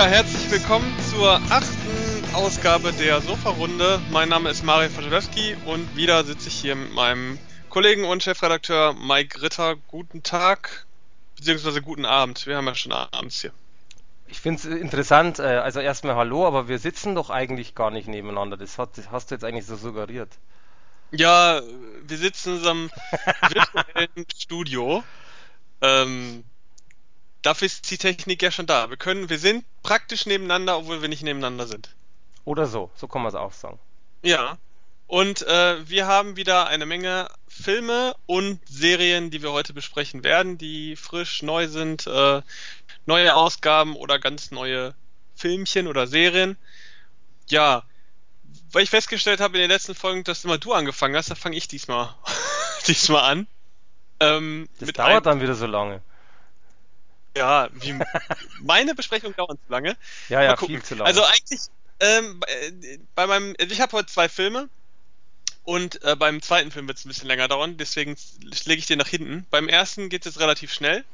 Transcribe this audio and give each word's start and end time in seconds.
Ja, 0.00 0.06
herzlich 0.06 0.50
willkommen 0.50 0.90
zur 1.10 1.30
achten 1.50 2.34
Ausgabe 2.34 2.90
der 2.90 3.20
Sofa-Runde. 3.20 4.00
Mein 4.10 4.30
Name 4.30 4.48
ist 4.48 4.64
Mario 4.64 4.88
Fajalewski 4.88 5.54
und 5.66 5.94
wieder 5.94 6.24
sitze 6.24 6.48
ich 6.48 6.54
hier 6.54 6.74
mit 6.74 6.94
meinem 6.94 7.38
Kollegen 7.68 8.06
und 8.06 8.22
Chefredakteur 8.22 8.94
Mike 8.94 9.42
Ritter. 9.42 9.76
Guten 9.88 10.22
Tag, 10.22 10.86
beziehungsweise 11.36 11.82
guten 11.82 12.06
Abend. 12.06 12.46
Wir 12.46 12.56
haben 12.56 12.66
ja 12.66 12.74
schon 12.74 12.92
abends 12.92 13.42
hier. 13.42 13.52
Ich 14.26 14.40
finde 14.40 14.60
es 14.60 14.64
interessant, 14.64 15.38
äh, 15.38 15.42
also 15.42 15.80
erstmal 15.80 16.16
Hallo, 16.16 16.46
aber 16.46 16.66
wir 16.66 16.78
sitzen 16.78 17.14
doch 17.14 17.28
eigentlich 17.28 17.74
gar 17.74 17.90
nicht 17.90 18.08
nebeneinander. 18.08 18.56
Das, 18.56 18.78
hat, 18.78 18.96
das 18.96 19.10
hast 19.10 19.30
du 19.30 19.34
jetzt 19.34 19.44
eigentlich 19.44 19.66
so 19.66 19.76
suggeriert. 19.76 20.30
Ja, 21.10 21.60
wir 22.06 22.16
sitzen 22.16 22.52
in 22.52 22.56
unserem 22.56 22.90
virtuellen 23.50 24.26
Studio. 24.34 25.04
Ähm, 25.82 26.44
dafür 27.42 27.66
ist 27.66 27.90
die 27.90 27.98
Technik 27.98 28.42
ja 28.42 28.50
schon 28.50 28.66
da. 28.66 28.90
Wir 28.90 28.96
können, 28.96 29.28
wir 29.28 29.38
sind 29.38 29.64
praktisch 29.82 30.26
nebeneinander, 30.26 30.78
obwohl 30.78 31.02
wir 31.02 31.08
nicht 31.08 31.22
nebeneinander 31.22 31.66
sind. 31.66 31.94
Oder 32.44 32.66
so, 32.66 32.90
so 32.94 33.08
kann 33.08 33.22
man 33.22 33.28
es 33.28 33.34
auch 33.34 33.52
sagen. 33.52 33.78
Ja. 34.22 34.58
Und 35.06 35.42
äh, 35.42 35.88
wir 35.88 36.06
haben 36.06 36.36
wieder 36.36 36.68
eine 36.68 36.86
Menge 36.86 37.28
Filme 37.48 38.14
und 38.26 38.60
Serien, 38.68 39.30
die 39.30 39.42
wir 39.42 39.52
heute 39.52 39.72
besprechen 39.72 40.22
werden, 40.22 40.56
die 40.56 40.94
frisch 40.94 41.42
neu 41.42 41.66
sind, 41.66 42.06
äh, 42.06 42.42
neue 43.06 43.34
Ausgaben 43.34 43.96
oder 43.96 44.20
ganz 44.20 44.52
neue 44.52 44.94
Filmchen 45.34 45.88
oder 45.88 46.06
Serien. 46.06 46.56
Ja, 47.48 47.82
weil 48.70 48.84
ich 48.84 48.90
festgestellt 48.90 49.40
habe 49.40 49.56
in 49.56 49.62
den 49.62 49.70
letzten 49.70 49.96
Folgen, 49.96 50.22
dass 50.22 50.44
immer 50.44 50.58
du 50.58 50.72
angefangen 50.72 51.16
hast, 51.16 51.30
da 51.30 51.34
fange 51.34 51.56
ich 51.56 51.66
diesmal, 51.66 52.14
diesmal 52.86 53.24
an. 53.24 53.46
Ähm, 54.20 54.68
das 54.78 54.92
dauert 54.92 55.26
dann 55.26 55.40
wieder 55.40 55.54
so 55.54 55.66
lange. 55.66 56.02
Ja, 57.36 57.68
wie, 57.72 57.98
meine 58.62 58.94
Besprechung 58.94 59.34
dauert 59.36 59.58
zu 59.64 59.70
lange. 59.70 59.96
Ja, 60.28 60.42
ja, 60.42 60.56
viel 60.56 60.82
zu 60.82 60.94
lange. 60.94 61.06
Also 61.06 61.22
eigentlich, 61.24 61.60
ähm, 62.00 62.40
bei 63.14 63.26
meinem, 63.26 63.54
ich 63.58 63.80
habe 63.80 63.92
heute 63.92 64.08
zwei 64.08 64.28
Filme 64.28 64.68
und 65.64 66.02
äh, 66.02 66.16
beim 66.16 66.42
zweiten 66.42 66.70
Film 66.70 66.88
wird 66.88 66.98
es 66.98 67.04
ein 67.04 67.08
bisschen 67.08 67.28
länger 67.28 67.48
dauern, 67.48 67.76
deswegen 67.76 68.16
lege 68.64 68.80
ich 68.80 68.86
den 68.86 68.98
nach 68.98 69.08
hinten. 69.08 69.46
Beim 69.50 69.68
ersten 69.68 70.08
geht 70.08 70.26
es 70.26 70.40
relativ 70.40 70.72
schnell, 70.72 71.04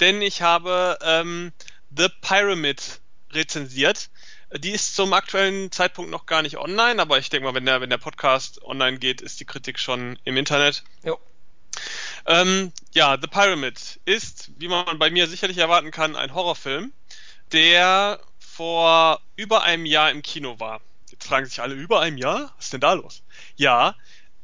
denn 0.00 0.20
ich 0.20 0.42
habe 0.42 0.98
ähm, 1.02 1.52
The 1.96 2.08
Pyramid 2.20 3.00
rezensiert. 3.30 4.10
Die 4.58 4.72
ist 4.72 4.94
zum 4.94 5.14
aktuellen 5.14 5.72
Zeitpunkt 5.72 6.10
noch 6.10 6.26
gar 6.26 6.42
nicht 6.42 6.58
online, 6.58 7.00
aber 7.00 7.18
ich 7.18 7.30
denke 7.30 7.46
mal, 7.46 7.54
wenn 7.54 7.64
der, 7.64 7.80
wenn 7.80 7.88
der 7.88 7.96
Podcast 7.96 8.62
online 8.62 8.98
geht, 8.98 9.22
ist 9.22 9.40
die 9.40 9.46
Kritik 9.46 9.78
schon 9.78 10.18
im 10.24 10.36
Internet. 10.36 10.84
Jo. 11.02 11.18
Ähm, 12.26 12.72
ja, 12.92 13.18
The 13.20 13.26
Pyramid 13.26 14.00
ist, 14.04 14.50
wie 14.58 14.68
man 14.68 14.98
bei 14.98 15.10
mir 15.10 15.26
sicherlich 15.26 15.58
erwarten 15.58 15.90
kann, 15.90 16.16
ein 16.16 16.34
Horrorfilm, 16.34 16.92
der 17.52 18.20
vor 18.38 19.20
über 19.36 19.62
einem 19.62 19.86
Jahr 19.86 20.10
im 20.10 20.22
Kino 20.22 20.60
war. 20.60 20.80
Jetzt 21.10 21.24
fragen 21.24 21.46
sich 21.46 21.60
alle, 21.60 21.74
über 21.74 22.00
einem 22.00 22.18
Jahr? 22.18 22.52
Was 22.56 22.66
ist 22.66 22.72
denn 22.72 22.80
da 22.80 22.92
los? 22.92 23.22
Ja, 23.56 23.96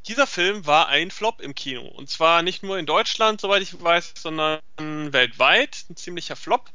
dieser 0.07 0.27
Film 0.27 0.67
war 0.67 0.89
ein 0.89 1.11
Flop 1.11 1.41
im 1.41 1.55
Kino. 1.55 1.83
Und 1.83 2.09
zwar 2.09 2.43
nicht 2.43 2.63
nur 2.63 2.79
in 2.79 2.87
Deutschland, 2.87 3.41
soweit 3.41 3.63
ich 3.63 3.81
weiß, 3.81 4.15
sondern 4.17 4.61
weltweit. 4.79 5.85
Ein 5.91 5.97
ziemlicher 5.97 6.37
Flop. 6.37 6.71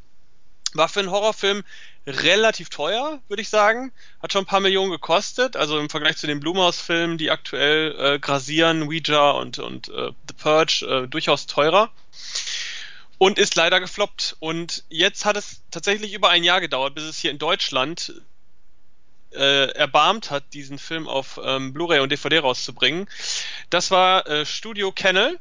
War 0.73 0.89
für 0.89 0.99
einen 0.99 1.11
Horrorfilm 1.11 1.63
relativ 2.06 2.69
teuer, 2.69 3.22
würde 3.28 3.41
ich 3.41 3.50
sagen. 3.50 3.91
Hat 4.22 4.34
schon 4.34 4.44
ein 4.44 4.47
paar 4.47 4.59
Millionen 4.59 4.91
gekostet. 4.91 5.56
Also 5.56 5.80
im 5.80 5.90
Vergleich 5.90 6.18
zu 6.18 6.28
den 6.28 6.40
Blumhaus-Filmen, 6.40 7.18
die 7.18 7.31
aktuell 7.31 7.96
äh, 7.97 8.19
grasieren, 8.19 8.84
Ouija 8.84 9.31
und, 9.31 9.59
und 9.59 9.90
äh, 9.90 10.12
The 10.28 10.34
Purge, 10.38 10.86
äh, 10.86 11.08
durchaus 11.08 11.46
teurer. 11.47 11.91
Und 13.18 13.40
ist 13.40 13.56
leider 13.56 13.80
gefloppt. 13.80 14.36
Und 14.40 14.84
jetzt 14.90 15.25
hat 15.25 15.38
es 15.38 15.62
tatsächlich 15.72 16.14
über 16.14 16.30
ein 16.30 16.44
Jahr 16.44 16.59
gedauert, 16.59 16.96
bis 16.96 17.06
es 17.06 17.18
hier 17.18 17.31
in 17.31 17.38
Deutschland 17.38 18.14
äh, 19.34 19.72
erbarmt 19.72 20.30
hat, 20.30 20.53
diesen 20.53 20.78
Film 20.78 21.08
auf 21.08 21.40
ähm, 21.44 21.74
Blu-ray 21.74 22.00
und 22.00 22.12
DVD 22.12 22.40
rauszubringen. 22.40 23.08
Das 23.70 23.91
war 23.91 24.28
äh, 24.28 24.46
Studio 24.46 24.91
Kennel, 24.91 25.40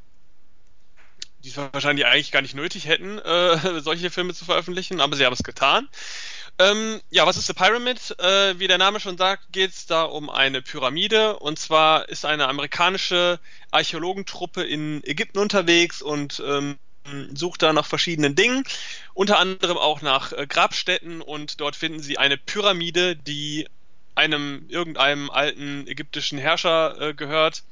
die 1.44 1.48
es 1.48 1.56
wahrscheinlich 1.56 2.06
eigentlich 2.06 2.32
gar 2.32 2.42
nicht 2.42 2.54
nötig 2.54 2.86
hätten, 2.86 3.18
äh, 3.18 3.80
solche 3.80 4.10
Filme 4.10 4.34
zu 4.34 4.44
veröffentlichen, 4.44 5.00
aber 5.00 5.16
sie 5.16 5.24
haben 5.24 5.32
es 5.32 5.42
getan. 5.42 5.88
Ähm, 6.58 7.00
ja, 7.10 7.26
was 7.26 7.36
ist 7.36 7.46
The 7.46 7.54
Pyramid? 7.54 8.18
Äh, 8.18 8.58
wie 8.58 8.68
der 8.68 8.78
Name 8.78 9.00
schon 9.00 9.16
sagt, 9.18 9.52
geht 9.52 9.70
es 9.70 9.86
da 9.86 10.04
um 10.04 10.30
eine 10.30 10.62
Pyramide. 10.62 11.38
Und 11.38 11.58
zwar 11.58 12.08
ist 12.08 12.24
eine 12.24 12.48
amerikanische 12.48 13.40
Archäologentruppe 13.70 14.62
in 14.62 15.02
Ägypten 15.04 15.38
unterwegs 15.38 16.02
und 16.02 16.42
ähm, 16.44 16.78
sucht 17.34 17.62
da 17.62 17.72
nach 17.72 17.86
verschiedenen 17.86 18.34
Dingen, 18.34 18.64
unter 19.14 19.38
anderem 19.38 19.76
auch 19.76 20.02
nach 20.02 20.32
äh, 20.32 20.46
Grabstätten 20.46 21.20
und 21.20 21.60
dort 21.60 21.76
finden 21.76 22.00
sie 22.00 22.18
eine 22.18 22.36
Pyramide, 22.36 23.16
die 23.16 23.66
einem 24.14 24.66
irgendeinem 24.68 25.30
alten 25.30 25.86
ägyptischen 25.86 26.38
Herrscher 26.38 27.00
äh, 27.00 27.14
gehört. 27.14 27.64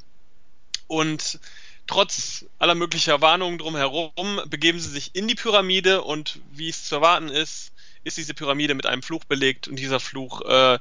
Und 0.87 1.39
trotz 1.87 2.47
aller 2.59 2.75
möglicher 2.75 3.21
Warnungen 3.21 3.59
drumherum 3.59 4.41
begeben 4.47 4.81
sie 4.81 4.89
sich 4.89 5.15
in 5.15 5.29
die 5.29 5.35
Pyramide 5.35 6.03
und 6.03 6.41
wie 6.53 6.69
es 6.69 6.85
zu 6.85 6.97
erwarten 6.97 7.29
ist, 7.29 7.73
ist 8.05 8.17
diese 8.17 8.35
Pyramide 8.35 8.75
mit 8.75 8.87
einem 8.87 9.03
Fluch 9.03 9.25
belegt 9.25 9.69
und 9.69 9.77
dieser 9.77 10.01
Fluch 10.01 10.43
äh, 10.43 10.79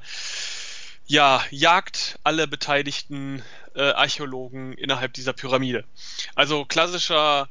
ja, 1.09 1.44
jagt 1.50 2.19
alle 2.24 2.47
beteiligten 2.47 3.41
äh, 3.75 3.81
Archäologen 3.81 4.74
innerhalb 4.74 5.13
dieser 5.13 5.34
Pyramide. 5.34 5.84
Also 6.35 6.66
klassischer, 6.66 7.50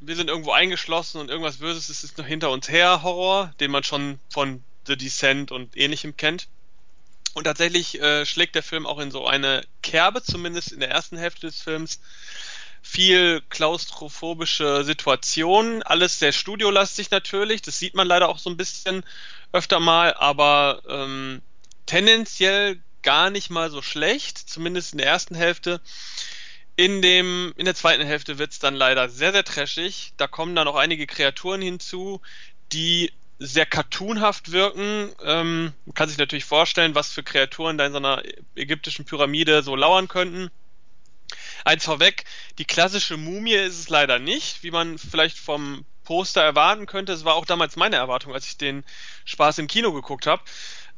wir 0.00 0.16
sind 0.16 0.28
irgendwo 0.28 0.52
eingeschlossen 0.52 1.20
und 1.20 1.30
irgendwas 1.30 1.58
Böses 1.58 2.04
ist 2.04 2.18
noch 2.18 2.26
hinter 2.26 2.50
uns 2.50 2.68
her 2.68 3.02
Horror, 3.02 3.54
den 3.58 3.70
man 3.70 3.84
schon 3.84 4.20
von 4.28 4.62
The 4.86 4.96
Descent 4.96 5.50
und 5.50 5.76
ähnlichem 5.76 6.16
kennt. 6.16 6.48
Und 7.32 7.44
tatsächlich 7.44 8.00
äh, 8.00 8.26
schlägt 8.26 8.54
der 8.54 8.62
Film 8.62 8.86
auch 8.86 8.98
in 8.98 9.10
so 9.10 9.26
eine 9.26 9.64
Kerbe, 9.82 10.22
zumindest 10.22 10.72
in 10.72 10.80
der 10.80 10.90
ersten 10.90 11.16
Hälfte 11.16 11.46
des 11.46 11.62
Films. 11.62 12.00
Viel 12.82 13.42
klaustrophobische 13.50 14.84
Situationen, 14.84 15.82
alles 15.82 16.18
sehr 16.18 16.32
studiolastig 16.32 17.10
natürlich. 17.10 17.62
Das 17.62 17.78
sieht 17.78 17.94
man 17.94 18.06
leider 18.06 18.28
auch 18.28 18.38
so 18.38 18.50
ein 18.50 18.56
bisschen 18.56 19.04
öfter 19.52 19.80
mal, 19.80 20.14
aber 20.14 20.82
ähm, 20.88 21.42
tendenziell 21.86 22.80
gar 23.02 23.30
nicht 23.30 23.50
mal 23.50 23.70
so 23.70 23.82
schlecht, 23.82 24.38
zumindest 24.38 24.92
in 24.92 24.98
der 24.98 25.06
ersten 25.06 25.34
Hälfte. 25.34 25.80
In, 26.76 27.02
dem, 27.02 27.52
in 27.56 27.66
der 27.66 27.74
zweiten 27.74 28.06
Hälfte 28.06 28.38
wird's 28.38 28.58
dann 28.58 28.74
leider 28.74 29.08
sehr, 29.08 29.32
sehr 29.32 29.44
trashig. 29.44 30.12
Da 30.16 30.26
kommen 30.26 30.54
dann 30.54 30.68
auch 30.68 30.76
einige 30.76 31.06
Kreaturen 31.06 31.60
hinzu, 31.60 32.20
die 32.72 33.12
sehr 33.38 33.66
cartoonhaft 33.66 34.52
wirken. 34.52 35.10
Ähm, 35.24 35.72
man 35.86 35.94
kann 35.94 36.08
sich 36.08 36.18
natürlich 36.18 36.44
vorstellen, 36.44 36.94
was 36.94 37.12
für 37.12 37.22
Kreaturen 37.22 37.78
da 37.78 37.86
in 37.86 37.92
so 37.92 37.98
einer 37.98 38.22
ägyptischen 38.54 39.04
Pyramide 39.04 39.62
so 39.62 39.76
lauern 39.76 40.08
könnten. 40.08 40.50
Eins 41.64 41.84
vorweg, 41.84 42.24
die 42.58 42.64
klassische 42.64 43.16
Mumie 43.16 43.54
ist 43.54 43.78
es 43.78 43.88
leider 43.88 44.18
nicht, 44.18 44.62
wie 44.62 44.70
man 44.70 44.98
vielleicht 44.98 45.38
vom 45.38 45.84
Poster 46.04 46.42
erwarten 46.42 46.86
könnte. 46.86 47.12
Es 47.12 47.24
war 47.24 47.34
auch 47.34 47.46
damals 47.46 47.76
meine 47.76 47.96
Erwartung, 47.96 48.32
als 48.34 48.46
ich 48.46 48.56
den 48.56 48.84
Spaß 49.24 49.58
im 49.58 49.66
Kino 49.66 49.92
geguckt 49.92 50.26
habe. 50.26 50.42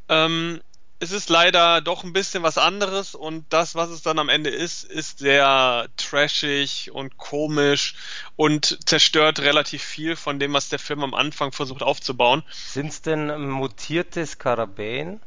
Ähm, 0.08 0.60
es 1.02 1.10
ist 1.10 1.30
leider 1.30 1.80
doch 1.80 2.04
ein 2.04 2.12
bisschen 2.12 2.44
was 2.44 2.58
anderes 2.58 3.16
und 3.16 3.44
das, 3.52 3.74
was 3.74 3.90
es 3.90 4.02
dann 4.02 4.20
am 4.20 4.28
Ende 4.28 4.50
ist, 4.50 4.84
ist 4.84 5.18
sehr 5.18 5.88
trashig 5.96 6.92
und 6.92 7.18
komisch 7.18 7.96
und 8.36 8.78
zerstört 8.86 9.40
relativ 9.40 9.82
viel 9.82 10.14
von 10.14 10.38
dem, 10.38 10.52
was 10.52 10.68
der 10.68 10.78
Film 10.78 11.02
am 11.02 11.12
Anfang 11.12 11.50
versucht 11.50 11.82
aufzubauen. 11.82 12.44
Sind 12.52 12.86
es 12.86 13.02
denn 13.02 13.50
mutierte 13.50 14.24
Skarabäen? 14.24 15.20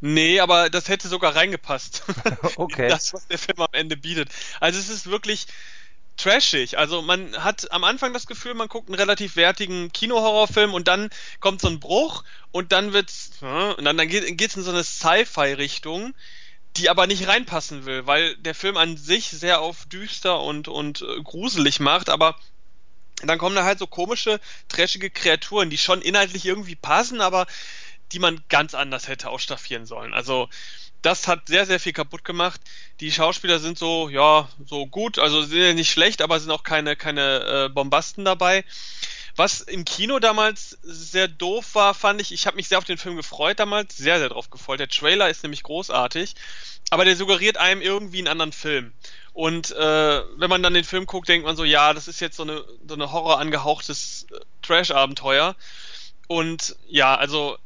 Nee, 0.00 0.40
aber 0.40 0.70
das 0.70 0.88
hätte 0.88 1.08
sogar 1.08 1.36
reingepasst. 1.36 2.04
Okay. 2.56 2.88
Das, 2.88 3.12
was 3.12 3.26
der 3.26 3.38
Film 3.38 3.60
am 3.60 3.72
Ende 3.72 3.96
bietet. 3.96 4.28
Also 4.60 4.78
es 4.78 4.88
ist 4.88 5.06
wirklich, 5.06 5.46
trashig. 6.20 6.78
Also 6.78 7.02
man 7.02 7.36
hat 7.42 7.72
am 7.72 7.84
Anfang 7.84 8.12
das 8.12 8.26
Gefühl, 8.26 8.54
man 8.54 8.68
guckt 8.68 8.88
einen 8.88 8.98
relativ 8.98 9.36
wertigen 9.36 9.92
Kinohorrorfilm 9.92 10.74
und 10.74 10.88
dann 10.88 11.10
kommt 11.40 11.60
so 11.60 11.68
ein 11.68 11.80
Bruch 11.80 12.24
und 12.52 12.72
dann 12.72 12.92
wird's 12.92 13.30
und 13.40 13.84
dann, 13.84 13.96
dann 13.96 14.08
geht 14.08 14.40
es 14.40 14.56
in 14.56 14.62
so 14.62 14.70
eine 14.70 14.84
Sci-Fi-Richtung, 14.84 16.14
die 16.76 16.88
aber 16.90 17.06
nicht 17.06 17.26
reinpassen 17.26 17.86
will, 17.86 18.06
weil 18.06 18.36
der 18.36 18.54
Film 18.54 18.76
an 18.76 18.96
sich 18.96 19.28
sehr 19.28 19.60
auf 19.60 19.86
düster 19.86 20.40
und 20.40 20.68
und 20.68 21.02
äh, 21.02 21.22
gruselig 21.22 21.80
macht, 21.80 22.08
aber 22.10 22.36
dann 23.22 23.38
kommen 23.38 23.56
da 23.56 23.64
halt 23.64 23.78
so 23.78 23.86
komische, 23.86 24.40
trashige 24.68 25.10
Kreaturen, 25.10 25.68
die 25.68 25.78
schon 25.78 26.00
inhaltlich 26.00 26.46
irgendwie 26.46 26.76
passen, 26.76 27.20
aber 27.20 27.46
die 28.12 28.18
man 28.18 28.42
ganz 28.48 28.74
anders 28.74 29.08
hätte 29.08 29.30
ausstaffieren 29.30 29.86
sollen. 29.86 30.14
Also 30.14 30.48
das 31.02 31.28
hat 31.28 31.48
sehr, 31.48 31.66
sehr 31.66 31.80
viel 31.80 31.92
kaputt 31.92 32.24
gemacht. 32.24 32.60
Die 33.00 33.12
Schauspieler 33.12 33.58
sind 33.58 33.78
so, 33.78 34.08
ja, 34.08 34.48
so 34.66 34.86
gut, 34.86 35.18
also 35.18 35.42
sind 35.42 35.58
ja 35.58 35.72
nicht 35.72 35.90
schlecht, 35.90 36.22
aber 36.22 36.38
sind 36.38 36.50
auch 36.50 36.62
keine, 36.62 36.96
keine 36.96 37.66
äh, 37.66 37.68
Bombasten 37.68 38.24
dabei. 38.24 38.64
Was 39.36 39.60
im 39.60 39.84
Kino 39.84 40.18
damals 40.18 40.78
sehr 40.82 41.28
doof 41.28 41.74
war, 41.74 41.94
fand 41.94 42.20
ich, 42.20 42.32
ich 42.32 42.46
habe 42.46 42.56
mich 42.56 42.68
sehr 42.68 42.78
auf 42.78 42.84
den 42.84 42.98
Film 42.98 43.16
gefreut 43.16 43.58
damals, 43.58 43.96
sehr, 43.96 44.18
sehr 44.18 44.28
drauf 44.28 44.50
gefreut. 44.50 44.80
Der 44.80 44.88
Trailer 44.88 45.30
ist 45.30 45.42
nämlich 45.42 45.62
großartig, 45.62 46.34
aber 46.90 47.04
der 47.04 47.16
suggeriert 47.16 47.56
einem 47.56 47.80
irgendwie 47.80 48.18
einen 48.18 48.28
anderen 48.28 48.52
Film. 48.52 48.92
Und 49.32 49.70
äh, 49.70 50.22
wenn 50.36 50.50
man 50.50 50.62
dann 50.62 50.74
den 50.74 50.84
Film 50.84 51.06
guckt, 51.06 51.28
denkt 51.28 51.46
man 51.46 51.56
so, 51.56 51.64
ja, 51.64 51.94
das 51.94 52.08
ist 52.08 52.20
jetzt 52.20 52.36
so 52.36 52.42
eine, 52.42 52.64
so 52.86 52.94
eine 52.94 53.12
Horror 53.12 53.38
angehauchtes 53.38 54.26
äh, 54.30 54.40
Trash-Abenteuer. 54.62 55.54
Und 56.26 56.76
ja, 56.88 57.14
also 57.14 57.56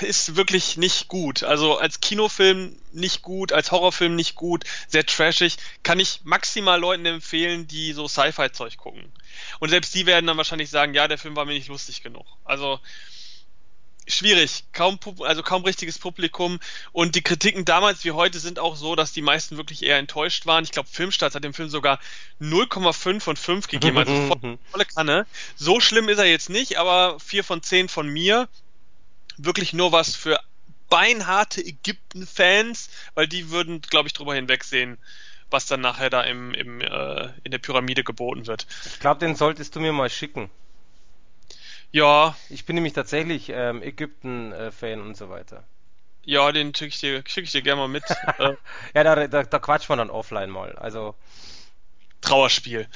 ist 0.00 0.36
wirklich 0.36 0.76
nicht 0.76 1.08
gut. 1.08 1.42
Also 1.42 1.78
als 1.78 2.00
Kinofilm 2.00 2.76
nicht 2.92 3.22
gut, 3.22 3.52
als 3.52 3.70
Horrorfilm 3.70 4.14
nicht 4.14 4.34
gut, 4.34 4.64
sehr 4.88 5.06
trashig. 5.06 5.56
Kann 5.82 6.00
ich 6.00 6.20
maximal 6.24 6.78
Leuten 6.78 7.06
empfehlen, 7.06 7.66
die 7.66 7.92
so 7.92 8.08
Sci-Fi-Zeug 8.08 8.76
gucken. 8.76 9.12
Und 9.58 9.70
selbst 9.70 9.94
die 9.94 10.06
werden 10.06 10.26
dann 10.26 10.36
wahrscheinlich 10.36 10.70
sagen, 10.70 10.94
ja, 10.94 11.08
der 11.08 11.18
Film 11.18 11.36
war 11.36 11.44
mir 11.44 11.54
nicht 11.54 11.68
lustig 11.68 12.02
genug. 12.02 12.26
Also 12.44 12.80
schwierig, 14.08 14.64
kaum 14.72 14.98
also 15.20 15.42
kaum 15.42 15.64
richtiges 15.64 15.98
Publikum 15.98 16.60
und 16.92 17.16
die 17.16 17.22
Kritiken 17.22 17.64
damals 17.64 18.04
wie 18.04 18.12
heute 18.12 18.38
sind 18.38 18.58
auch 18.60 18.76
so, 18.76 18.94
dass 18.94 19.12
die 19.12 19.22
meisten 19.22 19.56
wirklich 19.56 19.82
eher 19.82 19.98
enttäuscht 19.98 20.46
waren. 20.46 20.62
Ich 20.62 20.70
glaube, 20.70 20.88
Filmstarts 20.90 21.34
hat 21.34 21.42
dem 21.42 21.54
Film 21.54 21.68
sogar 21.68 21.98
0,5 22.40 23.20
von 23.20 23.36
5 23.36 23.66
gegeben, 23.66 23.98
also 23.98 24.28
voll, 24.28 24.58
volle 24.70 24.84
Kanne. 24.84 25.26
So 25.56 25.80
schlimm 25.80 26.08
ist 26.08 26.18
er 26.18 26.26
jetzt 26.26 26.50
nicht, 26.50 26.78
aber 26.78 27.18
4 27.18 27.42
von 27.42 27.62
10 27.62 27.88
von 27.88 28.08
mir 28.08 28.48
wirklich 29.36 29.72
nur 29.72 29.92
was 29.92 30.14
für 30.14 30.40
beinharte 30.88 31.64
Ägypten-Fans, 31.64 32.90
weil 33.14 33.26
die 33.26 33.50
würden, 33.50 33.80
glaube 33.80 34.08
ich, 34.08 34.12
drüber 34.12 34.34
hinwegsehen, 34.34 34.98
was 35.50 35.66
dann 35.66 35.80
nachher 35.80 36.10
da 36.10 36.22
im, 36.22 36.54
im, 36.54 36.80
äh, 36.80 37.28
in 37.44 37.50
der 37.50 37.58
Pyramide 37.58 38.04
geboten 38.04 38.46
wird. 38.46 38.66
Ich 38.84 39.00
glaube, 39.00 39.20
den 39.20 39.36
solltest 39.36 39.74
du 39.74 39.80
mir 39.80 39.92
mal 39.92 40.10
schicken. 40.10 40.50
Ja. 41.92 42.36
Ich 42.50 42.66
bin 42.66 42.74
nämlich 42.74 42.92
tatsächlich 42.92 43.48
ähm, 43.50 43.82
Ägypten-Fan 43.82 45.00
und 45.00 45.16
so 45.16 45.30
weiter. 45.30 45.64
Ja, 46.24 46.50
den 46.50 46.74
schicke 46.74 46.88
ich 46.88 47.00
dir, 47.00 47.22
schick 47.26 47.44
ich 47.44 47.52
dir 47.52 47.62
gerne 47.62 47.82
mal 47.82 47.88
mit. 47.88 48.04
Äh. 48.38 48.56
ja, 48.94 49.04
da, 49.04 49.26
da, 49.28 49.44
da 49.44 49.58
quatscht 49.58 49.88
man 49.88 49.98
dann 49.98 50.10
offline 50.10 50.50
mal. 50.50 50.76
Also. 50.76 51.14
Trauerspiel. 52.20 52.88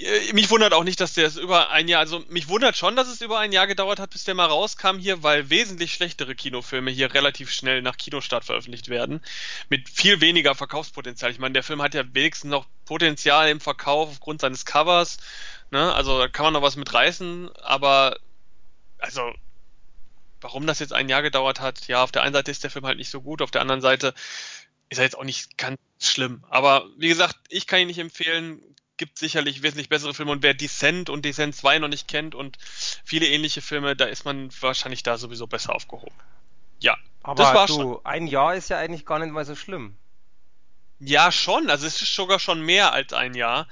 Äh, 0.00 0.32
mich 0.32 0.50
wundert 0.50 0.72
auch 0.72 0.84
nicht, 0.84 1.00
dass 1.00 1.14
der 1.14 1.26
es 1.26 1.36
über 1.36 1.70
ein 1.70 1.88
Jahr, 1.88 2.00
also 2.00 2.24
mich 2.28 2.48
wundert 2.48 2.76
schon, 2.76 2.96
dass 2.96 3.08
es 3.08 3.20
über 3.20 3.38
ein 3.38 3.52
Jahr 3.52 3.66
gedauert 3.66 3.98
hat, 3.98 4.10
bis 4.10 4.24
der 4.24 4.34
mal 4.34 4.46
rauskam 4.46 4.98
hier, 4.98 5.22
weil 5.22 5.50
wesentlich 5.50 5.92
schlechtere 5.92 6.34
Kinofilme 6.34 6.90
hier 6.90 7.12
relativ 7.14 7.50
schnell 7.50 7.82
nach 7.82 7.96
Kinostart 7.96 8.44
veröffentlicht 8.44 8.88
werden. 8.88 9.20
Mit 9.68 9.88
viel 9.88 10.20
weniger 10.20 10.54
Verkaufspotenzial. 10.54 11.30
Ich 11.30 11.38
meine, 11.38 11.52
der 11.52 11.62
Film 11.62 11.82
hat 11.82 11.94
ja 11.94 12.02
wenigstens 12.12 12.50
noch 12.50 12.66
Potenzial 12.86 13.50
im 13.50 13.60
Verkauf 13.60 14.08
aufgrund 14.08 14.40
seines 14.40 14.64
Covers. 14.64 15.18
Ne? 15.70 15.92
Also 15.92 16.18
da 16.18 16.28
kann 16.28 16.44
man 16.44 16.54
noch 16.54 16.62
was 16.62 16.76
mit 16.76 16.92
reißen, 16.92 17.50
aber 17.56 18.18
also 18.98 19.32
warum 20.40 20.66
das 20.66 20.78
jetzt 20.78 20.92
ein 20.92 21.08
Jahr 21.08 21.22
gedauert 21.22 21.60
hat, 21.60 21.86
ja, 21.86 22.02
auf 22.02 22.12
der 22.12 22.22
einen 22.22 22.32
Seite 22.32 22.50
ist 22.50 22.64
der 22.64 22.70
Film 22.70 22.86
halt 22.86 22.98
nicht 22.98 23.10
so 23.10 23.20
gut, 23.20 23.42
auf 23.42 23.50
der 23.50 23.60
anderen 23.60 23.82
Seite 23.82 24.14
ist 24.88 24.98
er 24.98 25.04
jetzt 25.04 25.18
auch 25.18 25.24
nicht 25.24 25.58
ganz 25.58 25.78
schlimm. 26.00 26.44
Aber 26.48 26.86
wie 26.96 27.08
gesagt, 27.08 27.36
ich 27.50 27.66
kann 27.66 27.80
ihn 27.80 27.86
nicht 27.86 27.98
empfehlen 27.98 28.62
gibt 29.00 29.18
sicherlich 29.18 29.62
wesentlich 29.62 29.88
bessere 29.88 30.12
Filme 30.12 30.30
und 30.30 30.42
wer 30.42 30.52
Descent 30.52 31.08
und 31.08 31.24
Descent 31.24 31.56
2 31.56 31.78
noch 31.78 31.88
nicht 31.88 32.06
kennt 32.06 32.34
und 32.34 32.58
viele 33.02 33.26
ähnliche 33.26 33.62
Filme, 33.62 33.96
da 33.96 34.04
ist 34.04 34.26
man 34.26 34.50
wahrscheinlich 34.60 35.02
da 35.02 35.16
sowieso 35.16 35.46
besser 35.46 35.74
aufgehoben. 35.74 36.14
Ja, 36.80 36.98
aber 37.22 37.42
das 37.42 37.54
war 37.54 37.66
du, 37.66 37.72
schon. 37.72 38.04
ein 38.04 38.26
Jahr 38.26 38.54
ist 38.54 38.68
ja 38.68 38.76
eigentlich 38.76 39.06
gar 39.06 39.18
nicht 39.18 39.32
mal 39.32 39.46
so 39.46 39.56
schlimm. 39.56 39.96
Ja, 40.98 41.32
schon, 41.32 41.70
also 41.70 41.86
es 41.86 42.02
ist 42.02 42.14
sogar 42.14 42.38
schon 42.38 42.60
mehr 42.60 42.92
als 42.92 43.14
ein 43.14 43.32
Jahr, 43.32 43.68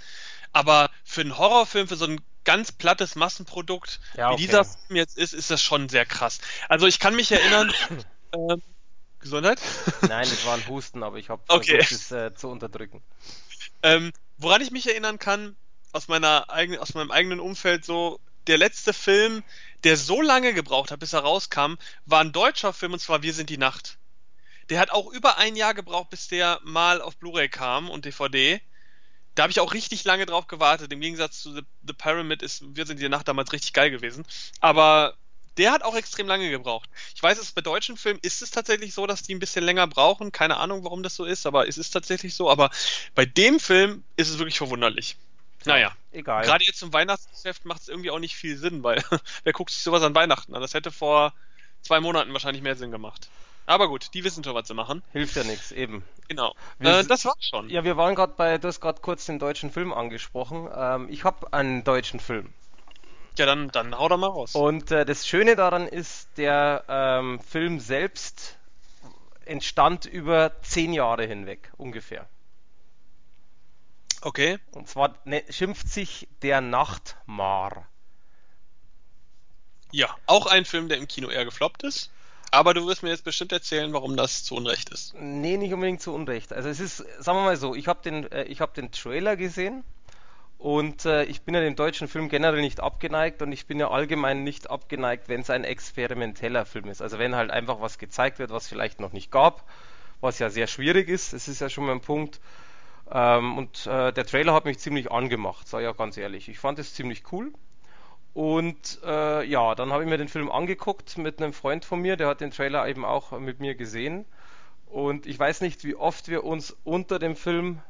aber 0.55 0.91
für 1.05 1.21
einen 1.21 1.37
Horrorfilm, 1.37 1.89
für 1.89 1.97
so 1.97 2.07
ein 2.07 2.23
ganz 2.45 2.73
plattes 2.73 3.15
Massenprodukt, 3.15 4.01
ja, 4.17 4.31
okay. 4.31 4.39
wie 4.39 4.47
dieser 4.47 4.65
Film 4.65 4.97
jetzt 4.97 5.19
ist, 5.19 5.35
ist 5.35 5.51
das 5.51 5.61
schon 5.61 5.91
sehr 5.91 6.07
krass. 6.07 6.41
Also 6.71 6.87
ich 6.87 7.01
kann 7.01 7.15
mich 7.15 7.31
erinnern, 7.31 7.71
äh, 8.33 8.57
Gesundheit? 9.21 9.61
Nein, 10.09 10.27
das 10.27 10.47
war 10.47 10.55
ein 10.55 10.67
Husten, 10.69 11.03
aber 11.03 11.19
ich 11.19 11.29
habe 11.29 11.43
okay. 11.49 11.83
versucht, 11.83 12.01
es 12.01 12.13
äh, 12.13 12.35
zu 12.35 12.49
unterdrücken. 12.49 13.03
Ähm, 13.83 14.11
woran 14.39 14.63
ich 14.63 14.71
mich 14.71 14.87
erinnern 14.89 15.19
kann, 15.19 15.57
aus 15.93 16.09
meiner 16.09 16.51
eigenen, 16.51 16.81
aus 16.81 16.95
meinem 16.95 17.11
eigenen 17.11 17.41
Umfeld 17.41 17.85
so, 17.85 18.21
der 18.47 18.59
letzte 18.59 18.93
Film, 18.93 19.45
der 19.85 19.97
so 19.97 20.23
lange 20.23 20.55
gebraucht 20.55 20.91
hat, 20.91 21.01
bis 21.01 21.13
er 21.13 21.21
rauskam, 21.21 21.75
war 22.07 22.21
ein 22.21 22.33
deutscher 22.33 22.73
Film 22.73 22.95
und 22.95 22.99
zwar 22.99 23.23
Wir 23.23 23.35
sind 23.35 23.51
die 23.51 23.59
Nacht. 23.59 23.99
Der 24.71 24.81
hat 24.81 24.91
auch 24.91 25.11
über 25.13 25.39
ein 25.39 25.57
Jahr 25.57 25.75
gebraucht, 25.75 26.11
bis 26.11 26.29
der 26.29 26.61
mal 26.63 27.01
auf 27.01 27.17
Blu-ray 27.17 27.49
kam 27.49 27.89
und 27.89 28.05
DVD. 28.05 28.61
Da 29.35 29.45
habe 29.45 29.51
ich 29.51 29.61
auch 29.61 29.73
richtig 29.73 30.05
lange 30.05 30.27
drauf 30.27 30.47
gewartet. 30.47 30.93
Im 30.93 31.01
Gegensatz 31.01 31.41
zu 31.41 31.55
The, 31.55 31.63
The 31.87 31.93
Pyramid 31.93 32.43
ist 32.43 32.65
Wir 32.75 32.87
sind 32.87 33.01
die 33.01 33.09
Nacht 33.09 33.29
damals 33.29 33.53
richtig 33.53 33.73
geil 33.73 33.91
gewesen. 33.91 34.27
Aber 34.61 35.17
der 35.59 35.73
hat 35.73 35.83
auch 35.83 35.95
extrem 35.95 36.27
lange 36.27 36.51
gebraucht. 36.51 36.89
Ich 37.15 37.23
weiß, 37.23 37.39
es 37.39 37.53
bei 37.53 37.61
deutschen 37.61 37.97
Filmen 37.97 38.21
ist 38.23 38.43
es 38.43 38.51
tatsächlich 38.51 38.95
so, 38.95 39.07
dass 39.07 39.23
die 39.23 39.35
ein 39.35 39.41
bisschen 39.41 39.65
länger 39.65 39.87
brauchen. 39.87 40.33
Keine 40.33 40.57
Ahnung, 40.59 40.85
warum 40.85 41.03
das 41.03 41.17
so 41.17 41.25
ist, 41.25 41.47
aber 41.47 41.69
es 41.69 41.77
ist 41.77 41.91
tatsächlich 41.91 42.35
so. 42.35 42.51
Aber 42.51 42.71
bei 43.15 43.27
dem 43.27 43.61
Film 43.61 44.05
ist 44.17 44.31
es 44.31 44.39
wirklich 44.39 44.59
verwunderlich. 44.59 45.17
Naja, 45.65 45.93
egal. 46.13 46.45
Gerade 46.45 46.65
jetzt 46.65 46.79
zum 46.79 46.93
Weihnachtsgeschäft 46.93 47.65
macht 47.65 47.83
es 47.83 47.89
irgendwie 47.89 48.11
auch 48.11 48.21
nicht 48.21 48.37
viel 48.37 48.57
Sinn, 48.57 48.83
weil 48.83 49.03
wer 49.45 49.53
guckt 49.53 49.71
sich 49.71 49.83
sowas 49.83 50.03
an 50.03 50.15
Weihnachten 50.15 50.55
an? 50.55 50.63
Das 50.63 50.75
hätte 50.75 50.93
vor 50.93 51.35
zwei 51.83 52.01
Monaten 52.01 52.33
wahrscheinlich 52.33 52.63
mehr 52.63 52.77
Sinn 52.77 52.91
gemacht. 52.91 53.29
Aber 53.67 53.89
gut, 53.89 54.15
die 54.15 54.25
wissen 54.25 54.43
schon, 54.43 54.55
was 54.55 54.67
sie 54.67 54.75
machen. 54.75 55.03
Hilft 55.13 55.37
ja 55.37 55.45
nichts, 55.45 55.73
eben. 55.73 56.03
Genau. 56.29 56.55
Äh, 56.79 57.05
das 57.05 57.27
war's 57.27 57.45
schon. 57.45 57.69
Ja, 57.69 57.85
wir 57.85 57.99
waren 57.99 58.15
gerade 58.15 58.33
bei, 58.35 58.57
du 58.57 58.67
hast 58.67 58.81
gerade 58.81 59.01
kurz 59.03 59.27
den 59.27 59.39
deutschen 59.39 59.71
Film 59.71 59.93
angesprochen. 59.93 60.69
Ähm, 60.75 61.09
ich 61.11 61.25
habe 61.25 61.53
einen 61.53 61.85
deutschen 61.85 62.19
Film. 62.19 62.55
Ja, 63.39 63.47
dann, 63.47 63.69
dann 63.69 63.97
hau 63.97 64.09
doch 64.09 64.19
mal 64.19 64.27
raus. 64.27 64.55
Und 64.57 64.91
äh, 64.91 65.05
das 65.05 65.27
Schöne 65.27 65.55
daran 65.55 65.87
ist, 65.87 66.29
der 66.37 66.85
ähm, 66.89 67.41
Film 67.41 67.79
selbst 67.79 68.59
entstand 69.45 70.07
über 70.07 70.61
zehn 70.63 70.93
Jahre 70.93 71.25
hinweg, 71.25 71.73
ungefähr. 71.77 72.29
Okay. 74.23 74.59
Und 74.73 74.89
zwar 74.89 75.15
ne, 75.25 75.45
schimpft 75.51 75.89
sich 75.89 76.27
Der 76.43 76.61
Nachtmar. 76.61 77.87
Ja, 79.93 80.15
auch 80.27 80.47
ein 80.47 80.65
Film, 80.65 80.89
der 80.89 80.99
im 80.99 81.07
Kino 81.07 81.29
eher 81.29 81.45
gefloppt 81.45 81.85
ist. 81.85 82.11
Aber 82.51 82.75
du 82.75 82.87
wirst 82.87 83.05
mir 83.05 83.11
jetzt 83.11 83.25
bestimmt 83.25 83.53
erzählen, 83.53 83.93
warum 83.93 84.17
das 84.17 84.43
zu 84.43 84.57
Unrecht 84.57 84.89
ist. 84.91 85.15
Nee, 85.15 85.57
nicht 85.57 85.73
unbedingt 85.73 86.03
zu 86.03 86.13
Unrecht. 86.13 86.53
Also 86.53 86.69
es 86.69 86.81
ist, 86.81 86.97
sagen 86.97 87.39
wir 87.39 87.45
mal 87.45 87.57
so, 87.57 87.77
ich 87.77 87.87
habe 87.87 88.03
den, 88.03 88.31
äh, 88.33 88.53
hab 88.57 88.75
den 88.75 88.91
Trailer 88.91 89.37
gesehen 89.37 89.85
und 90.59 91.05
äh, 91.05 91.23
ich 91.25 91.43
bin 91.43 91.55
ja 91.55 91.61
dem 91.61 91.77
deutschen 91.77 92.09
Film 92.09 92.29
generell 92.29 92.61
nicht 92.61 92.81
abgeneigt 92.81 93.43
und 93.43 93.53
ich 93.53 93.67
bin 93.67 93.79
ja 93.79 93.91
allgemein 93.91 94.43
nicht 94.43 94.69
abgeneigt, 94.71 95.29
wenn 95.29 95.41
es 95.41 95.51
ein 95.51 95.63
experimenteller 95.63 96.67
Film 96.67 96.89
ist. 96.89 97.01
Also 97.01 97.21
wenn 97.21 97.37
halt 97.37 97.53
einfach 97.53 97.81
was 97.81 97.99
gezeigt 97.99 98.41
wird, 98.41 98.51
was 98.51 98.67
vielleicht 98.67 99.01
noch 99.01 99.13
nicht 99.13 99.31
gab, 99.31 99.65
was 100.21 100.41
ja 100.41 100.51
sehr 100.51 100.67
schwierig 100.67 101.09
ist. 101.09 101.33
Das 101.33 101.47
ist 101.47 101.61
ja 101.61 101.69
schon 101.69 101.87
mal 101.87 101.93
ein 101.93 102.01
Punkt. 102.01 102.41
Ähm, 103.11 103.57
und 103.57 103.87
äh, 103.87 104.13
der 104.13 104.27
Trailer 104.27 104.53
hat 104.53 104.65
mich 104.65 104.81
ziemlich 104.81 105.13
angemacht, 105.13 105.69
sei 105.69 105.83
ja 105.83 105.93
ganz 105.93 106.17
ehrlich. 106.17 106.49
Ich 106.49 106.59
fand 106.59 106.81
es 106.81 106.93
ziemlich 106.93 107.33
cool. 107.33 107.53
Und 108.35 108.99
äh, 109.05 109.45
ja, 109.45 109.77
dann 109.77 109.93
habe 109.93 110.03
ich 110.03 110.09
mir 110.09 110.19
den 110.19 110.29
Film 110.29 110.51
angeguckt 110.51 111.19
mit 111.19 111.41
einem 111.41 111.53
Freund 111.53 111.85
von 111.85 112.01
mir, 112.01 112.17
der 112.17 112.27
hat 112.27 112.41
den 112.41 112.51
Trailer 112.51 112.87
eben 112.89 113.05
auch 113.05 113.39
mit 113.39 113.61
mir 113.61 113.77
gesehen. 113.77 114.25
Und 114.87 115.27
ich 115.27 115.39
weiß 115.39 115.61
nicht, 115.61 115.85
wie 115.85 115.95
oft 115.95 116.29
wir 116.29 116.43
uns 116.43 116.77
unter 116.83 117.21
dem 117.21 117.37
Film 117.37 117.81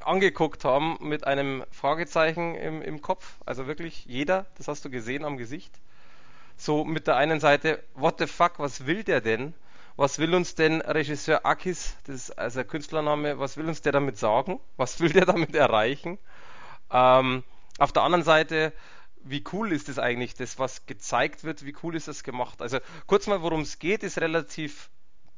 angeguckt 0.00 0.64
haben 0.64 0.96
mit 1.00 1.26
einem 1.26 1.64
Fragezeichen 1.70 2.54
im, 2.54 2.82
im 2.82 3.02
Kopf. 3.02 3.36
Also 3.46 3.66
wirklich 3.66 4.04
jeder, 4.06 4.46
das 4.56 4.68
hast 4.68 4.84
du 4.84 4.90
gesehen 4.90 5.24
am 5.24 5.36
Gesicht. 5.36 5.72
So 6.56 6.84
mit 6.84 7.06
der 7.06 7.16
einen 7.16 7.40
Seite, 7.40 7.82
what 7.94 8.18
the 8.18 8.26
fuck, 8.26 8.58
was 8.58 8.86
will 8.86 9.02
der 9.04 9.20
denn? 9.20 9.54
Was 9.96 10.18
will 10.18 10.34
uns 10.34 10.56
denn 10.56 10.80
Regisseur 10.80 11.46
Akis, 11.46 11.96
das 12.06 12.16
ist 12.16 12.30
also 12.32 12.60
der 12.60 12.64
Künstlername, 12.64 13.38
was 13.38 13.56
will 13.56 13.68
uns 13.68 13.80
der 13.80 13.92
damit 13.92 14.18
sagen? 14.18 14.58
Was 14.76 14.98
will 15.00 15.10
der 15.10 15.24
damit 15.24 15.54
erreichen? 15.54 16.18
Ähm, 16.90 17.44
auf 17.78 17.92
der 17.92 18.02
anderen 18.02 18.24
Seite, 18.24 18.72
wie 19.22 19.44
cool 19.52 19.72
ist 19.72 19.88
es 19.88 19.98
eigentlich, 19.98 20.34
das, 20.34 20.58
was 20.58 20.86
gezeigt 20.86 21.44
wird, 21.44 21.64
wie 21.64 21.76
cool 21.82 21.94
ist 21.94 22.08
das 22.08 22.24
gemacht? 22.24 22.60
Also 22.60 22.78
kurz 23.06 23.26
mal, 23.26 23.42
worum 23.42 23.60
es 23.60 23.78
geht, 23.78 24.02
ist 24.02 24.20
relativ, 24.20 24.90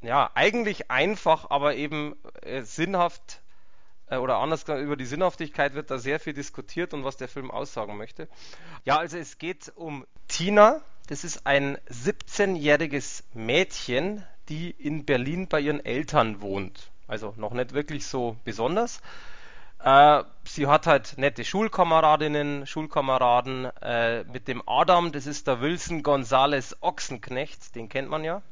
ja, 0.02 0.30
eigentlich 0.34 0.90
einfach, 0.90 1.50
aber 1.50 1.76
eben 1.76 2.16
äh, 2.42 2.62
sinnhaft 2.62 3.42
äh, 4.08 4.16
oder 4.16 4.38
anders 4.38 4.64
gesagt, 4.64 4.82
über 4.82 4.96
die 4.96 5.04
Sinnhaftigkeit 5.04 5.74
wird 5.74 5.90
da 5.90 5.98
sehr 5.98 6.20
viel 6.20 6.32
diskutiert 6.32 6.94
und 6.94 7.04
was 7.04 7.16
der 7.16 7.28
Film 7.28 7.50
aussagen 7.50 7.96
möchte. 7.96 8.28
Ja, 8.84 8.98
also 8.98 9.16
es 9.18 9.38
geht 9.38 9.72
um 9.74 10.06
Tina. 10.28 10.80
Das 11.08 11.24
ist 11.24 11.46
ein 11.46 11.78
17-jähriges 11.88 13.22
Mädchen, 13.32 14.24
die 14.48 14.70
in 14.70 15.04
Berlin 15.04 15.48
bei 15.48 15.60
ihren 15.60 15.84
Eltern 15.84 16.40
wohnt. 16.40 16.90
Also 17.06 17.34
noch 17.36 17.52
nicht 17.52 17.72
wirklich 17.72 18.06
so 18.06 18.36
besonders. 18.44 19.00
Äh, 19.78 20.24
sie 20.44 20.66
hat 20.66 20.86
halt 20.86 21.18
nette 21.18 21.44
Schulkameradinnen, 21.44 22.66
Schulkameraden. 22.66 23.66
Äh, 23.82 24.24
mit 24.24 24.48
dem 24.48 24.62
Adam, 24.66 25.12
das 25.12 25.26
ist 25.26 25.46
der 25.46 25.60
Wilson 25.60 26.02
Gonzales 26.02 26.76
Ochsenknecht, 26.82 27.74
den 27.74 27.88
kennt 27.88 28.08
man 28.08 28.24
ja. 28.24 28.42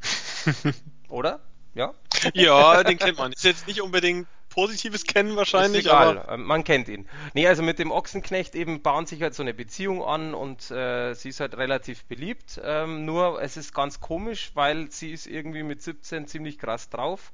Oder? 1.08 1.40
Ja? 1.74 1.94
Ja, 2.34 2.82
den 2.84 2.98
kennt 2.98 3.18
man. 3.18 3.32
Ist 3.32 3.44
jetzt 3.44 3.66
nicht 3.66 3.80
unbedingt 3.82 4.26
positives 4.48 5.04
Kennen 5.04 5.34
wahrscheinlich, 5.36 5.86
ist 5.86 5.86
egal. 5.86 6.18
aber 6.18 6.34
ähm, 6.34 6.44
man 6.44 6.62
kennt 6.64 6.88
ihn. 6.88 7.08
Nee, 7.32 7.46
also 7.46 7.62
mit 7.62 7.78
dem 7.78 7.90
Ochsenknecht 7.90 8.54
eben 8.54 8.82
bahnt 8.82 9.08
sich 9.08 9.22
halt 9.22 9.34
so 9.34 9.42
eine 9.42 9.54
Beziehung 9.54 10.04
an 10.04 10.34
und 10.34 10.70
äh, 10.70 11.14
sie 11.14 11.30
ist 11.30 11.40
halt 11.40 11.56
relativ 11.56 12.04
beliebt. 12.04 12.60
Ähm, 12.62 13.04
nur 13.04 13.40
es 13.40 13.56
ist 13.56 13.74
ganz 13.74 14.00
komisch, 14.00 14.50
weil 14.54 14.90
sie 14.90 15.12
ist 15.12 15.26
irgendwie 15.26 15.62
mit 15.62 15.82
17 15.82 16.26
ziemlich 16.26 16.58
krass 16.58 16.90
drauf. 16.90 17.32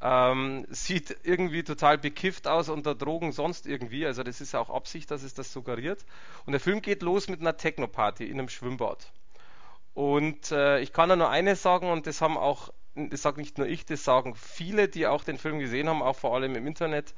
Ähm, 0.00 0.66
sieht 0.68 1.16
irgendwie 1.22 1.62
total 1.62 1.96
bekifft 1.96 2.46
aus 2.46 2.68
unter 2.68 2.94
Drogen 2.94 3.32
sonst 3.32 3.66
irgendwie. 3.66 4.06
Also 4.06 4.22
das 4.22 4.40
ist 4.40 4.54
auch 4.54 4.70
Absicht, 4.70 5.10
dass 5.10 5.22
es 5.22 5.34
das 5.34 5.52
suggeriert. 5.52 6.04
Und 6.44 6.52
der 6.52 6.60
Film 6.60 6.82
geht 6.82 7.02
los 7.02 7.28
mit 7.28 7.40
einer 7.40 7.56
Techno-Party 7.56 8.24
in 8.24 8.38
einem 8.38 8.48
Schwimmbad. 8.48 9.10
Und 9.94 10.52
äh, 10.52 10.80
ich 10.80 10.92
kann 10.92 11.08
da 11.08 11.16
nur 11.16 11.30
eines 11.30 11.62
sagen, 11.62 11.90
und 11.90 12.06
das 12.06 12.20
haben 12.20 12.36
auch, 12.36 12.70
das 12.96 13.22
sage 13.22 13.40
nicht 13.40 13.58
nur 13.58 13.66
ich, 13.66 13.84
das 13.84 14.04
sagen 14.04 14.34
viele, 14.34 14.88
die 14.88 15.06
auch 15.06 15.24
den 15.24 15.38
Film 15.38 15.58
gesehen 15.58 15.88
haben, 15.88 16.02
auch 16.02 16.16
vor 16.16 16.34
allem 16.34 16.54
im 16.56 16.66
Internet. 16.66 17.14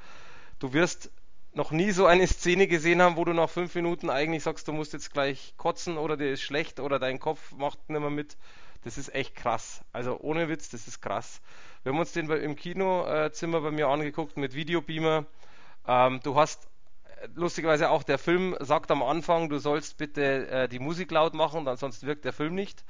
Du 0.59 0.73
wirst 0.73 1.11
noch 1.55 1.71
nie 1.71 1.91
so 1.93 2.07
eine 2.07 2.27
Szene 2.27 2.67
gesehen 2.67 3.01
haben, 3.01 3.17
wo 3.17 3.25
du 3.25 3.33
nach 3.33 3.49
fünf 3.49 3.75
Minuten 3.75 4.11
eigentlich 4.11 4.43
sagst, 4.43 4.69
du 4.69 4.73
musst 4.73 4.93
jetzt 4.93 5.13
gleich 5.13 5.55
kotzen 5.57 5.97
oder 5.97 6.17
dir 6.17 6.33
ist 6.33 6.43
schlecht 6.43 6.81
oder 6.81 6.99
dein 6.99 7.19
Kopf 7.19 7.53
macht 7.53 7.89
nicht 7.89 8.01
mehr 8.01 8.11
mit. 8.11 8.37
Das 8.85 8.99
ist 8.99 9.15
echt 9.15 9.35
krass. 9.35 9.83
Also 9.93 10.19
ohne 10.21 10.49
Witz, 10.49 10.69
das 10.69 10.87
ist 10.87 11.01
krass. 11.01 11.41
Wir 11.83 11.93
haben 11.93 11.99
uns 11.99 12.13
den 12.13 12.31
im 12.31 12.55
Kinozimmer 12.55 13.61
bei 13.61 13.71
mir 13.71 13.89
angeguckt 13.89 14.37
mit 14.37 14.55
Videobeamer. 14.55 15.27
Ähm, 15.87 16.21
du 16.23 16.37
hast 16.37 16.69
lustigerweise 17.35 17.91
auch 17.91 18.03
der 18.03 18.19
Film 18.19 18.57
sagt 18.61 18.91
am 18.91 19.03
Anfang, 19.03 19.49
du 19.49 19.59
sollst 19.59 19.97
bitte 19.97 20.49
äh, 20.49 20.69
die 20.69 20.79
Musik 20.79 21.11
laut 21.11 21.35
machen, 21.35 21.67
ansonsten 21.67 22.07
wirkt 22.07 22.25
der 22.25 22.33
Film 22.33 22.55
nicht. 22.55 22.85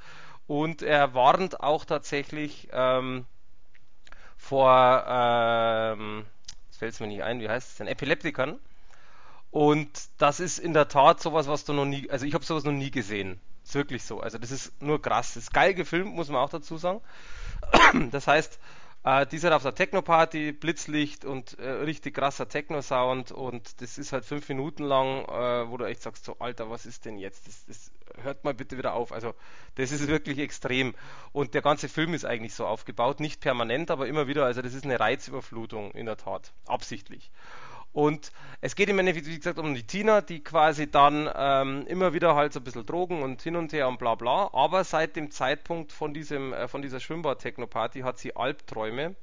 Und 0.49 0.81
er 0.81 1.13
warnt 1.13 1.59
auch 1.59 1.85
tatsächlich 1.85 2.69
ähm, 2.71 3.27
vor, 4.35 5.05
ähm, 5.07 6.25
jetzt 6.65 6.79
fällt 6.79 6.99
mir 7.01 7.05
nicht 7.05 7.21
ein, 7.21 7.39
wie 7.39 7.47
heißt 7.47 7.69
es 7.69 7.77
denn, 7.77 7.85
Epileptikern. 7.85 8.57
Und 9.51 9.91
das 10.17 10.39
ist 10.39 10.57
in 10.57 10.73
der 10.73 10.87
Tat 10.87 11.21
sowas, 11.21 11.47
was 11.47 11.65
du 11.65 11.73
noch 11.73 11.85
nie, 11.85 12.09
also 12.09 12.25
ich 12.25 12.33
habe 12.33 12.43
sowas 12.43 12.63
noch 12.63 12.71
nie 12.71 12.89
gesehen. 12.89 13.39
Ist 13.63 13.75
wirklich 13.75 14.03
so. 14.03 14.21
Also 14.21 14.39
das 14.39 14.49
ist 14.49 14.81
nur 14.81 14.99
krass. 14.99 15.35
Das 15.35 15.43
ist 15.43 15.53
geil 15.53 15.75
gefilmt, 15.75 16.15
muss 16.15 16.29
man 16.29 16.41
auch 16.41 16.49
dazu 16.49 16.77
sagen. 16.77 17.01
Das 18.09 18.25
heißt, 18.25 18.57
äh, 19.03 19.25
dieser 19.25 19.55
auf 19.55 19.63
der 19.63 19.75
Techno-Party, 19.75 20.51
Blitzlicht 20.51 21.25
und 21.25 21.57
äh, 21.59 21.69
richtig 21.69 22.15
krasser 22.15 22.47
Techno-Sound 22.47 23.31
und 23.31 23.81
das 23.81 23.97
ist 23.97 24.11
halt 24.11 24.25
fünf 24.25 24.47
Minuten 24.49 24.83
lang, 24.83 25.25
äh, 25.25 25.69
wo 25.69 25.77
du 25.77 25.85
echt 25.85 26.01
sagst, 26.01 26.25
so 26.25 26.37
Alter, 26.39 26.69
was 26.69 26.85
ist 26.85 27.05
denn 27.05 27.17
jetzt? 27.17 27.47
Das, 27.47 27.65
das 27.65 27.91
hört 28.23 28.43
mal 28.43 28.53
bitte 28.53 28.77
wieder 28.77 28.93
auf. 28.93 29.11
Also 29.11 29.33
das 29.75 29.91
ist 29.91 30.07
wirklich 30.07 30.39
extrem. 30.39 30.95
Und 31.31 31.53
der 31.53 31.61
ganze 31.61 31.87
Film 31.87 32.13
ist 32.13 32.25
eigentlich 32.25 32.53
so 32.53 32.65
aufgebaut, 32.65 33.19
nicht 33.19 33.41
permanent, 33.41 33.91
aber 33.91 34.07
immer 34.07 34.27
wieder, 34.27 34.45
also 34.45 34.61
das 34.61 34.73
ist 34.73 34.83
eine 34.83 34.99
Reizüberflutung 34.99 35.91
in 35.91 36.05
der 36.05 36.17
Tat, 36.17 36.53
absichtlich. 36.65 37.31
Und 37.91 38.31
es 38.61 38.75
geht 38.75 38.89
im 38.89 38.99
Endeffekt, 38.99 39.27
wie 39.27 39.37
gesagt, 39.37 39.57
um 39.57 39.73
die 39.73 39.83
Tina, 39.83 40.21
die 40.21 40.43
quasi 40.43 40.89
dann 40.89 41.29
ähm, 41.33 41.87
immer 41.87 42.13
wieder 42.13 42.35
halt 42.35 42.53
so 42.53 42.59
ein 42.59 42.63
bisschen 42.63 42.85
Drogen 42.85 43.23
und 43.23 43.41
hin 43.41 43.55
und 43.55 43.73
her 43.73 43.87
und 43.87 43.97
bla 43.97 44.15
bla. 44.15 44.49
Aber 44.53 44.83
seit 44.83 45.15
dem 45.15 45.31
Zeitpunkt 45.31 45.91
von, 45.91 46.13
diesem, 46.13 46.53
äh, 46.53 46.67
von 46.67 46.81
dieser 46.81 46.99
Schwimmbad-Techno-Party 46.99 48.01
hat 48.01 48.19
sie 48.19 48.35
Albträume 48.35 49.15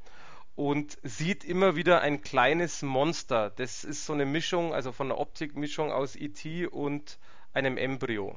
und 0.56 0.98
sieht 1.02 1.44
immer 1.44 1.76
wieder 1.76 2.00
ein 2.00 2.22
kleines 2.22 2.82
Monster. 2.82 3.50
Das 3.50 3.84
ist 3.84 4.06
so 4.06 4.14
eine 4.14 4.26
Mischung, 4.26 4.74
also 4.74 4.90
von 4.90 5.08
der 5.08 5.18
Optik-Mischung 5.18 5.92
aus 5.92 6.16
E.T. 6.16 6.66
und 6.66 7.18
einem 7.52 7.76
Embryo. 7.76 8.36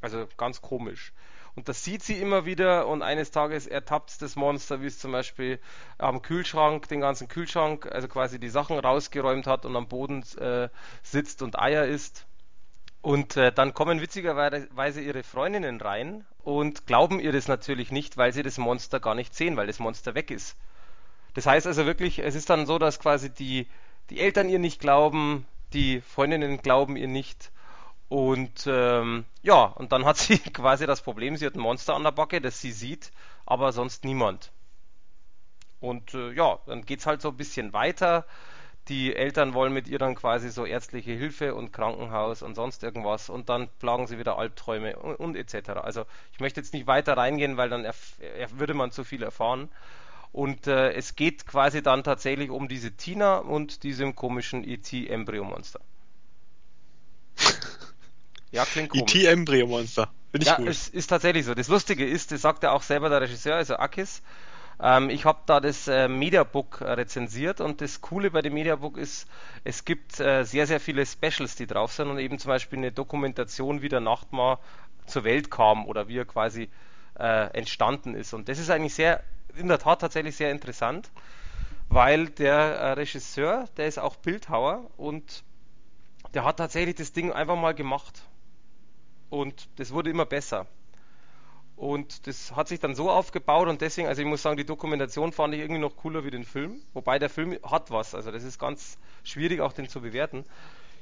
Also 0.00 0.26
ganz 0.36 0.60
komisch. 0.60 1.12
Und 1.56 1.68
das 1.68 1.84
sieht 1.84 2.02
sie 2.02 2.20
immer 2.20 2.46
wieder 2.46 2.88
und 2.88 3.02
eines 3.02 3.30
Tages 3.30 3.66
ertappt 3.66 4.20
das 4.20 4.34
Monster, 4.34 4.80
wie 4.80 4.86
es 4.86 4.98
zum 4.98 5.12
Beispiel 5.12 5.60
am 5.98 6.20
Kühlschrank, 6.20 6.88
den 6.88 7.00
ganzen 7.00 7.28
Kühlschrank, 7.28 7.86
also 7.86 8.08
quasi 8.08 8.40
die 8.40 8.48
Sachen 8.48 8.78
rausgeräumt 8.78 9.46
hat 9.46 9.64
und 9.64 9.76
am 9.76 9.86
Boden 9.86 10.24
äh, 10.38 10.68
sitzt 11.02 11.42
und 11.42 11.58
Eier 11.58 11.86
isst. 11.86 12.26
Und 13.02 13.36
äh, 13.36 13.52
dann 13.52 13.74
kommen 13.74 14.00
witzigerweise 14.00 15.00
ihre 15.00 15.22
Freundinnen 15.22 15.80
rein 15.80 16.24
und 16.42 16.86
glauben 16.86 17.20
ihr 17.20 17.32
das 17.32 17.46
natürlich 17.46 17.92
nicht, 17.92 18.16
weil 18.16 18.32
sie 18.32 18.42
das 18.42 18.58
Monster 18.58 18.98
gar 18.98 19.14
nicht 19.14 19.34
sehen, 19.34 19.56
weil 19.56 19.66
das 19.66 19.78
Monster 19.78 20.14
weg 20.14 20.30
ist. 20.30 20.56
Das 21.34 21.46
heißt 21.46 21.66
also 21.66 21.86
wirklich, 21.86 22.18
es 22.18 22.34
ist 22.34 22.50
dann 22.50 22.66
so, 22.66 22.78
dass 22.78 22.98
quasi 22.98 23.30
die, 23.30 23.68
die 24.10 24.20
Eltern 24.20 24.48
ihr 24.48 24.58
nicht 24.58 24.80
glauben, 24.80 25.46
die 25.72 26.00
Freundinnen 26.00 26.62
glauben 26.62 26.96
ihr 26.96 27.08
nicht 27.08 27.52
und 28.08 28.66
ähm, 28.66 29.24
ja, 29.42 29.64
und 29.64 29.92
dann 29.92 30.04
hat 30.04 30.16
sie 30.18 30.38
quasi 30.38 30.86
das 30.86 31.02
Problem, 31.02 31.36
sie 31.36 31.46
hat 31.46 31.54
ein 31.54 31.60
Monster 31.60 31.94
an 31.94 32.04
der 32.04 32.12
Backe, 32.12 32.40
das 32.40 32.60
sie 32.60 32.72
sieht, 32.72 33.12
aber 33.46 33.72
sonst 33.72 34.04
niemand. 34.04 34.52
Und 35.80 36.14
äh, 36.14 36.32
ja, 36.32 36.58
dann 36.66 36.84
geht 36.84 37.00
es 37.00 37.06
halt 37.06 37.20
so 37.20 37.28
ein 37.28 37.36
bisschen 37.36 37.72
weiter. 37.72 38.24
Die 38.88 39.14
Eltern 39.14 39.54
wollen 39.54 39.72
mit 39.72 39.88
ihr 39.88 39.98
dann 39.98 40.14
quasi 40.14 40.50
so 40.50 40.66
ärztliche 40.66 41.12
Hilfe 41.12 41.54
und 41.54 41.72
Krankenhaus 41.72 42.42
und 42.42 42.54
sonst 42.54 42.82
irgendwas 42.82 43.30
und 43.30 43.48
dann 43.48 43.68
plagen 43.78 44.06
sie 44.06 44.18
wieder 44.18 44.38
Albträume 44.38 44.96
und, 44.96 45.16
und 45.16 45.36
etc. 45.36 45.70
Also 45.70 46.04
ich 46.32 46.40
möchte 46.40 46.60
jetzt 46.60 46.74
nicht 46.74 46.86
weiter 46.86 47.16
reingehen, 47.16 47.56
weil 47.56 47.70
dann 47.70 47.86
würde 48.52 48.74
man 48.74 48.90
zu 48.92 49.04
viel 49.04 49.22
erfahren. 49.22 49.70
Und 50.32 50.66
äh, 50.66 50.92
es 50.92 51.16
geht 51.16 51.46
quasi 51.46 51.82
dann 51.82 52.02
tatsächlich 52.02 52.50
um 52.50 52.68
diese 52.68 52.92
Tina 52.92 53.38
und 53.38 53.84
diesem 53.84 54.16
komischen 54.16 54.64
ET-Embryo-Monster. 54.64 55.80
Ja, 58.54 58.64
klingt 58.64 58.90
komisch. 58.90 59.14
E.T.-Embryo-Monster. 59.14 60.08
Finde 60.30 60.44
ich 60.44 60.50
ja, 60.50 60.56
gut. 60.56 60.68
es 60.68 60.88
ist 60.88 61.08
tatsächlich 61.08 61.44
so. 61.44 61.54
Das 61.54 61.66
Lustige 61.66 62.06
ist, 62.06 62.30
das 62.30 62.42
sagt 62.42 62.62
ja 62.62 62.70
auch 62.70 62.82
selber 62.82 63.08
der 63.08 63.20
Regisseur, 63.20 63.56
also 63.56 63.76
Akis. 63.76 64.22
Ähm, 64.80 65.10
ich 65.10 65.24
habe 65.24 65.40
da 65.46 65.58
das 65.60 65.88
äh, 65.88 66.06
Mediabook 66.06 66.80
rezensiert 66.80 67.60
und 67.60 67.80
das 67.80 68.00
Coole 68.00 68.30
bei 68.30 68.42
dem 68.42 68.54
Mediabook 68.54 68.96
ist, 68.96 69.28
es 69.64 69.84
gibt 69.84 70.20
äh, 70.20 70.44
sehr, 70.44 70.68
sehr 70.68 70.78
viele 70.78 71.04
Specials, 71.04 71.56
die 71.56 71.66
drauf 71.66 71.92
sind 71.92 72.08
und 72.08 72.18
eben 72.18 72.38
zum 72.38 72.48
Beispiel 72.48 72.78
eine 72.78 72.92
Dokumentation, 72.92 73.82
wie 73.82 73.88
der 73.88 74.00
Nachtmar 74.00 74.60
zur 75.06 75.24
Welt 75.24 75.50
kam 75.50 75.86
oder 75.86 76.06
wie 76.06 76.18
er 76.18 76.24
quasi 76.24 76.68
äh, 77.18 77.46
entstanden 77.56 78.14
ist. 78.14 78.34
Und 78.34 78.48
das 78.48 78.60
ist 78.60 78.70
eigentlich 78.70 78.94
sehr, 78.94 79.24
in 79.56 79.66
der 79.66 79.78
Tat 79.80 80.00
tatsächlich 80.00 80.36
sehr 80.36 80.52
interessant, 80.52 81.10
weil 81.88 82.28
der 82.28 82.54
äh, 82.54 82.92
Regisseur, 82.92 83.68
der 83.76 83.88
ist 83.88 83.98
auch 83.98 84.14
Bildhauer 84.14 84.90
und 84.96 85.42
der 86.34 86.44
hat 86.44 86.56
tatsächlich 86.56 86.94
das 86.94 87.12
Ding 87.12 87.32
einfach 87.32 87.56
mal 87.56 87.74
gemacht 87.74 88.22
und 89.30 89.68
das 89.76 89.92
wurde 89.92 90.10
immer 90.10 90.26
besser. 90.26 90.66
Und 91.76 92.26
das 92.28 92.54
hat 92.54 92.68
sich 92.68 92.78
dann 92.78 92.94
so 92.94 93.10
aufgebaut 93.10 93.68
und 93.68 93.80
deswegen, 93.80 94.06
also 94.06 94.22
ich 94.22 94.28
muss 94.28 94.42
sagen, 94.42 94.56
die 94.56 94.64
Dokumentation 94.64 95.32
fand 95.32 95.54
ich 95.54 95.60
irgendwie 95.60 95.80
noch 95.80 95.96
cooler 95.96 96.24
wie 96.24 96.30
den 96.30 96.44
Film. 96.44 96.80
Wobei 96.92 97.18
der 97.18 97.28
Film 97.28 97.58
hat 97.64 97.90
was, 97.90 98.14
also 98.14 98.30
das 98.30 98.44
ist 98.44 98.60
ganz 98.60 98.96
schwierig 99.24 99.60
auch 99.60 99.72
den 99.72 99.88
zu 99.88 100.00
bewerten. 100.00 100.44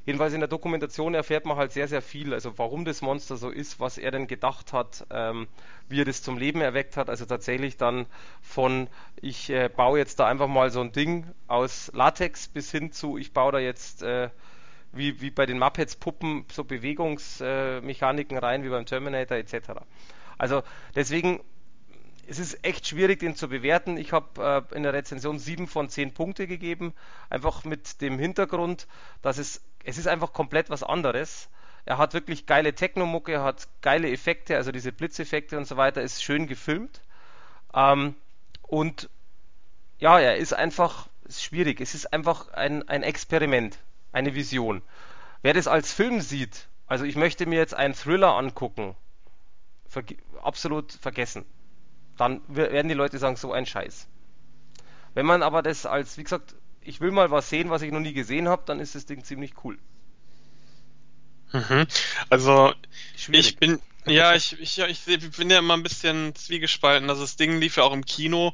Jedenfalls 0.04 0.32
in 0.32 0.40
der 0.40 0.48
Dokumentation 0.48 1.14
erfährt 1.14 1.44
man 1.44 1.56
halt 1.56 1.70
sehr, 1.70 1.86
sehr 1.86 2.02
viel, 2.02 2.34
also 2.34 2.58
warum 2.58 2.84
das 2.84 3.02
Monster 3.02 3.36
so 3.36 3.50
ist, 3.50 3.78
was 3.78 3.98
er 3.98 4.10
denn 4.10 4.26
gedacht 4.26 4.72
hat, 4.72 5.06
ähm, 5.10 5.46
wie 5.88 6.00
er 6.00 6.04
das 6.04 6.22
zum 6.22 6.38
Leben 6.38 6.60
erweckt 6.60 6.96
hat. 6.96 7.08
Also 7.08 7.24
tatsächlich 7.24 7.76
dann 7.76 8.06
von, 8.40 8.88
ich 9.20 9.50
äh, 9.50 9.68
baue 9.68 9.98
jetzt 9.98 10.18
da 10.18 10.26
einfach 10.26 10.48
mal 10.48 10.70
so 10.70 10.80
ein 10.80 10.90
Ding 10.90 11.26
aus 11.46 11.92
Latex 11.94 12.48
bis 12.48 12.72
hin 12.72 12.90
zu, 12.90 13.16
ich 13.16 13.32
baue 13.32 13.52
da 13.52 13.58
jetzt 13.60 14.02
äh, 14.02 14.30
wie, 14.92 15.20
wie 15.20 15.30
bei 15.30 15.46
den 15.46 15.58
Muppets-Puppen 15.58 16.46
so 16.52 16.64
Bewegungsmechaniken 16.64 18.38
rein, 18.38 18.62
wie 18.64 18.68
beim 18.68 18.86
Terminator 18.86 19.36
etc. 19.36 19.80
Also 20.38 20.62
deswegen 20.94 21.40
es 22.28 22.38
ist 22.38 22.64
echt 22.64 22.86
schwierig, 22.86 23.18
den 23.18 23.34
zu 23.34 23.48
bewerten. 23.48 23.96
Ich 23.96 24.12
habe 24.12 24.64
äh, 24.70 24.76
in 24.76 24.84
der 24.84 24.92
Rezension 24.92 25.38
7 25.38 25.66
von 25.66 25.88
10 25.88 26.14
Punkte 26.14 26.46
gegeben, 26.46 26.94
einfach 27.30 27.64
mit 27.64 28.00
dem 28.00 28.18
Hintergrund, 28.18 28.86
dass 29.22 29.38
es, 29.38 29.60
es 29.84 29.98
ist 29.98 30.06
einfach 30.06 30.32
komplett 30.32 30.70
was 30.70 30.82
anderes. 30.82 31.48
Er 31.84 31.98
hat 31.98 32.14
wirklich 32.14 32.46
geile 32.46 32.74
Technomucke, 32.74 33.42
hat 33.42 33.66
geile 33.80 34.10
Effekte, 34.10 34.56
also 34.56 34.70
diese 34.70 34.92
Blitzeffekte 34.92 35.58
und 35.58 35.66
so 35.66 35.76
weiter, 35.76 36.00
ist 36.00 36.22
schön 36.22 36.46
gefilmt. 36.46 37.02
Ähm, 37.74 38.14
und 38.62 39.10
ja, 39.98 40.18
er 40.18 40.36
ist 40.36 40.52
einfach 40.52 41.08
ist 41.24 41.42
schwierig. 41.42 41.80
Es 41.80 41.94
ist 41.94 42.12
einfach 42.12 42.48
ein, 42.52 42.88
ein 42.88 43.02
Experiment 43.02 43.78
eine 44.12 44.34
Vision. 44.34 44.82
Wer 45.42 45.54
das 45.54 45.66
als 45.66 45.92
Film 45.92 46.20
sieht, 46.20 46.68
also 46.86 47.04
ich 47.04 47.16
möchte 47.16 47.46
mir 47.46 47.58
jetzt 47.58 47.74
einen 47.74 47.94
Thriller 47.94 48.36
angucken, 48.36 48.94
verge 49.88 50.16
absolut 50.42 50.92
vergessen. 50.92 51.44
Dann 52.16 52.42
werden 52.48 52.88
die 52.88 52.94
Leute 52.94 53.18
sagen, 53.18 53.36
so 53.36 53.52
ein 53.52 53.66
Scheiß. 53.66 54.06
Wenn 55.14 55.26
man 55.26 55.42
aber 55.42 55.62
das 55.62 55.86
als, 55.86 56.16
wie 56.18 56.22
gesagt, 56.22 56.54
ich 56.80 57.00
will 57.00 57.10
mal 57.10 57.30
was 57.30 57.48
sehen, 57.48 57.70
was 57.70 57.82
ich 57.82 57.92
noch 57.92 58.00
nie 58.00 58.12
gesehen 58.12 58.48
habe, 58.48 58.62
dann 58.66 58.80
ist 58.80 58.94
das 58.94 59.06
Ding 59.06 59.24
ziemlich 59.24 59.52
cool. 59.64 59.78
Mhm. 61.52 61.86
Also 62.30 62.72
Schwierig. 63.16 63.48
ich 63.48 63.56
bin 63.58 63.80
ja 64.06 64.34
ich, 64.34 64.58
ich, 64.60 64.78
ich 64.78 65.30
bin 65.36 65.50
ja 65.50 65.58
immer 65.58 65.74
ein 65.74 65.82
bisschen 65.82 66.34
zwiegespalten. 66.34 67.08
Also 67.08 67.22
das 67.22 67.36
Ding 67.36 67.58
lief 67.58 67.76
ja 67.76 67.84
auch 67.84 67.92
im 67.92 68.04
Kino 68.04 68.52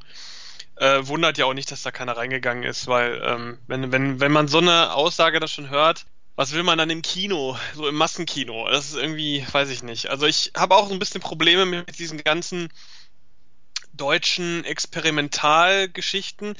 äh, 0.81 1.07
wundert 1.07 1.39
ja 1.39 1.47
auch 1.47 1.55
nicht, 1.55 1.71
dass 1.71 1.83
da 1.83 1.91
keiner 1.91 2.17
reingegangen 2.17 2.65
ist, 2.65 2.87
weil 2.87 3.21
ähm, 3.25 3.59
wenn, 3.67 3.93
wenn, 3.93 4.21
wenn 4.21 4.33
man 4.33 4.49
so 4.49 4.59
eine 4.59 4.95
Aussage 4.95 5.41
da 5.41 5.49
schon 5.49 5.71
hört, 5.71 6.07
was 6.37 6.53
will 6.53 6.63
man 6.63 6.79
dann 6.79 6.91
im 6.91 7.03
Kino, 7.03 7.59
so 7.75 7.89
im 7.89 7.97
Massenkino? 7.97 8.69
Das 8.71 8.91
ist 8.91 8.97
irgendwie, 8.97 9.45
weiß 9.51 9.71
ich 9.71 9.83
nicht. 9.83 10.09
Also 10.09 10.27
ich 10.27 10.53
habe 10.57 10.77
auch 10.77 10.91
ein 10.91 11.01
bisschen 11.01 11.21
Probleme 11.21 11.67
mit 11.67 11.99
diesen 11.99 12.23
ganzen 12.23 12.69
deutschen 13.93 14.65
Experimentalgeschichten. 14.65 16.55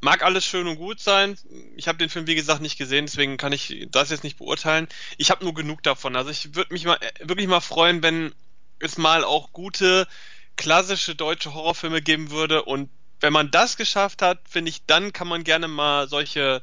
Mag 0.00 0.22
alles 0.22 0.46
schön 0.46 0.66
und 0.66 0.76
gut 0.76 1.00
sein. 1.00 1.36
Ich 1.76 1.86
habe 1.86 1.98
den 1.98 2.08
Film, 2.08 2.26
wie 2.26 2.34
gesagt, 2.34 2.62
nicht 2.62 2.78
gesehen, 2.78 3.04
deswegen 3.04 3.36
kann 3.36 3.52
ich 3.52 3.86
das 3.90 4.08
jetzt 4.08 4.24
nicht 4.24 4.38
beurteilen. 4.38 4.88
Ich 5.18 5.30
habe 5.30 5.44
nur 5.44 5.52
genug 5.52 5.82
davon. 5.82 6.16
Also 6.16 6.30
ich 6.30 6.54
würde 6.54 6.72
mich 6.72 6.86
mal 6.86 6.98
wirklich 7.20 7.46
mal 7.46 7.60
freuen, 7.60 8.02
wenn 8.02 8.32
es 8.78 8.96
mal 8.96 9.22
auch 9.22 9.52
gute 9.52 10.08
klassische 10.56 11.14
deutsche 11.14 11.52
Horrorfilme 11.52 12.00
geben 12.00 12.30
würde 12.30 12.62
und 12.62 12.88
wenn 13.20 13.32
man 13.32 13.50
das 13.50 13.76
geschafft 13.76 14.22
hat, 14.22 14.40
finde 14.48 14.70
ich, 14.70 14.84
dann 14.86 15.12
kann 15.12 15.28
man 15.28 15.44
gerne 15.44 15.68
mal 15.68 16.08
solche 16.08 16.62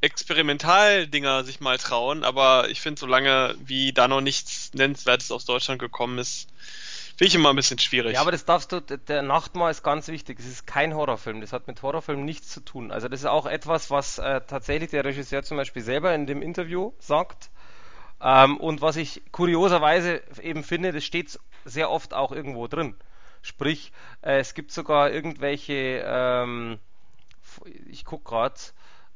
Experimentaldinger 0.00 1.44
sich 1.44 1.60
mal 1.60 1.78
trauen, 1.78 2.24
aber 2.24 2.68
ich 2.68 2.80
finde, 2.80 2.98
solange 2.98 3.54
wie 3.64 3.92
da 3.92 4.08
noch 4.08 4.20
nichts 4.20 4.74
Nennenswertes 4.74 5.30
aus 5.30 5.44
Deutschland 5.44 5.80
gekommen 5.80 6.18
ist, 6.18 6.48
finde 7.16 7.26
ich 7.26 7.34
immer 7.36 7.50
ein 7.50 7.56
bisschen 7.56 7.78
schwierig. 7.78 8.14
Ja, 8.14 8.20
aber 8.20 8.32
das 8.32 8.44
darfst 8.44 8.72
du, 8.72 8.80
der 8.80 9.22
Nachtmahl 9.22 9.70
ist 9.70 9.84
ganz 9.84 10.08
wichtig. 10.08 10.40
Es 10.40 10.46
ist 10.46 10.66
kein 10.66 10.94
Horrorfilm, 10.94 11.40
das 11.40 11.52
hat 11.52 11.68
mit 11.68 11.82
Horrorfilm 11.82 12.24
nichts 12.24 12.48
zu 12.48 12.60
tun. 12.60 12.90
Also 12.90 13.06
das 13.06 13.20
ist 13.20 13.26
auch 13.26 13.46
etwas, 13.46 13.90
was 13.90 14.18
äh, 14.18 14.40
tatsächlich 14.40 14.90
der 14.90 15.04
Regisseur 15.04 15.44
zum 15.44 15.56
Beispiel 15.56 15.82
selber 15.82 16.12
in 16.14 16.26
dem 16.26 16.42
Interview 16.42 16.92
sagt. 16.98 17.50
Ähm, 18.20 18.56
und 18.56 18.80
was 18.80 18.96
ich 18.96 19.22
kurioserweise 19.30 20.20
eben 20.42 20.64
finde, 20.64 20.92
das 20.92 21.04
steht 21.04 21.38
sehr 21.64 21.90
oft 21.90 22.12
auch 22.12 22.32
irgendwo 22.32 22.66
drin. 22.66 22.96
Sprich, 23.42 23.92
äh, 24.22 24.38
es 24.38 24.54
gibt 24.54 24.72
sogar 24.72 25.10
irgendwelche, 25.10 26.02
ähm, 26.06 26.78
ich 27.86 28.04
gucke 28.04 28.24
gerade, 28.24 28.54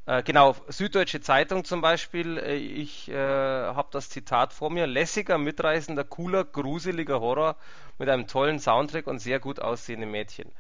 äh, 0.07 0.23
genau, 0.23 0.55
Süddeutsche 0.69 1.21
Zeitung 1.21 1.65
zum 1.65 1.81
Beispiel, 1.81 2.39
äh, 2.39 2.57
ich 2.57 3.09
äh, 3.09 3.15
habe 3.15 3.89
das 3.91 4.09
Zitat 4.09 4.53
vor 4.53 4.71
mir, 4.71 4.87
lässiger, 4.87 5.39
mitreißender, 5.39 6.05
cooler, 6.05 6.45
gruseliger 6.45 7.21
Horror 7.21 7.57
mit 7.99 8.09
einem 8.09 8.29
tollen 8.29 8.61
Soundtrack 8.61 9.07
und 9.09 9.19
sehr 9.19 9.41
gut 9.41 9.61
aussehenden 9.61 10.11
Mädchen. 10.11 10.51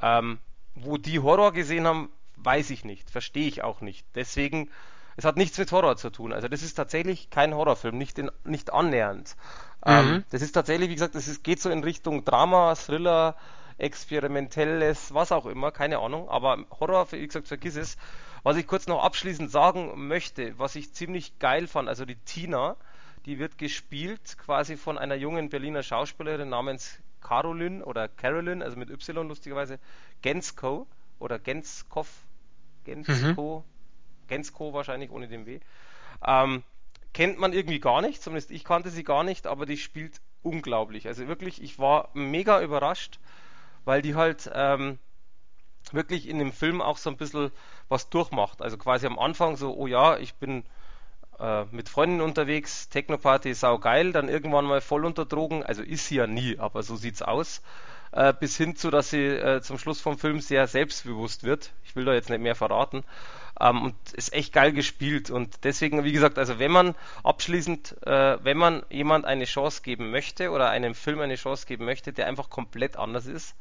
Ähm, 0.00 0.38
wo 0.74 0.98
die 0.98 1.20
Horror 1.20 1.52
gesehen 1.52 1.86
haben, 1.86 2.10
weiß 2.36 2.70
ich 2.70 2.84
nicht, 2.84 3.10
verstehe 3.10 3.46
ich 3.48 3.62
auch 3.62 3.80
nicht. 3.80 4.06
Deswegen, 4.14 4.70
es 5.16 5.24
hat 5.24 5.36
nichts 5.36 5.58
mit 5.58 5.72
Horror 5.72 5.96
zu 5.96 6.10
tun. 6.10 6.32
Also 6.32 6.48
das 6.48 6.62
ist 6.62 6.74
tatsächlich 6.74 7.30
kein 7.30 7.54
Horrorfilm, 7.54 7.96
nicht, 7.96 8.18
in, 8.18 8.30
nicht 8.44 8.72
annähernd. 8.72 9.36
Ähm, 9.84 10.06
mhm. 10.06 10.14
Ähm, 10.14 10.24
das 10.30 10.42
ist 10.42 10.52
tatsächlich, 10.52 10.88
wie 10.88 10.94
gesagt, 10.94 11.14
das 11.14 11.28
ist, 11.28 11.42
geht 11.44 11.60
so 11.60 11.70
in 11.70 11.82
Richtung 11.84 12.24
Drama, 12.24 12.74
Thriller, 12.74 13.36
experimentelles, 13.78 15.12
was 15.12 15.32
auch 15.32 15.46
immer, 15.46 15.70
keine 15.72 15.98
Ahnung. 15.98 16.28
Aber 16.28 16.64
Horror, 16.78 17.10
wie 17.12 17.26
gesagt, 17.26 17.48
vergiss 17.48 17.76
es. 17.76 17.96
Was 18.44 18.56
ich 18.56 18.66
kurz 18.66 18.86
noch 18.86 19.04
abschließend 19.04 19.50
sagen 19.50 20.08
möchte, 20.08 20.58
was 20.58 20.74
ich 20.74 20.92
ziemlich 20.92 21.38
geil 21.38 21.68
fand, 21.68 21.88
also 21.88 22.04
die 22.04 22.16
Tina, 22.16 22.76
die 23.24 23.38
wird 23.38 23.56
gespielt 23.56 24.36
quasi 24.38 24.76
von 24.76 24.98
einer 24.98 25.14
jungen 25.14 25.48
Berliner 25.48 25.84
Schauspielerin 25.84 26.48
namens 26.48 26.98
Caroline 27.20 27.84
oder 27.84 28.08
Carolyn, 28.08 28.62
also 28.62 28.76
mit 28.76 28.90
Y 28.90 29.28
lustigerweise, 29.28 29.78
Gensko 30.22 30.88
oder 31.20 31.38
Genskov, 31.38 32.08
Gensko, 32.84 33.64
mhm. 33.64 34.28
Gensko 34.28 34.72
wahrscheinlich 34.72 35.10
ohne 35.10 35.28
den 35.28 35.46
W. 35.46 35.60
Ähm, 36.24 36.64
kennt 37.12 37.38
man 37.38 37.52
irgendwie 37.52 37.80
gar 37.80 38.00
nicht, 38.00 38.22
zumindest 38.22 38.50
ich 38.50 38.64
kannte 38.64 38.90
sie 38.90 39.04
gar 39.04 39.24
nicht, 39.24 39.46
aber 39.46 39.66
die 39.66 39.76
spielt 39.76 40.20
unglaublich. 40.42 41.06
Also 41.06 41.28
wirklich, 41.28 41.62
ich 41.62 41.78
war 41.78 42.08
mega 42.14 42.62
überrascht, 42.62 43.18
weil 43.84 44.02
die 44.02 44.14
halt 44.14 44.50
ähm, 44.54 44.98
wirklich 45.90 46.28
in 46.28 46.38
dem 46.38 46.52
Film 46.52 46.80
auch 46.80 46.96
so 46.96 47.10
ein 47.10 47.16
bisschen 47.16 47.50
was 47.88 48.08
durchmacht. 48.08 48.62
Also 48.62 48.78
quasi 48.78 49.06
am 49.06 49.18
Anfang 49.18 49.56
so, 49.56 49.74
oh 49.76 49.86
ja, 49.86 50.16
ich 50.16 50.34
bin 50.34 50.64
äh, 51.38 51.64
mit 51.70 51.88
Freunden 51.88 52.20
unterwegs, 52.20 52.88
Technoparty 52.88 53.54
sau 53.54 53.78
geil, 53.78 54.12
dann 54.12 54.28
irgendwann 54.28 54.64
mal 54.64 54.80
voll 54.80 55.04
unter 55.04 55.26
Drogen, 55.26 55.62
also 55.62 55.82
ist 55.82 56.06
sie 56.06 56.16
ja 56.16 56.26
nie, 56.26 56.58
aber 56.58 56.82
so 56.82 56.96
sieht's 56.96 57.22
aus. 57.22 57.62
Äh, 58.12 58.34
bis 58.38 58.58
hin 58.58 58.76
zu, 58.76 58.90
dass 58.90 59.08
sie 59.08 59.24
äh, 59.24 59.62
zum 59.62 59.78
Schluss 59.78 60.00
vom 60.02 60.18
Film 60.18 60.40
sehr 60.40 60.66
selbstbewusst 60.66 61.44
wird. 61.44 61.72
Ich 61.84 61.96
will 61.96 62.04
da 62.04 62.12
jetzt 62.12 62.28
nicht 62.28 62.42
mehr 62.42 62.54
verraten. 62.54 63.04
Ähm, 63.58 63.82
und 63.82 63.94
ist 64.12 64.34
echt 64.34 64.52
geil 64.52 64.72
gespielt. 64.72 65.30
Und 65.30 65.64
deswegen, 65.64 66.04
wie 66.04 66.12
gesagt, 66.12 66.38
also 66.38 66.58
wenn 66.58 66.70
man 66.70 66.94
abschließend, 67.24 67.96
äh, 68.06 68.36
wenn 68.44 68.58
man 68.58 68.82
jemand 68.90 69.24
eine 69.24 69.46
Chance 69.46 69.80
geben 69.82 70.10
möchte 70.10 70.50
oder 70.50 70.68
einem 70.68 70.94
Film 70.94 71.20
eine 71.20 71.36
Chance 71.36 71.66
geben 71.66 71.86
möchte, 71.86 72.12
der 72.12 72.26
einfach 72.26 72.50
komplett 72.50 72.96
anders 72.98 73.26
ist, 73.26 73.54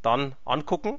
dann 0.00 0.34
angucken. 0.46 0.98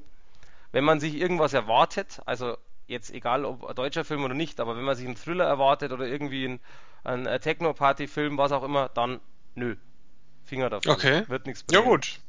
Wenn 0.70 0.84
man 0.84 1.00
sich 1.00 1.16
irgendwas 1.16 1.54
erwartet, 1.54 2.20
also 2.24 2.56
jetzt 2.86 3.12
egal 3.12 3.44
ob 3.44 3.64
ein 3.64 3.74
deutscher 3.74 4.04
Film 4.04 4.22
oder 4.22 4.34
nicht, 4.34 4.60
aber 4.60 4.76
wenn 4.76 4.84
man 4.84 4.94
sich 4.94 5.06
einen 5.06 5.16
Thriller 5.16 5.44
erwartet 5.44 5.90
oder 5.90 6.06
irgendwie 6.06 6.44
einen, 6.44 6.60
einen 7.02 7.40
Techno-Party-Film, 7.40 8.38
was 8.38 8.52
auch 8.52 8.62
immer, 8.62 8.90
dann 8.90 9.18
nö. 9.56 9.74
Finger 10.44 10.70
davon. 10.70 10.92
Okay. 10.92 11.24
Wird 11.28 11.46
nichts 11.46 11.64
passieren. 11.64 11.84
Ja 11.84 11.90
gut. 11.90 12.20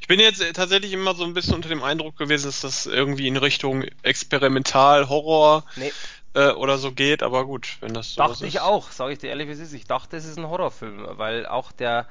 Ich 0.00 0.08
bin 0.08 0.20
jetzt 0.20 0.42
tatsächlich 0.54 0.92
immer 0.92 1.14
so 1.14 1.24
ein 1.24 1.34
bisschen 1.34 1.54
unter 1.54 1.68
dem 1.68 1.82
Eindruck 1.82 2.16
gewesen, 2.16 2.46
dass 2.46 2.60
das 2.60 2.86
irgendwie 2.86 3.26
in 3.26 3.36
Richtung 3.36 3.84
Experimental, 4.02 5.08
Horror 5.08 5.64
nee. 5.76 5.92
äh, 6.34 6.50
oder 6.50 6.78
so 6.78 6.92
geht, 6.92 7.22
aber 7.22 7.44
gut, 7.44 7.76
wenn 7.80 7.94
das 7.94 8.14
so 8.14 8.22
Dachte 8.22 8.46
ist. 8.46 8.54
ich 8.54 8.60
auch, 8.60 8.90
sage 8.90 9.12
ich 9.12 9.18
dir 9.18 9.30
ehrlich, 9.30 9.48
wie 9.48 9.52
es 9.52 9.58
ist. 9.58 9.72
Ich 9.72 9.86
dachte, 9.86 10.16
es 10.16 10.24
ist 10.24 10.38
ein 10.38 10.48
Horrorfilm, 10.48 11.06
weil 11.18 11.46
auch 11.46 11.72
der, 11.72 12.06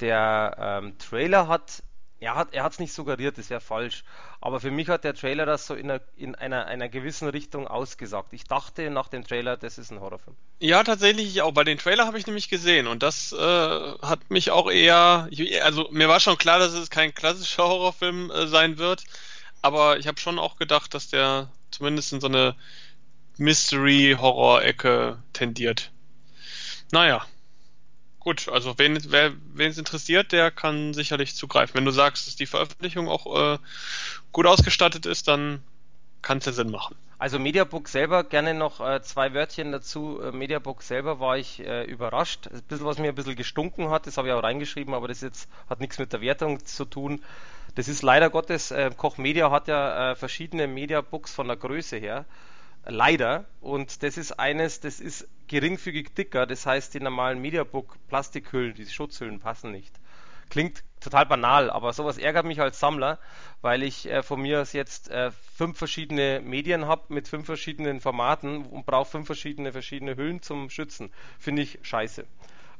der 0.00 0.56
ähm, 0.82 0.98
Trailer 0.98 1.48
hat 1.48 1.82
er 2.20 2.34
hat 2.34 2.72
es 2.72 2.78
nicht 2.78 2.92
suggeriert, 2.92 3.38
das 3.38 3.48
wäre 3.48 3.60
falsch. 3.60 4.04
Aber 4.42 4.60
für 4.60 4.70
mich 4.70 4.88
hat 4.88 5.04
der 5.04 5.14
Trailer 5.14 5.46
das 5.46 5.66
so 5.66 5.74
in 5.74 5.90
einer, 5.90 6.02
in 6.16 6.34
einer, 6.34 6.66
einer 6.66 6.88
gewissen 6.88 7.28
Richtung 7.28 7.66
ausgesagt. 7.66 8.32
Ich 8.32 8.44
dachte 8.44 8.90
nach 8.90 9.08
dem 9.08 9.26
Trailer, 9.26 9.56
das 9.56 9.78
ist 9.78 9.90
ein 9.90 10.00
Horrorfilm. 10.00 10.36
Ja, 10.58 10.84
tatsächlich 10.84 11.40
auch. 11.40 11.52
Bei 11.52 11.64
den 11.64 11.78
Trailer 11.78 12.06
habe 12.06 12.18
ich 12.18 12.26
nämlich 12.26 12.50
gesehen 12.50 12.86
und 12.86 13.02
das 13.02 13.32
äh, 13.32 13.36
hat 13.38 14.30
mich 14.30 14.50
auch 14.50 14.70
eher. 14.70 15.28
Also 15.62 15.88
mir 15.90 16.08
war 16.08 16.20
schon 16.20 16.36
klar, 16.36 16.58
dass 16.58 16.74
es 16.74 16.90
kein 16.90 17.14
klassischer 17.14 17.64
Horrorfilm 17.64 18.30
äh, 18.30 18.46
sein 18.46 18.76
wird, 18.76 19.04
aber 19.62 19.98
ich 19.98 20.06
habe 20.06 20.20
schon 20.20 20.38
auch 20.38 20.56
gedacht, 20.56 20.92
dass 20.92 21.08
der 21.08 21.50
zumindest 21.70 22.12
in 22.12 22.20
so 22.20 22.26
eine 22.26 22.54
Mystery-Horror-Ecke 23.38 25.22
tendiert. 25.32 25.90
Naja, 26.92 27.24
gut, 28.20 28.48
also 28.48 28.78
wen 28.78 28.96
es 28.96 29.78
interessiert, 29.78 30.32
der 30.32 30.50
kann 30.50 30.94
sicherlich 30.94 31.34
zugreifen. 31.34 31.74
Wenn 31.74 31.84
du 31.84 31.90
sagst, 31.90 32.26
dass 32.26 32.36
die 32.36 32.46
Veröffentlichung 32.46 33.08
auch 33.08 33.54
äh, 33.54 33.58
gut 34.32 34.46
ausgestattet 34.46 35.06
ist, 35.06 35.26
dann 35.26 35.62
kann 36.22 36.38
es 36.38 36.44
ja 36.44 36.52
Sinn 36.52 36.70
machen. 36.70 36.96
Also 37.18 37.38
Mediabook 37.38 37.88
selber, 37.88 38.24
gerne 38.24 38.54
noch 38.54 38.80
äh, 38.80 39.02
zwei 39.02 39.34
Wörtchen 39.34 39.72
dazu. 39.72 40.20
Äh, 40.22 40.32
Mediabook 40.32 40.82
selber 40.82 41.20
war 41.20 41.36
ich 41.36 41.60
äh, 41.60 41.84
überrascht. 41.84 42.46
Ein 42.46 42.62
bisschen, 42.62 42.86
was 42.86 42.98
mir 42.98 43.08
ein 43.08 43.14
bisschen 43.14 43.36
gestunken 43.36 43.90
hat, 43.90 44.06
das 44.06 44.16
habe 44.16 44.28
ich 44.28 44.34
auch 44.34 44.42
reingeschrieben, 44.42 44.94
aber 44.94 45.08
das 45.08 45.20
jetzt 45.20 45.48
hat 45.68 45.80
nichts 45.80 45.98
mit 45.98 46.12
der 46.12 46.20
Wertung 46.20 46.64
zu 46.64 46.84
tun. 46.84 47.22
Das 47.74 47.88
ist 47.88 48.02
leider 48.02 48.30
Gottes, 48.30 48.70
äh, 48.70 48.90
Koch 48.96 49.18
Media 49.18 49.50
hat 49.50 49.68
ja 49.68 50.12
äh, 50.12 50.16
verschiedene 50.16 50.66
Mediabooks 50.66 51.32
von 51.32 51.46
der 51.46 51.56
Größe 51.56 51.98
her. 51.98 52.24
Leider. 52.84 53.44
Und 53.60 54.02
das 54.02 54.16
ist 54.16 54.32
eines, 54.32 54.80
das 54.80 55.00
ist 55.00 55.28
geringfügig 55.48 56.14
dicker. 56.14 56.46
Das 56.46 56.66
heißt, 56.66 56.94
die 56.94 57.00
normalen 57.00 57.40
Mediabook 57.40 57.96
Plastikhüllen, 58.08 58.74
diese 58.74 58.92
Schutzhüllen 58.92 59.40
passen 59.40 59.70
nicht. 59.70 59.98
Klingt 60.48 60.82
total 61.00 61.26
banal, 61.26 61.70
aber 61.70 61.92
sowas 61.92 62.18
ärgert 62.18 62.44
mich 62.44 62.60
als 62.60 62.80
Sammler, 62.80 63.18
weil 63.62 63.84
ich 63.84 64.10
äh, 64.10 64.22
von 64.22 64.40
mir 64.40 64.60
aus 64.60 64.72
jetzt 64.72 65.08
äh, 65.08 65.30
fünf 65.54 65.78
verschiedene 65.78 66.40
Medien 66.40 66.86
habe 66.86 67.04
mit 67.08 67.28
fünf 67.28 67.46
verschiedenen 67.46 68.00
Formaten 68.00 68.66
und 68.66 68.84
brauche 68.84 69.08
fünf 69.10 69.26
verschiedene 69.26 69.72
verschiedene 69.72 70.16
Hüllen 70.16 70.42
zum 70.42 70.68
Schützen. 70.68 71.12
Finde 71.38 71.62
ich 71.62 71.78
scheiße. 71.82 72.26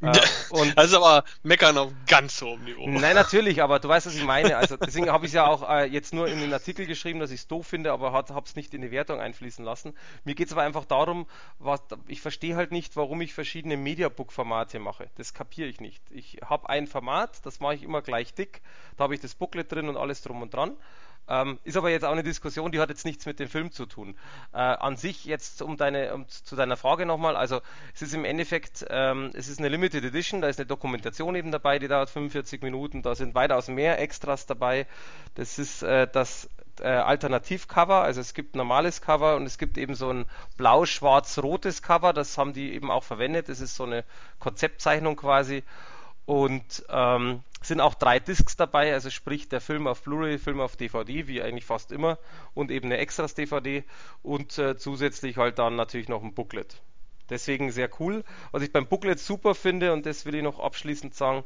Äh, 0.02 0.12
das 0.74 0.86
ist 0.86 0.94
aber 0.94 1.24
meckern 1.42 1.76
auf 1.76 1.92
ganz 2.06 2.40
hohem 2.40 2.64
Niveau. 2.64 2.88
Nein, 2.88 3.14
natürlich, 3.14 3.62
aber 3.62 3.78
du 3.78 3.88
weißt, 3.88 4.06
was 4.06 4.14
ich 4.14 4.24
meine. 4.24 4.56
Also 4.56 4.76
deswegen 4.76 5.10
habe 5.10 5.26
ich 5.26 5.30
es 5.30 5.34
ja 5.34 5.46
auch 5.46 5.68
äh, 5.68 5.84
jetzt 5.84 6.14
nur 6.14 6.28
in 6.28 6.40
den 6.40 6.52
Artikel 6.52 6.86
geschrieben, 6.86 7.20
dass 7.20 7.30
ich 7.30 7.40
es 7.40 7.48
doof 7.48 7.66
finde, 7.66 7.92
aber 7.92 8.12
habe 8.12 8.44
es 8.44 8.56
nicht 8.56 8.72
in 8.74 8.82
die 8.82 8.90
Wertung 8.90 9.20
einfließen 9.20 9.64
lassen. 9.64 9.94
Mir 10.24 10.34
geht 10.34 10.46
es 10.46 10.52
aber 10.52 10.62
einfach 10.62 10.84
darum, 10.84 11.26
was, 11.58 11.80
ich 12.06 12.20
verstehe 12.20 12.56
halt 12.56 12.72
nicht, 12.72 12.96
warum 12.96 13.20
ich 13.20 13.34
verschiedene 13.34 13.76
Mediabook-Formate 13.76 14.78
mache. 14.78 15.08
Das 15.16 15.34
kapiere 15.34 15.68
ich 15.68 15.80
nicht. 15.80 16.02
Ich 16.10 16.38
habe 16.44 16.68
ein 16.68 16.86
Format, 16.86 17.44
das 17.44 17.60
mache 17.60 17.74
ich 17.74 17.82
immer 17.82 18.02
gleich 18.02 18.34
dick. 18.34 18.62
Da 18.96 19.04
habe 19.04 19.14
ich 19.14 19.20
das 19.20 19.34
Booklet 19.34 19.70
drin 19.70 19.88
und 19.88 19.96
alles 19.96 20.22
drum 20.22 20.42
und 20.42 20.54
dran. 20.54 20.76
Ähm, 21.28 21.59
ist 21.64 21.76
aber 21.76 21.90
jetzt 21.90 22.04
auch 22.04 22.12
eine 22.12 22.22
Diskussion, 22.22 22.72
die 22.72 22.80
hat 22.80 22.88
jetzt 22.88 23.04
nichts 23.04 23.24
mit 23.24 23.38
dem 23.38 23.48
Film 23.48 23.70
zu 23.70 23.87
tun. 23.87 24.16
Äh, 24.52 24.59
an 24.59 24.96
sich 24.96 25.24
jetzt 25.24 25.62
um 25.62 25.76
deine 25.76 26.12
um, 26.14 26.28
zu 26.28 26.56
deiner 26.56 26.76
Frage 26.76 27.06
nochmal, 27.06 27.37
also 27.37 27.61
es 27.94 28.02
ist 28.02 28.14
im 28.14 28.24
Endeffekt, 28.24 28.85
ähm, 28.90 29.30
es 29.35 29.48
ist 29.48 29.61
eine 29.61 29.68
Limited 29.68 30.04
Edition, 30.04 30.40
da 30.40 30.48
ist 30.48 30.59
eine 30.59 30.66
Dokumentation 30.66 31.35
eben 31.37 31.52
dabei, 31.52 31.78
die 31.78 31.88
dauert 31.88 32.11
45 32.11 32.62
Minuten, 32.62 33.02
da 33.02 33.14
sind 33.14 33.35
weitaus 33.35 33.68
mehr 33.68 34.00
Extras 34.00 34.46
dabei. 34.46 34.87
Das 35.37 35.59
ist 35.59 35.83
äh, 35.83 36.09
das 36.11 36.48
äh, 36.80 36.88
Alternativcover, 36.88 38.02
also 38.02 38.20
es 38.20 38.35
gibt 38.35 38.56
normales 38.56 39.00
Cover 39.00 39.37
und 39.37 39.46
es 39.46 39.59
gibt 39.59 39.78
eben 39.78 39.94
so 39.94 40.11
ein 40.11 40.24
blau-schwarz-rotes 40.56 41.83
Cover, 41.83 42.12
das 42.12 42.37
haben 42.38 42.52
die 42.52 42.72
eben 42.72 42.90
auch 42.90 43.04
verwendet, 43.04 43.48
das 43.48 43.61
ist 43.61 43.76
so 43.76 43.85
eine 43.85 44.04
Konzeptzeichnung 44.38 45.16
quasi 45.16 45.62
und 46.30 46.84
ähm, 46.90 47.42
sind 47.60 47.80
auch 47.80 47.96
drei 47.96 48.20
Discs 48.20 48.54
dabei, 48.56 48.92
also 48.92 49.10
sprich 49.10 49.48
der 49.48 49.60
Film 49.60 49.88
auf 49.88 50.02
Blu-ray, 50.02 50.38
Film 50.38 50.60
auf 50.60 50.76
DVD, 50.76 51.26
wie 51.26 51.42
eigentlich 51.42 51.64
fast 51.64 51.90
immer, 51.90 52.18
und 52.54 52.70
eben 52.70 52.86
eine 52.86 52.98
Extras 52.98 53.34
DVD 53.34 53.82
und 54.22 54.56
äh, 54.56 54.76
zusätzlich 54.76 55.38
halt 55.38 55.58
dann 55.58 55.74
natürlich 55.74 56.08
noch 56.08 56.22
ein 56.22 56.32
Booklet. 56.32 56.82
Deswegen 57.30 57.72
sehr 57.72 57.90
cool. 57.98 58.22
Was 58.52 58.62
ich 58.62 58.72
beim 58.72 58.86
Booklet 58.86 59.18
super 59.18 59.56
finde, 59.56 59.92
und 59.92 60.06
das 60.06 60.24
will 60.24 60.36
ich 60.36 60.42
noch 60.44 60.60
abschließend 60.60 61.16
sagen, 61.16 61.42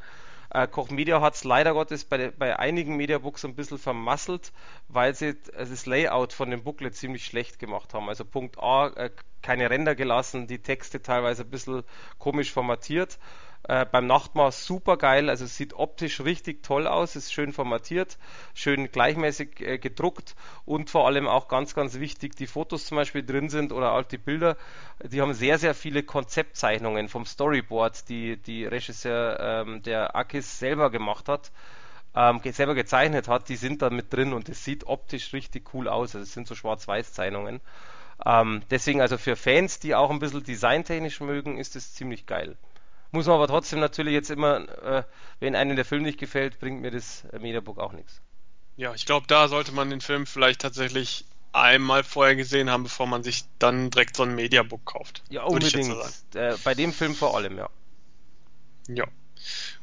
äh, 0.50 0.68
Koch 0.68 0.90
Media 0.90 1.22
hat 1.22 1.36
es 1.36 1.44
leider 1.44 1.72
Gottes 1.72 2.04
bei, 2.04 2.30
bei 2.32 2.58
einigen 2.58 2.96
Mediabooks 2.98 3.46
ein 3.46 3.54
bisschen 3.54 3.78
vermasselt, 3.78 4.52
weil 4.88 5.14
sie 5.14 5.34
das 5.56 5.86
Layout 5.86 6.34
von 6.34 6.50
dem 6.50 6.62
Booklet 6.62 6.94
ziemlich 6.94 7.24
schlecht 7.24 7.58
gemacht 7.58 7.94
haben. 7.94 8.10
Also 8.10 8.26
Punkt 8.26 8.58
A, 8.58 8.88
äh, 8.88 9.10
keine 9.40 9.70
Ränder 9.70 9.94
gelassen, 9.94 10.46
die 10.46 10.58
Texte 10.58 11.00
teilweise 11.00 11.44
ein 11.44 11.50
bisschen 11.50 11.84
komisch 12.18 12.52
formatiert. 12.52 13.18
Äh, 13.66 13.86
beim 13.90 14.06
Nachtmaß 14.06 14.66
super 14.66 14.98
geil, 14.98 15.30
also 15.30 15.46
es 15.46 15.56
sieht 15.56 15.72
optisch 15.72 16.20
richtig 16.20 16.62
toll 16.62 16.86
aus, 16.86 17.16
ist 17.16 17.32
schön 17.32 17.50
formatiert, 17.50 18.18
schön 18.52 18.92
gleichmäßig 18.92 19.60
äh, 19.60 19.78
gedruckt 19.78 20.36
und 20.66 20.90
vor 20.90 21.06
allem 21.06 21.26
auch 21.26 21.48
ganz, 21.48 21.74
ganz 21.74 21.98
wichtig, 21.98 22.36
die 22.36 22.46
Fotos 22.46 22.84
zum 22.84 22.96
Beispiel 22.96 23.24
drin 23.24 23.48
sind 23.48 23.72
oder 23.72 23.92
auch 23.92 24.02
die 24.02 24.18
Bilder, 24.18 24.58
die 25.02 25.22
haben 25.22 25.32
sehr, 25.32 25.58
sehr 25.58 25.74
viele 25.74 26.02
Konzeptzeichnungen 26.02 27.08
vom 27.08 27.24
Storyboard, 27.24 28.10
die 28.10 28.36
die 28.36 28.66
Regisseur 28.66 29.40
ähm, 29.40 29.82
der 29.82 30.14
Akis 30.14 30.58
selber 30.58 30.90
gemacht 30.90 31.28
hat. 31.30 31.50
Ähm, 32.14 32.40
selber 32.44 32.74
gezeichnet 32.74 33.28
hat, 33.28 33.48
die 33.48 33.56
sind 33.56 33.80
da 33.80 33.90
mit 33.90 34.12
drin 34.12 34.34
und 34.34 34.48
es 34.50 34.62
sieht 34.62 34.86
optisch 34.86 35.32
richtig 35.32 35.72
cool 35.74 35.88
aus. 35.88 36.14
Also 36.14 36.24
es 36.24 36.34
sind 36.34 36.46
so 36.46 36.54
Schwarz-Weiß-Zeichnungen. 36.54 37.60
Ähm, 38.24 38.62
deswegen 38.70 39.00
also 39.00 39.18
für 39.18 39.36
Fans, 39.36 39.80
die 39.80 39.94
auch 39.94 40.10
ein 40.10 40.18
bisschen 40.20 40.44
designtechnisch 40.44 41.20
mögen, 41.20 41.58
ist 41.58 41.76
es 41.76 41.94
ziemlich 41.94 42.26
geil. 42.26 42.56
Muss 43.14 43.26
man 43.26 43.36
aber 43.36 43.46
trotzdem 43.46 43.78
natürlich 43.78 44.12
jetzt 44.12 44.28
immer, 44.28 44.68
äh, 44.82 45.04
wenn 45.38 45.54
einem 45.54 45.76
der 45.76 45.84
Film 45.84 46.02
nicht 46.02 46.18
gefällt, 46.18 46.58
bringt 46.58 46.80
mir 46.80 46.90
das 46.90 47.22
Mediabook 47.38 47.78
auch 47.78 47.92
nichts. 47.92 48.20
Ja, 48.76 48.92
ich 48.92 49.06
glaube, 49.06 49.28
da 49.28 49.46
sollte 49.46 49.70
man 49.70 49.88
den 49.88 50.00
Film 50.00 50.26
vielleicht 50.26 50.62
tatsächlich 50.62 51.24
einmal 51.52 52.02
vorher 52.02 52.34
gesehen 52.34 52.70
haben, 52.70 52.82
bevor 52.82 53.06
man 53.06 53.22
sich 53.22 53.44
dann 53.60 53.90
direkt 53.90 54.16
so 54.16 54.24
ein 54.24 54.34
Mediabook 54.34 54.84
kauft. 54.84 55.22
Ja, 55.28 55.44
unbedingt. 55.44 55.94
Äh, 56.34 56.56
bei 56.64 56.74
dem 56.74 56.92
Film 56.92 57.14
vor 57.14 57.36
allem, 57.36 57.56
ja. 57.56 57.70
Ja. 58.88 59.04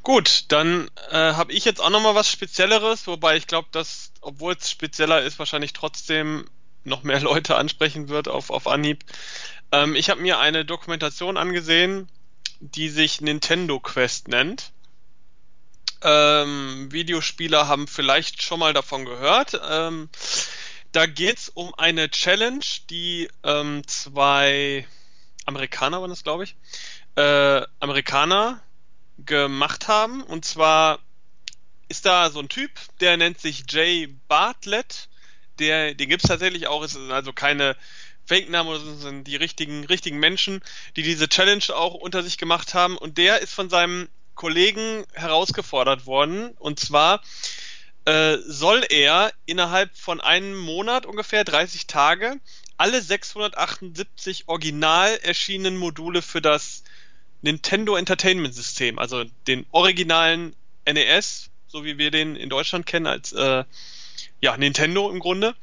Gut, 0.04 0.52
dann 0.52 0.92
äh, 1.12 1.16
habe 1.16 1.54
ich 1.54 1.64
jetzt 1.64 1.80
auch 1.80 1.90
nochmal 1.90 2.16
was 2.16 2.30
Spezielleres, 2.30 3.08
wobei 3.08 3.38
ich 3.38 3.48
glaube, 3.48 3.70
dass, 3.72 4.12
obwohl 4.20 4.56
es 4.56 4.70
spezieller 4.70 5.22
ist, 5.22 5.40
wahrscheinlich 5.40 5.72
trotzdem 5.72 6.50
noch 6.84 7.04
mehr 7.04 7.20
Leute 7.22 7.56
ansprechen 7.56 8.10
wird 8.10 8.28
auf, 8.28 8.50
auf 8.50 8.68
Anhieb. 8.68 9.06
Ähm, 9.72 9.96
ich 9.96 10.10
habe 10.10 10.20
mir 10.20 10.40
eine 10.40 10.66
Dokumentation 10.66 11.38
angesehen 11.38 12.10
die 12.62 12.90
sich 12.90 13.22
Nintendo 13.22 13.80
Quest 13.80 14.28
nennt. 14.28 14.72
Ähm, 16.04 16.92
Videospieler 16.92 17.68
haben 17.68 17.88
vielleicht 17.88 18.42
schon 18.42 18.60
mal 18.60 18.74
davon 18.74 19.06
gehört. 19.06 19.60
Ähm, 19.70 20.10
da 20.92 21.06
geht's 21.06 21.50
um 21.50 21.74
eine 21.76 22.10
Challenge, 22.10 22.66
die 22.90 23.30
ähm, 23.44 23.86
zwei 23.88 24.88
Amerikaner 25.46 26.02
waren 26.02 26.10
das, 26.10 26.24
glaube 26.24 26.44
ich, 26.44 26.56
äh, 27.16 27.62
Amerikaner 27.80 28.62
gemacht 29.26 29.88
haben. 29.88 30.24
Und 30.24 30.46
zwar 30.46 31.00
ist 31.88 32.06
da 32.06 32.30
so 32.30 32.40
ein 32.40 32.50
Typ, 32.50 32.72
der 33.00 33.18
nennt 33.18 33.40
sich 33.40 33.64
Jay 33.70 34.08
Bartlett. 34.28 35.10
Der, 35.60 35.94
den 35.94 36.10
gibt's 36.10 36.28
tatsächlich 36.28 36.68
auch. 36.68 36.84
Es 36.84 36.96
ist 36.96 37.12
also 37.12 37.34
keine 37.34 37.76
Fake-Namen 38.26 38.70
oder 38.70 38.80
so 38.80 38.96
sind 38.96 39.26
die 39.26 39.36
richtigen, 39.36 39.86
richtigen 39.86 40.20
Menschen, 40.20 40.62
die 40.96 41.04
diese 41.04 41.28
Challenge 41.28 41.64
auch 41.74 41.94
unter 41.94 42.24
sich 42.24 42.38
gemacht 42.38 42.74
haben. 42.74 42.98
Und 42.98 43.18
der 43.18 43.40
ist 43.40 43.54
von 43.54 43.70
seinem 43.70 44.08
Kollegen 44.36 45.06
herausgefordert 45.14 46.06
worden. 46.06 46.52
Und 46.60 46.80
zwar 46.80 47.22
äh, 48.06 48.38
soll 48.46 48.86
er 48.90 49.32
innerhalb 49.46 49.96
von 49.96 50.22
einem 50.22 50.58
Monat 50.58 51.06
ungefähr 51.06 51.44
30 51.44 51.88
Tage 51.88 52.40
alle 52.78 53.00
678 53.00 54.48
original 54.48 55.20
erschienenen 55.22 55.78
Module 55.78 56.24
für 56.24 56.42
das 56.42 56.84
Nintendo 57.44 57.96
Entertainment 57.96 58.56
System, 58.56 58.98
also 58.98 59.24
den 59.46 59.68
originalen 59.72 60.56
NES, 60.92 61.52
so 61.68 61.86
wie 61.86 62.00
wir 62.00 62.10
den 62.10 62.36
in 62.36 62.50
Deutschland 62.50 62.88
kennen 62.88 63.06
als 63.06 63.34
äh, 63.34 63.64
ja 64.42 64.58
Nintendo 64.58 65.12
im 65.12 65.20
Grunde, 65.20 65.56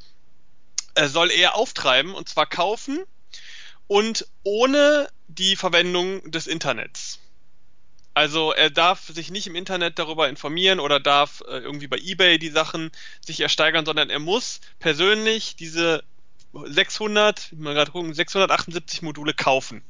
äh, 0.98 1.08
soll 1.08 1.30
er 1.30 1.54
auftreiben 1.54 2.12
und 2.12 2.28
zwar 2.28 2.46
kaufen 2.46 3.04
und 3.86 4.26
ohne 4.42 5.08
die 5.28 5.54
Verwendung 5.54 6.28
des 6.30 6.46
Internets. 6.46 7.20
Also 8.14 8.52
er 8.52 8.68
darf 8.68 9.06
sich 9.06 9.30
nicht 9.30 9.46
im 9.46 9.54
Internet 9.54 10.00
darüber 10.00 10.28
informieren 10.28 10.80
oder 10.80 10.98
darf 10.98 11.42
äh, 11.46 11.58
irgendwie 11.58 11.86
bei 11.86 11.98
eBay 11.98 12.38
die 12.40 12.50
Sachen 12.50 12.90
sich 13.24 13.40
ersteigern, 13.40 13.86
sondern 13.86 14.10
er 14.10 14.18
muss 14.18 14.60
persönlich 14.80 15.54
diese 15.54 16.02
600, 16.52 17.52
mal 17.52 17.74
gerade 17.74 17.92
gucken, 17.92 18.12
678 18.12 19.02
Module 19.02 19.34
kaufen. 19.34 19.84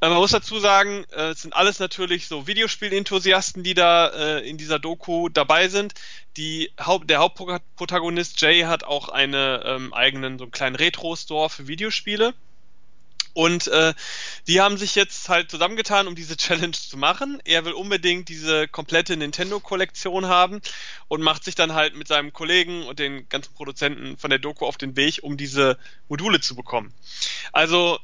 Äh, 0.00 0.08
man 0.08 0.18
muss 0.18 0.30
dazu 0.30 0.58
sagen, 0.58 1.04
äh, 1.12 1.30
es 1.30 1.42
sind 1.42 1.54
alles 1.54 1.78
natürlich 1.78 2.28
so 2.28 2.46
Videospielenthusiasten, 2.46 3.62
die 3.62 3.74
da 3.74 4.08
äh, 4.08 4.48
in 4.48 4.58
dieser 4.58 4.78
Doku 4.78 5.28
dabei 5.28 5.68
sind. 5.68 5.94
Die 6.36 6.70
Haupt, 6.80 7.08
der 7.08 7.18
Hauptprotagonist 7.18 8.40
Jay 8.40 8.62
hat 8.62 8.84
auch 8.84 9.08
einen 9.08 9.60
ähm, 9.64 9.94
eigenen 9.94 10.38
so 10.38 10.44
einen 10.44 10.52
kleinen 10.52 10.76
Retro-Store 10.76 11.48
für 11.48 11.66
Videospiele. 11.66 12.34
Und 13.32 13.68
äh, 13.68 13.92
die 14.46 14.62
haben 14.62 14.78
sich 14.78 14.94
jetzt 14.94 15.28
halt 15.28 15.50
zusammengetan, 15.50 16.08
um 16.08 16.14
diese 16.14 16.36
Challenge 16.38 16.72
zu 16.72 16.96
machen. 16.96 17.38
Er 17.44 17.66
will 17.66 17.72
unbedingt 17.72 18.30
diese 18.30 18.66
komplette 18.66 19.16
Nintendo-Kollektion 19.16 20.26
haben 20.26 20.62
und 21.08 21.20
macht 21.20 21.44
sich 21.44 21.54
dann 21.54 21.74
halt 21.74 21.96
mit 21.96 22.08
seinem 22.08 22.32
Kollegen 22.32 22.84
und 22.84 22.98
den 22.98 23.28
ganzen 23.28 23.52
Produzenten 23.54 24.16
von 24.16 24.30
der 24.30 24.38
Doku 24.38 24.64
auf 24.64 24.78
den 24.78 24.96
Weg, 24.96 25.20
um 25.22 25.36
diese 25.36 25.78
Module 26.08 26.40
zu 26.40 26.54
bekommen. 26.54 26.94
Also 27.52 27.98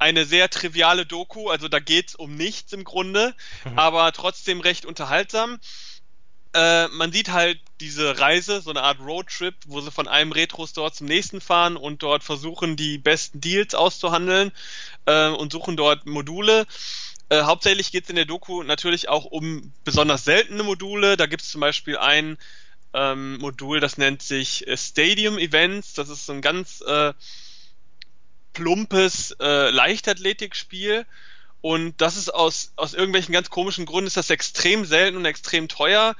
eine 0.00 0.24
sehr 0.24 0.48
triviale 0.48 1.06
Doku, 1.06 1.50
also 1.50 1.68
da 1.68 1.78
geht's 1.78 2.14
um 2.14 2.34
nichts 2.34 2.72
im 2.72 2.84
Grunde, 2.84 3.34
mhm. 3.64 3.78
aber 3.78 4.10
trotzdem 4.12 4.60
recht 4.60 4.86
unterhaltsam. 4.86 5.60
Äh, 6.54 6.88
man 6.88 7.12
sieht 7.12 7.28
halt 7.28 7.60
diese 7.80 8.18
Reise, 8.18 8.60
so 8.62 8.70
eine 8.70 8.82
Art 8.82 8.98
Roadtrip, 8.98 9.54
wo 9.66 9.80
sie 9.80 9.90
von 9.90 10.08
einem 10.08 10.32
Retro-Store 10.32 10.90
zum 10.90 11.06
nächsten 11.06 11.40
fahren 11.40 11.76
und 11.76 12.02
dort 12.02 12.24
versuchen, 12.24 12.76
die 12.76 12.98
besten 12.98 13.40
Deals 13.40 13.74
auszuhandeln 13.74 14.52
äh, 15.04 15.28
und 15.28 15.52
suchen 15.52 15.76
dort 15.76 16.06
Module. 16.06 16.66
Äh, 17.28 17.42
hauptsächlich 17.42 17.92
geht 17.92 18.04
es 18.04 18.10
in 18.10 18.16
der 18.16 18.24
Doku 18.24 18.62
natürlich 18.62 19.08
auch 19.10 19.26
um 19.26 19.72
besonders 19.84 20.24
seltene 20.24 20.62
Module. 20.62 21.16
Da 21.18 21.26
gibt 21.26 21.42
es 21.42 21.50
zum 21.50 21.60
Beispiel 21.60 21.98
ein 21.98 22.38
ähm, 22.94 23.38
Modul, 23.38 23.78
das 23.78 23.98
nennt 23.98 24.22
sich 24.22 24.66
äh, 24.66 24.76
Stadium 24.76 25.38
Events. 25.38 25.92
Das 25.92 26.08
ist 26.08 26.26
so 26.26 26.32
ein 26.32 26.40
ganz 26.40 26.80
äh, 26.80 27.12
plumpes 28.52 29.36
äh, 29.40 29.70
Leichtathletikspiel. 29.70 31.06
Und 31.60 32.00
das 32.00 32.16
ist 32.16 32.32
aus, 32.32 32.72
aus 32.76 32.94
irgendwelchen 32.94 33.32
ganz 33.32 33.50
komischen 33.50 33.84
Gründen 33.84 34.06
ist 34.06 34.16
das 34.16 34.30
extrem 34.30 34.84
selten 34.84 35.16
und 35.16 35.24
extrem 35.24 35.68
teuer. 35.68 36.16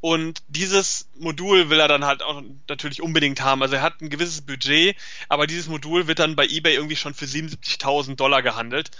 Und 0.00 0.42
dieses 0.48 1.08
Modul 1.18 1.70
will 1.70 1.80
er 1.80 1.88
dann 1.88 2.04
halt 2.04 2.22
auch 2.22 2.42
natürlich 2.68 3.00
unbedingt 3.00 3.40
haben. 3.40 3.62
Also 3.62 3.76
er 3.76 3.82
hat 3.82 4.02
ein 4.02 4.10
gewisses 4.10 4.42
Budget, 4.42 4.96
aber 5.30 5.46
dieses 5.46 5.66
Modul 5.66 6.06
wird 6.06 6.18
dann 6.18 6.36
bei 6.36 6.46
eBay 6.46 6.74
irgendwie 6.74 6.96
schon 6.96 7.14
für 7.14 7.24
77.000 7.24 8.16
Dollar 8.16 8.42
gehandelt. 8.42 8.90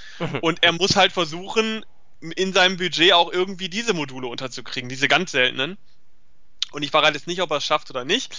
Und 0.41 0.63
er 0.63 0.73
muss 0.73 0.97
halt 0.97 1.13
versuchen, 1.13 1.85
in 2.37 2.55
seinem 2.55 2.79
Budget 2.79 3.13
auch 3.13 3.31
irgendwie 3.31 3.69
diese 3.69 3.93
Module 3.93 4.29
unterzukriegen, 4.29 4.89
diese 4.89 5.07
ganz 5.07 5.33
seltenen. 5.33 5.77
Und 6.73 6.83
ich 6.83 6.91
verrate 6.91 7.15
jetzt 7.15 7.27
nicht, 7.27 7.43
ob 7.43 7.51
er 7.51 7.59
es 7.59 7.65
schafft 7.65 7.91
oder 7.91 8.07
nicht 8.07 8.35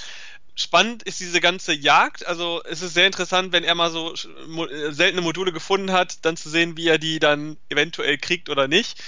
spannend 0.55 1.03
ist 1.03 1.19
diese 1.19 1.41
ganze 1.41 1.73
Jagd. 1.73 2.25
Also 2.25 2.61
es 2.63 2.81
ist 2.81 2.93
sehr 2.93 3.05
interessant, 3.05 3.51
wenn 3.51 3.63
er 3.63 3.75
mal 3.75 3.91
so 3.91 4.13
äh, 4.13 4.91
seltene 4.91 5.21
Module 5.21 5.51
gefunden 5.51 5.91
hat, 5.91 6.25
dann 6.25 6.37
zu 6.37 6.49
sehen, 6.49 6.77
wie 6.77 6.87
er 6.87 6.97
die 6.97 7.19
dann 7.19 7.57
eventuell 7.69 8.17
kriegt 8.17 8.49
oder 8.49 8.67
nicht. 8.67 9.03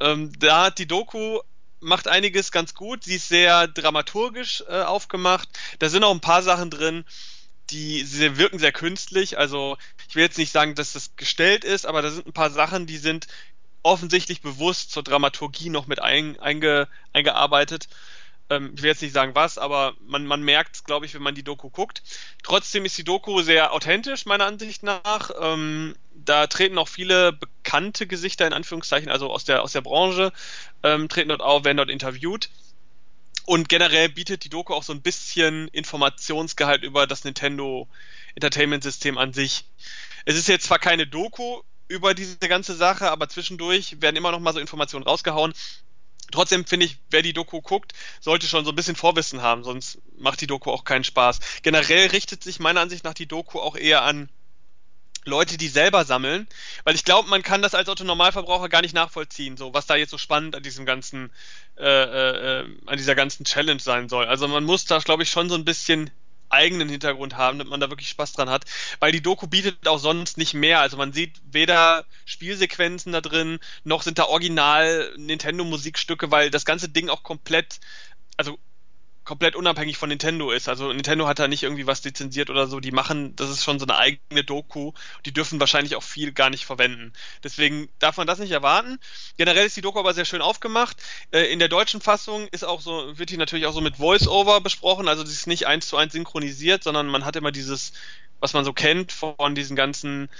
Ähm, 0.00 0.32
da 0.38 0.66
hat 0.66 0.78
die 0.78 0.86
Doku 0.86 1.40
macht 1.80 2.08
einiges 2.08 2.50
ganz 2.50 2.74
gut. 2.74 3.04
Sie 3.04 3.14
ist 3.16 3.28
sehr 3.28 3.68
dramaturgisch 3.68 4.64
äh, 4.68 4.82
aufgemacht. 4.82 5.48
Da 5.78 5.88
sind 5.88 6.04
auch 6.04 6.12
ein 6.12 6.20
paar 6.20 6.42
Sachen 6.42 6.70
drin, 6.70 7.04
die 7.70 8.02
sie 8.02 8.36
wirken 8.36 8.58
sehr 8.58 8.72
künstlich. 8.72 9.38
Also 9.38 9.76
ich 10.08 10.16
will 10.16 10.24
jetzt 10.24 10.38
nicht 10.38 10.52
sagen, 10.52 10.74
dass 10.74 10.92
das 10.92 11.16
gestellt 11.16 11.64
ist, 11.64 11.86
aber 11.86 12.02
da 12.02 12.10
sind 12.10 12.26
ein 12.26 12.32
paar 12.32 12.50
Sachen, 12.50 12.86
die 12.86 12.96
sind 12.96 13.26
offensichtlich 13.82 14.42
bewusst 14.42 14.90
zur 14.90 15.02
Dramaturgie 15.02 15.70
noch 15.70 15.86
mit 15.86 16.00
ein, 16.00 16.38
einge, 16.40 16.88
eingearbeitet. 17.12 17.88
Ähm, 18.50 18.72
ich 18.74 18.82
will 18.82 18.90
jetzt 18.90 19.02
nicht 19.02 19.12
sagen 19.14 19.34
was, 19.34 19.58
aber 19.58 19.94
man, 20.00 20.26
man 20.26 20.42
merkt, 20.42 20.84
glaube 20.84 21.06
ich, 21.06 21.14
wenn 21.14 21.22
man 21.22 21.34
die 21.34 21.42
Doku 21.42 21.70
guckt. 21.70 22.02
Trotzdem 22.42 22.84
ist 22.84 22.96
die 22.96 23.04
Doku 23.04 23.42
sehr 23.42 23.72
authentisch, 23.72 24.26
meiner 24.26 24.46
Ansicht 24.46 24.82
nach. 24.82 25.30
Ähm, 25.40 25.94
da 26.14 26.46
treten 26.46 26.78
auch 26.78 26.88
viele 26.88 27.32
bekannte 27.32 28.06
Gesichter 28.06 28.46
in 28.46 28.52
Anführungszeichen, 28.52 29.10
also 29.10 29.30
aus 29.30 29.44
der, 29.44 29.62
aus 29.62 29.72
der 29.72 29.82
Branche, 29.82 30.32
ähm, 30.82 31.08
treten 31.08 31.28
dort 31.28 31.42
auf, 31.42 31.64
werden 31.64 31.76
dort 31.76 31.90
interviewt. 31.90 32.50
Und 33.44 33.68
generell 33.68 34.10
bietet 34.10 34.44
die 34.44 34.50
Doku 34.50 34.74
auch 34.74 34.82
so 34.82 34.92
ein 34.92 35.00
bisschen 35.00 35.68
Informationsgehalt 35.68 36.82
über 36.82 37.06
das 37.06 37.24
Nintendo 37.24 37.88
Entertainment 38.34 38.82
System 38.82 39.16
an 39.16 39.32
sich. 39.32 39.64
Es 40.26 40.36
ist 40.36 40.48
jetzt 40.48 40.66
zwar 40.66 40.78
keine 40.78 41.06
Doku 41.06 41.62
über 41.88 42.12
diese 42.12 42.36
ganze 42.36 42.74
Sache, 42.74 43.10
aber 43.10 43.28
zwischendurch 43.28 44.00
werden 44.02 44.16
immer 44.16 44.30
noch 44.30 44.40
mal 44.40 44.52
so 44.52 44.60
Informationen 44.60 45.04
rausgehauen, 45.04 45.54
Trotzdem 46.30 46.66
finde 46.66 46.86
ich, 46.86 46.98
wer 47.10 47.22
die 47.22 47.32
Doku 47.32 47.60
guckt, 47.60 47.92
sollte 48.20 48.46
schon 48.46 48.64
so 48.64 48.72
ein 48.72 48.76
bisschen 48.76 48.96
Vorwissen 48.96 49.42
haben, 49.42 49.64
sonst 49.64 49.98
macht 50.18 50.40
die 50.40 50.46
Doku 50.46 50.70
auch 50.70 50.84
keinen 50.84 51.04
Spaß. 51.04 51.40
Generell 51.62 52.08
richtet 52.08 52.42
sich 52.42 52.60
meiner 52.60 52.80
Ansicht 52.80 53.04
nach 53.04 53.14
die 53.14 53.26
Doku 53.26 53.60
auch 53.60 53.76
eher 53.76 54.02
an 54.02 54.28
Leute, 55.24 55.58
die 55.58 55.68
selber 55.68 56.04
sammeln, 56.04 56.48
weil 56.84 56.94
ich 56.94 57.04
glaube, 57.04 57.28
man 57.28 57.42
kann 57.42 57.62
das 57.62 57.74
als 57.74 57.88
Autonormalverbraucher 57.88 58.68
gar 58.68 58.82
nicht 58.82 58.94
nachvollziehen, 58.94 59.56
so 59.56 59.74
was 59.74 59.86
da 59.86 59.96
jetzt 59.96 60.10
so 60.10 60.18
spannend 60.18 60.56
an 60.56 60.62
diesem 60.62 60.86
ganzen, 60.86 61.30
äh, 61.76 61.84
äh, 61.84 62.64
an 62.86 62.96
dieser 62.96 63.14
ganzen 63.14 63.44
Challenge 63.44 63.80
sein 63.80 64.08
soll. 64.08 64.26
Also 64.26 64.48
man 64.48 64.64
muss 64.64 64.86
da, 64.86 64.98
glaube 64.98 65.22
ich, 65.22 65.30
schon 65.30 65.48
so 65.48 65.54
ein 65.54 65.64
bisschen 65.64 66.10
eigenen 66.50 66.88
Hintergrund 66.88 67.36
haben, 67.36 67.58
damit 67.58 67.70
man 67.70 67.80
da 67.80 67.90
wirklich 67.90 68.08
Spaß 68.08 68.32
dran 68.32 68.50
hat, 68.50 68.64
weil 69.00 69.12
die 69.12 69.22
Doku 69.22 69.46
bietet 69.46 69.86
auch 69.88 69.98
sonst 69.98 70.38
nicht 70.38 70.54
mehr. 70.54 70.80
Also 70.80 70.96
man 70.96 71.12
sieht 71.12 71.40
weder 71.44 72.04
Spielsequenzen 72.24 73.12
da 73.12 73.20
drin, 73.20 73.58
noch 73.84 74.02
sind 74.02 74.18
da 74.18 74.24
original 74.24 75.12
Nintendo 75.16 75.64
Musikstücke, 75.64 76.30
weil 76.30 76.50
das 76.50 76.64
ganze 76.64 76.88
Ding 76.88 77.08
auch 77.08 77.22
komplett, 77.22 77.80
also 78.36 78.58
komplett 79.28 79.56
unabhängig 79.56 79.98
von 79.98 80.08
Nintendo 80.08 80.50
ist. 80.50 80.70
Also 80.70 80.90
Nintendo 80.90 81.26
hat 81.26 81.38
da 81.38 81.48
nicht 81.48 81.62
irgendwie 81.62 81.86
was 81.86 82.02
lizenziert 82.02 82.48
oder 82.48 82.66
so. 82.66 82.80
Die 82.80 82.92
machen, 82.92 83.36
das 83.36 83.50
ist 83.50 83.62
schon 83.62 83.78
so 83.78 83.84
eine 83.84 83.98
eigene 83.98 84.42
Doku. 84.42 84.92
Die 85.26 85.34
dürfen 85.34 85.60
wahrscheinlich 85.60 85.96
auch 85.96 86.02
viel 86.02 86.32
gar 86.32 86.48
nicht 86.48 86.64
verwenden. 86.64 87.12
Deswegen 87.44 87.90
darf 87.98 88.16
man 88.16 88.26
das 88.26 88.38
nicht 88.38 88.52
erwarten. 88.52 88.98
Generell 89.36 89.66
ist 89.66 89.76
die 89.76 89.82
Doku 89.82 89.98
aber 89.98 90.14
sehr 90.14 90.24
schön 90.24 90.40
aufgemacht. 90.40 90.96
Äh, 91.30 91.52
in 91.52 91.58
der 91.58 91.68
deutschen 91.68 92.00
Fassung 92.00 92.48
ist 92.52 92.64
auch 92.64 92.80
so, 92.80 93.18
wird 93.18 93.28
die 93.28 93.36
natürlich 93.36 93.66
auch 93.66 93.74
so 93.74 93.82
mit 93.82 93.96
Voice-Over 93.96 94.62
besprochen. 94.62 95.08
Also 95.08 95.26
sie 95.26 95.34
ist 95.34 95.46
nicht 95.46 95.66
eins 95.66 95.88
zu 95.88 95.98
eins 95.98 96.14
synchronisiert, 96.14 96.82
sondern 96.82 97.06
man 97.06 97.26
hat 97.26 97.36
immer 97.36 97.52
dieses, 97.52 97.92
was 98.40 98.54
man 98.54 98.64
so 98.64 98.72
kennt 98.72 99.12
von 99.12 99.54
diesen 99.54 99.76
ganzen 99.76 100.30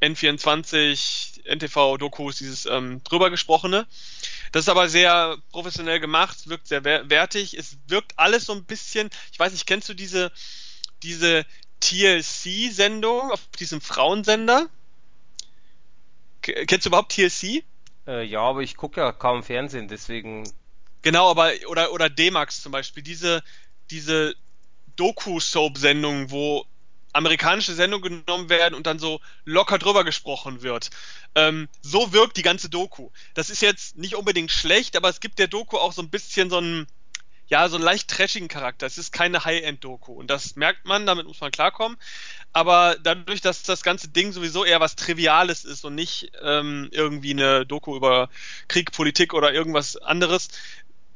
N24, 0.00 1.44
NTV-Dokus, 1.44 2.36
dieses 2.38 2.66
ähm, 2.66 3.02
drüber 3.04 3.30
gesprochene. 3.30 3.86
Das 4.52 4.64
ist 4.64 4.68
aber 4.68 4.88
sehr 4.88 5.36
professionell 5.50 6.00
gemacht, 6.00 6.48
wirkt 6.48 6.68
sehr 6.68 6.84
wertig. 6.84 7.54
Es 7.54 7.76
wirkt 7.88 8.12
alles 8.16 8.46
so 8.46 8.54
ein 8.54 8.64
bisschen, 8.64 9.10
ich 9.32 9.38
weiß 9.38 9.52
nicht, 9.52 9.66
kennst 9.66 9.88
du 9.88 9.94
diese, 9.94 10.32
diese 11.02 11.44
TLC-Sendung 11.80 13.30
auf 13.30 13.40
diesem 13.58 13.80
Frauensender? 13.80 14.68
K 16.42 16.66
kennst 16.66 16.86
du 16.86 16.90
überhaupt 16.90 17.12
TLC? 17.12 17.64
Äh, 18.06 18.24
ja, 18.24 18.40
aber 18.40 18.62
ich 18.62 18.76
gucke 18.76 19.00
ja 19.00 19.12
kaum 19.12 19.42
Fernsehen, 19.42 19.88
deswegen. 19.88 20.50
Genau, 21.02 21.30
aber 21.30 21.52
oder 21.68 21.92
oder 21.92 22.08
D-Max 22.08 22.62
zum 22.62 22.72
Beispiel 22.72 23.02
diese 23.02 23.42
diese 23.90 24.34
Doku-Soap-Sendung, 24.96 26.30
wo 26.30 26.66
amerikanische 27.18 27.74
Sendungen 27.74 28.24
genommen 28.24 28.48
werden 28.48 28.74
und 28.74 28.86
dann 28.86 28.98
so 28.98 29.20
locker 29.44 29.78
drüber 29.78 30.04
gesprochen 30.04 30.62
wird. 30.62 30.90
Ähm, 31.34 31.68
so 31.82 32.12
wirkt 32.12 32.36
die 32.36 32.42
ganze 32.42 32.70
Doku. 32.70 33.10
Das 33.34 33.50
ist 33.50 33.60
jetzt 33.60 33.98
nicht 33.98 34.14
unbedingt 34.14 34.52
schlecht, 34.52 34.96
aber 34.96 35.08
es 35.08 35.18
gibt 35.20 35.38
der 35.40 35.48
Doku 35.48 35.76
auch 35.78 35.92
so 35.92 36.00
ein 36.00 36.10
bisschen 36.10 36.48
so 36.48 36.58
einen, 36.58 36.86
ja, 37.48 37.68
so 37.68 37.74
einen 37.74 37.84
leicht 37.84 38.08
trashigen 38.08 38.46
Charakter. 38.46 38.86
Es 38.86 38.98
ist 38.98 39.12
keine 39.12 39.44
High-End-Doku 39.44 40.12
und 40.12 40.28
das 40.30 40.54
merkt 40.54 40.86
man, 40.86 41.06
damit 41.06 41.26
muss 41.26 41.40
man 41.40 41.50
klarkommen. 41.50 41.98
Aber 42.52 42.96
dadurch, 43.02 43.40
dass 43.40 43.64
das 43.64 43.82
ganze 43.82 44.08
Ding 44.08 44.30
sowieso 44.30 44.64
eher 44.64 44.80
was 44.80 44.94
Triviales 44.94 45.64
ist 45.64 45.84
und 45.84 45.96
nicht 45.96 46.30
ähm, 46.40 46.88
irgendwie 46.92 47.32
eine 47.32 47.66
Doku 47.66 47.96
über 47.96 48.30
Krieg, 48.68 48.92
Politik 48.92 49.34
oder 49.34 49.52
irgendwas 49.52 49.96
anderes, 49.96 50.50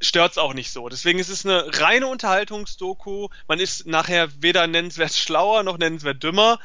stört's 0.03 0.37
auch 0.37 0.53
nicht 0.53 0.73
so. 0.73 0.89
Deswegen 0.89 1.19
ist 1.19 1.29
es 1.29 1.47
eine 1.47 1.67
reine 1.81 2.09
Unterhaltungsdoku. 2.09 3.29
Man 3.49 3.61
ist 3.61 3.87
nachher 3.87 4.29
weder 4.43 4.67
nennenswert 4.67 5.15
schlauer 5.15 5.63
noch 5.63 5.79
nennenswert 5.79 6.23
dümmer. 6.23 6.59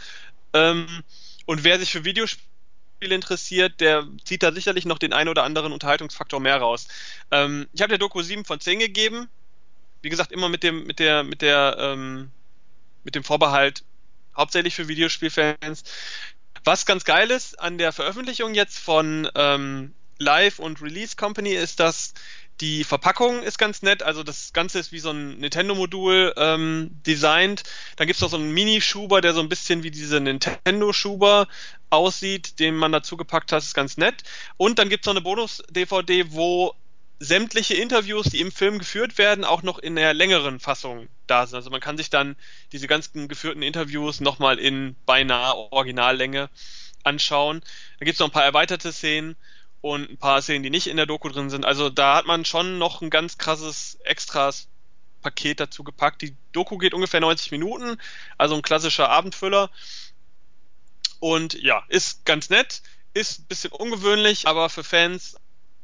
Ähm, 0.54 1.04
und 1.46 1.64
wer 1.64 1.80
sich 1.80 1.92
für 1.92 2.04
Videospiele 2.04 3.16
interessiert, 3.16 3.80
der 3.80 4.06
zieht 4.26 4.44
da 4.44 4.52
sicherlich 4.52 4.86
noch 4.86 4.98
den 4.98 5.14
einen 5.14 5.30
oder 5.30 5.44
anderen 5.44 5.72
Unterhaltungsfaktor 5.72 6.40
mehr 6.40 6.58
raus. 6.58 6.88
Ähm, 7.32 7.68
ich 7.74 7.82
habe 7.82 7.90
der 7.90 8.00
Doku 8.00 8.22
7 8.22 8.44
von 8.44 8.60
10 8.60 8.80
gegeben. 8.80 9.30
Wie 10.02 10.10
gesagt, 10.10 10.32
immer 10.32 10.50
mit 10.50 10.64
dem, 10.64 10.86
mit 10.86 11.00
der, 11.00 11.24
mit 11.24 11.42
der, 11.42 11.78
ähm, 11.80 12.32
mit 13.04 13.16
dem 13.16 13.24
Vorbehalt, 13.24 13.84
hauptsächlich 14.36 14.76
für 14.76 14.88
Videospielfans. 14.88 15.84
Was 16.64 16.86
ganz 16.86 17.06
geil 17.06 17.32
ist 17.32 17.60
an 17.60 17.78
der 17.78 17.94
Veröffentlichung 17.94 18.54
jetzt 18.54 18.80
von 18.80 19.30
ähm, 19.36 19.94
Live 20.20 20.60
und 20.60 20.82
Release 20.82 21.16
Company 21.16 21.54
ist, 21.54 21.80
dass 21.80 22.14
die 22.62 22.84
Verpackung 22.84 23.44
ist 23.44 23.58
ganz 23.58 23.82
nett, 23.82 24.02
also 24.02 24.24
das 24.24 24.52
Ganze 24.52 24.80
ist 24.80 24.92
wie 24.92 25.00
so 25.00 25.12
ein 25.12 25.38
Nintendo-Modul 25.38 26.34
ähm, 26.38 26.90
designt. 27.06 27.64
Dann 27.96 28.08
gibt's 28.08 28.22
noch 28.22 28.30
so 28.30 28.38
einen 28.38 28.52
Mini-Schuber, 28.52 29.22
der 29.22 29.34
so 29.34 29.42
ein 29.42 29.50
bisschen 29.50 29.84
wie 29.84 29.92
diese 29.92 30.20
Nintendo-Schuber 30.20 31.48
aussieht, 31.90 32.60
den 32.60 32.76
man 32.76 32.92
dazu 32.92 33.16
gepackt 33.16 33.52
hat, 33.52 33.62
ist 33.62 33.76
ganz 33.76 33.98
nett. 33.98 34.24
Und 34.58 34.80
dann 34.80 34.90
gibt's 34.90 35.06
noch 35.06 35.14
eine 35.14 35.22
Bonus-DVD, 35.22 36.32
wo 36.32 36.74
sämtliche 37.20 37.76
Interviews, 37.76 38.28
die 38.28 38.42
im 38.42 38.52
Film 38.52 38.80
geführt 38.80 39.18
werden, 39.18 39.44
auch 39.44 39.64
noch 39.64 39.80
in 39.80 39.96
der 39.96 40.14
längeren 40.14 40.60
Fassung 40.60 41.08
da 41.28 41.46
sind. 41.46 41.56
Also 41.56 41.70
man 41.70 41.82
kann 41.82 41.98
sich 41.98 42.10
dann 42.10 42.36
diese 42.72 42.88
ganzen 42.88 43.28
geführten 43.28 43.64
Interviews 43.64 44.20
nochmal 44.20 44.60
in 44.60 44.96
beinahe 45.06 45.56
Originallänge 45.56 46.50
anschauen. 47.04 47.62
Da 48.00 48.06
gibt's 48.06 48.20
noch 48.20 48.28
ein 48.28 48.34
paar 48.34 48.46
erweiterte 48.46 48.92
Szenen 48.92 49.36
und 49.82 50.10
ein 50.10 50.18
paar 50.18 50.42
Szenen, 50.42 50.64
die 50.64 50.70
nicht 50.70 50.88
in 50.88 50.98
der 50.98 51.06
Doku 51.06 51.30
drin 51.30 51.50
sind. 51.50 51.66
Also 51.66 51.90
da 51.90 52.16
hat 52.16 52.26
man 52.26 52.46
schon 52.46 52.78
noch 52.78 53.02
ein 53.02 53.10
ganz 53.10 53.38
krasses 53.38 53.96
Extras 54.04 54.68
Paket 55.22 55.60
dazu 55.60 55.84
gepackt. 55.84 56.22
Die 56.22 56.36
Doku 56.52 56.78
geht 56.78 56.94
ungefähr 56.94 57.20
90 57.20 57.52
Minuten, 57.52 57.98
also 58.38 58.56
ein 58.56 58.62
klassischer 58.62 59.10
Abendfüller. 59.10 59.70
Und 61.20 61.54
ja, 61.62 61.84
ist 61.88 62.26
ganz 62.26 62.50
nett, 62.50 62.82
ist 63.14 63.40
ein 63.40 63.46
bisschen 63.46 63.72
ungewöhnlich, 63.72 64.48
aber 64.48 64.70
für 64.70 64.84
Fans 64.84 65.36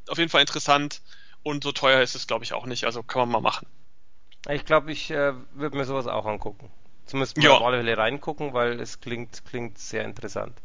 auf 0.08 0.17
jeden 0.17 0.29
Fall 0.29 0.41
interessant 0.41 1.01
und 1.43 1.63
so 1.63 1.71
teuer 1.71 2.01
ist 2.01 2.15
es, 2.15 2.27
glaube 2.27 2.43
ich, 2.43 2.53
auch 2.53 2.65
nicht. 2.65 2.86
Also 2.86 3.03
kann 3.03 3.21
man 3.21 3.29
mal 3.29 3.41
machen. 3.41 3.67
Ich 4.49 4.65
glaube, 4.65 4.91
ich 4.91 5.10
äh, 5.10 5.34
würde 5.53 5.77
mir 5.77 5.86
sowas 5.86 6.08
auch 6.08 6.25
angucken. 6.25 6.69
Zumindest 7.06 7.38
mal 7.38 7.43
ja. 7.43 7.51
auf 7.51 7.62
alle 7.62 7.77
Fälle 7.77 7.97
reingucken, 7.97 8.53
weil 8.53 8.79
es 8.79 8.99
klingt, 8.99 9.45
klingt 9.45 9.77
sehr 9.77 10.06
interessant. 10.06 10.58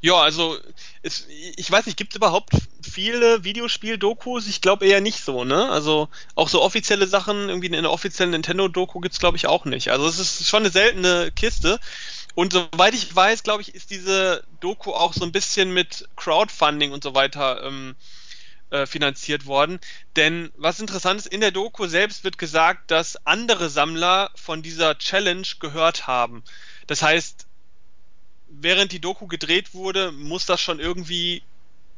Ja, 0.00 0.14
also 0.16 0.56
es, 1.02 1.26
ich 1.56 1.70
weiß 1.70 1.86
nicht, 1.86 1.96
gibt 1.96 2.12
es 2.12 2.16
überhaupt 2.16 2.50
viele 2.82 3.44
Videospiel-Dokus? 3.44 4.46
Ich 4.46 4.60
glaube 4.60 4.86
eher 4.86 5.00
nicht 5.00 5.24
so, 5.24 5.44
ne? 5.44 5.68
Also 5.70 6.08
auch 6.34 6.48
so 6.48 6.62
offizielle 6.62 7.06
Sachen, 7.06 7.48
irgendwie 7.48 7.76
eine 7.76 7.90
offizielle 7.90 8.30
Nintendo-Doku 8.30 9.00
gibt's 9.00 9.18
glaube 9.18 9.36
ich 9.36 9.46
auch 9.46 9.64
nicht. 9.64 9.90
Also 9.90 10.06
es 10.06 10.18
ist 10.18 10.46
schon 10.48 10.62
eine 10.62 10.70
seltene 10.70 11.30
Kiste. 11.32 11.80
Und 12.34 12.52
soweit 12.52 12.94
ich 12.94 13.14
weiß, 13.14 13.42
glaube 13.42 13.62
ich, 13.62 13.74
ist 13.74 13.90
diese 13.90 14.44
Doku 14.60 14.92
auch 14.92 15.12
so 15.12 15.24
ein 15.24 15.32
bisschen 15.32 15.74
mit 15.74 16.08
Crowdfunding 16.14 16.92
und 16.92 17.02
so 17.02 17.14
weiter 17.14 17.64
ähm, 17.64 17.96
äh, 18.70 18.86
finanziert 18.86 19.46
worden. 19.46 19.80
Denn 20.14 20.52
was 20.56 20.78
interessant 20.78 21.18
ist, 21.18 21.26
in 21.26 21.40
der 21.40 21.50
Doku 21.50 21.88
selbst 21.88 22.22
wird 22.22 22.38
gesagt, 22.38 22.92
dass 22.92 23.26
andere 23.26 23.70
Sammler 23.70 24.30
von 24.36 24.62
dieser 24.62 24.96
Challenge 24.98 25.46
gehört 25.58 26.06
haben. 26.06 26.44
Das 26.86 27.02
heißt, 27.02 27.47
während 28.48 28.92
die 28.92 29.00
Doku 29.00 29.26
gedreht 29.26 29.74
wurde, 29.74 30.12
muss 30.12 30.46
das 30.46 30.60
schon 30.60 30.80
irgendwie 30.80 31.42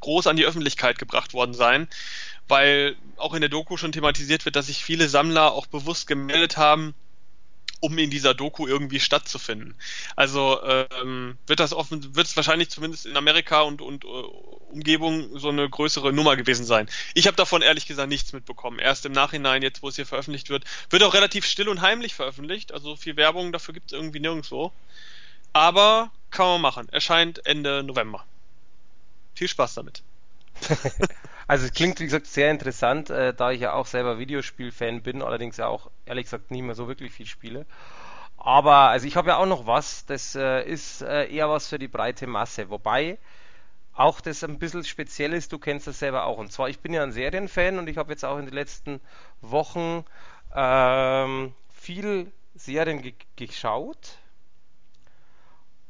groß 0.00 0.26
an 0.26 0.36
die 0.36 0.44
Öffentlichkeit 0.44 0.98
gebracht 0.98 1.34
worden 1.34 1.54
sein, 1.54 1.88
weil 2.48 2.96
auch 3.16 3.34
in 3.34 3.40
der 3.40 3.50
Doku 3.50 3.76
schon 3.76 3.92
thematisiert 3.92 4.44
wird, 4.44 4.56
dass 4.56 4.66
sich 4.66 4.84
viele 4.84 5.08
Sammler 5.08 5.52
auch 5.52 5.66
bewusst 5.66 6.06
gemeldet 6.06 6.56
haben, 6.56 6.94
um 7.80 7.96
in 7.96 8.10
dieser 8.10 8.34
Doku 8.34 8.66
irgendwie 8.66 9.00
stattzufinden. 9.00 9.74
Also 10.14 10.60
ähm, 10.62 11.38
wird 11.46 11.60
das 11.60 11.72
offen, 11.72 12.14
wird 12.14 12.26
es 12.26 12.36
wahrscheinlich 12.36 12.68
zumindest 12.68 13.06
in 13.06 13.16
Amerika 13.16 13.62
und, 13.62 13.80
und 13.80 14.04
uh, 14.04 14.08
Umgebung 14.70 15.38
so 15.38 15.48
eine 15.48 15.68
größere 15.68 16.12
Nummer 16.12 16.36
gewesen 16.36 16.66
sein. 16.66 16.88
Ich 17.14 17.26
habe 17.26 17.36
davon 17.36 17.62
ehrlich 17.62 17.86
gesagt 17.86 18.10
nichts 18.10 18.32
mitbekommen. 18.32 18.78
Erst 18.78 19.06
im 19.06 19.12
Nachhinein, 19.12 19.62
jetzt 19.62 19.82
wo 19.82 19.88
es 19.88 19.96
hier 19.96 20.06
veröffentlicht 20.06 20.50
wird, 20.50 20.64
wird 20.90 21.02
auch 21.02 21.14
relativ 21.14 21.46
still 21.46 21.68
und 21.68 21.80
heimlich 21.80 22.14
veröffentlicht. 22.14 22.72
Also 22.72 22.96
viel 22.96 23.16
Werbung 23.16 23.50
dafür 23.50 23.72
gibt 23.72 23.92
es 23.92 23.98
irgendwie 23.98 24.20
nirgendwo. 24.20 24.72
Aber 25.52 26.10
kann 26.30 26.46
man 26.46 26.60
machen. 26.60 26.88
Erscheint 26.90 27.44
Ende 27.46 27.82
November. 27.82 28.24
Viel 29.34 29.48
Spaß 29.48 29.74
damit. 29.74 30.02
also 31.46 31.66
es 31.66 31.72
klingt 31.72 32.00
wie 32.00 32.04
gesagt 32.04 32.26
sehr 32.26 32.50
interessant, 32.50 33.10
äh, 33.10 33.32
da 33.32 33.50
ich 33.50 33.60
ja 33.60 33.72
auch 33.72 33.86
selber 33.86 34.18
Videospiel-Fan 34.18 35.02
bin, 35.02 35.22
allerdings 35.22 35.56
ja 35.56 35.66
auch 35.66 35.90
ehrlich 36.04 36.24
gesagt 36.24 36.50
nicht 36.50 36.62
mehr 36.62 36.74
so 36.74 36.88
wirklich 36.88 37.12
viel 37.12 37.26
spiele. 37.26 37.66
Aber 38.36 38.88
also 38.88 39.06
ich 39.06 39.16
habe 39.16 39.28
ja 39.28 39.36
auch 39.36 39.46
noch 39.46 39.66
was, 39.66 40.06
das 40.06 40.34
äh, 40.34 40.62
ist 40.62 41.02
äh, 41.02 41.26
eher 41.26 41.50
was 41.50 41.68
für 41.68 41.78
die 41.78 41.88
breite 41.88 42.26
Masse, 42.26 42.70
wobei 42.70 43.18
auch 43.92 44.20
das 44.20 44.42
ein 44.44 44.58
bisschen 44.58 44.84
speziell 44.84 45.34
ist, 45.34 45.52
du 45.52 45.58
kennst 45.58 45.86
das 45.86 45.98
selber 45.98 46.24
auch. 46.24 46.38
Und 46.38 46.52
zwar, 46.52 46.70
ich 46.70 46.80
bin 46.80 46.94
ja 46.94 47.02
ein 47.02 47.12
Serienfan 47.12 47.78
und 47.78 47.88
ich 47.88 47.98
habe 47.98 48.12
jetzt 48.12 48.24
auch 48.24 48.38
in 48.38 48.46
den 48.46 48.54
letzten 48.54 49.00
Wochen 49.42 50.04
ähm, 50.54 51.54
viel 51.74 52.32
Serien 52.54 53.02
ge 53.02 53.14
geschaut 53.36 54.19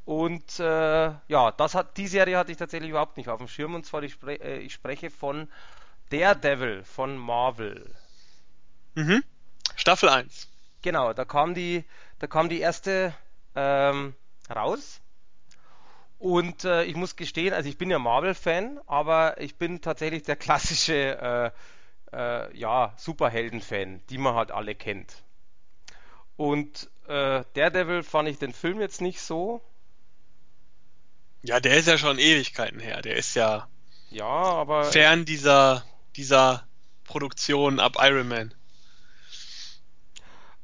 und 0.05 0.59
äh, 0.59 1.13
ja, 1.29 1.53
das 1.57 1.75
hat 1.75 1.97
die 1.97 2.09
Serie 2.09 2.39
hatte 2.39 2.53
ich 2.53 2.59
tatsächlich 2.59 2.91
überhaupt 2.91 3.17
nicht 3.17 3.29
auf 3.29 3.39
dem 3.39 3.49
Schirm. 3.49 3.75
Und 3.75 3.87
zwar 3.87 4.03
ich, 4.03 4.13
spre 4.13 4.35
äh, 4.35 4.59
ich 4.59 4.73
spreche 4.73 5.11
von 5.11 5.49
Daredevil 6.11 6.83
von 6.85 7.17
Marvel. 7.17 7.95
Mhm. 8.95 9.23
Staffel 9.77 10.09
1. 10.09 10.49
Genau, 10.83 11.13
da 11.13 11.25
kam 11.25 11.55
die, 11.55 11.85
da 12.19 12.27
kam 12.27 12.49
die 12.49 12.61
erste 12.61 13.15
ähm, 13.55 14.15
raus. 14.55 15.01
Und 16.19 16.65
äh, 16.65 16.85
ich 16.85 16.97
muss 16.97 17.17
gestehen, 17.17 17.55
also 17.55 17.69
ich 17.69 17.79
bin 17.79 17.91
ja 17.91 17.99
Marvel-Fan, 17.99 18.81
aber 18.87 19.41
ich 19.41 19.57
bin 19.57 19.81
tatsächlich 19.81 20.23
der 20.23 20.37
klassische 20.37 21.53
äh, 22.13 22.17
äh, 22.17 22.57
ja, 22.59 22.93
Superhelden-Fan, 22.97 24.03
die 24.11 24.19
man 24.19 24.35
halt 24.35 24.51
alle 24.51 24.75
kennt. 24.75 25.23
Und 26.37 26.91
äh, 27.07 27.45
Daredevil 27.55 28.03
fand 28.03 28.29
ich 28.29 28.39
den 28.39 28.53
Film 28.53 28.81
jetzt 28.81 29.01
nicht 29.01 29.21
so. 29.21 29.63
Ja, 31.43 31.61
der 31.61 31.77
ist 31.77 31.89
ja 31.89 31.97
schon 31.97 32.19
Ewigkeiten 32.19 32.81
her. 32.81 33.01
Der 33.03 33.17
ist 33.17 33.35
ja, 33.35 33.69
ja 34.11 34.25
aber 34.25 34.85
fern 34.85 35.25
dieser, 35.25 35.85
dieser 36.17 36.67
Produktion 37.05 37.81
ab 37.81 37.97
Iron 38.01 38.29
Man. 38.29 38.55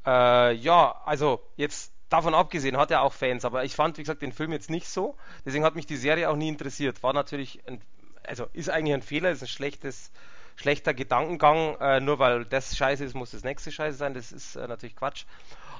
Äh, 0.05 0.53
ja, 0.55 1.01
also 1.05 1.43
jetzt 1.57 1.93
davon 2.09 2.35
abgesehen 2.35 2.77
hat 2.77 2.91
er 2.91 3.03
auch 3.03 3.13
Fans, 3.13 3.45
aber 3.45 3.65
ich 3.65 3.75
fand, 3.75 3.99
wie 3.99 4.03
gesagt, 4.03 4.23
den 4.23 4.33
Film 4.33 4.53
jetzt 4.53 4.71
nicht 4.71 4.89
so. 4.89 5.17
Deswegen 5.45 5.65
hat 5.65 5.75
mich 5.75 5.87
die 5.87 5.97
Serie 5.97 6.31
auch 6.31 6.37
nie 6.37 6.49
interessiert. 6.49 7.03
War 7.03 7.13
natürlich, 7.13 7.67
ein, 7.67 7.81
also 8.25 8.47
ist 8.53 8.71
eigentlich 8.71 8.95
ein 8.95 9.03
Fehler, 9.03 9.31
ist 9.31 9.43
ein 9.43 9.49
schlechtes, 9.49 10.13
schlechter 10.57 10.95
Gedankengang. 10.95 11.77
Äh, 11.81 12.01
nur 12.01 12.19
weil 12.19 12.45
das 12.45 12.77
scheiße 12.77 13.05
ist, 13.05 13.15
muss 13.15 13.31
das 13.31 13.45
nächste 13.45 13.73
scheiße 13.73 13.97
sein. 13.97 14.15
Das 14.15 14.31
ist 14.31 14.57
äh, 14.57 14.69
natürlich 14.69 14.95
Quatsch. 14.95 15.25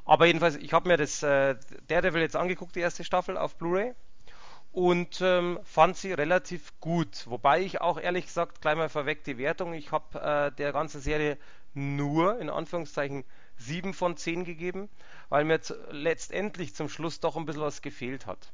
Aber 0.05 0.27
jedenfalls, 0.27 0.57
ich 0.57 0.73
habe 0.73 0.89
mir 0.89 0.97
das 0.97 1.23
äh, 1.23 1.57
Daredevil 1.89 2.23
jetzt 2.23 2.37
angeguckt, 2.37 2.75
die 2.77 2.81
erste 2.81 3.05
Staffel 3.05 3.37
auf 3.37 3.57
Blu-ray 3.57 3.95
und 4.77 5.23
ähm, 5.23 5.59
fand 5.63 5.97
sie 5.97 6.13
relativ 6.13 6.79
gut. 6.81 7.25
Wobei 7.29 7.63
ich 7.63 7.81
auch 7.81 7.99
ehrlich 7.99 8.27
gesagt 8.27 8.61
gleich 8.61 8.77
mal 8.77 8.91
vorweg 8.91 9.25
die 9.25 9.39
Wertung, 9.39 9.73
ich 9.73 9.91
habe 9.91 10.21
äh, 10.21 10.55
der 10.55 10.73
ganzen 10.73 11.01
Serie 11.01 11.39
nur 11.73 12.39
in 12.39 12.51
Anführungszeichen 12.51 13.25
7 13.57 13.95
von 13.95 14.19
10 14.19 14.45
gegeben, 14.45 14.91
weil 15.31 15.47
mir 15.47 15.61
letztendlich 15.89 16.75
zum 16.75 16.91
Schluss 16.91 17.21
doch 17.21 17.39
ein 17.39 17.47
bisschen 17.47 17.63
was 17.63 17.81
gefehlt 17.81 18.27
hat. 18.27 18.53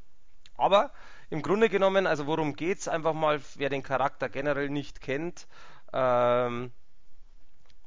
Aber 0.57 0.93
im 1.29 1.43
Grunde 1.43 1.69
genommen, 1.69 2.07
also 2.07 2.29
worum 2.29 2.55
geht 2.55 2.79
es? 2.79 2.87
Einfach 2.87 3.15
mal, 3.15 3.41
wer 3.57 3.69
den 3.69 3.83
Charakter 3.83 4.29
generell 4.29 4.71
nicht 4.71 5.01
kennt. 5.01 5.49
Ähm, 5.93 6.71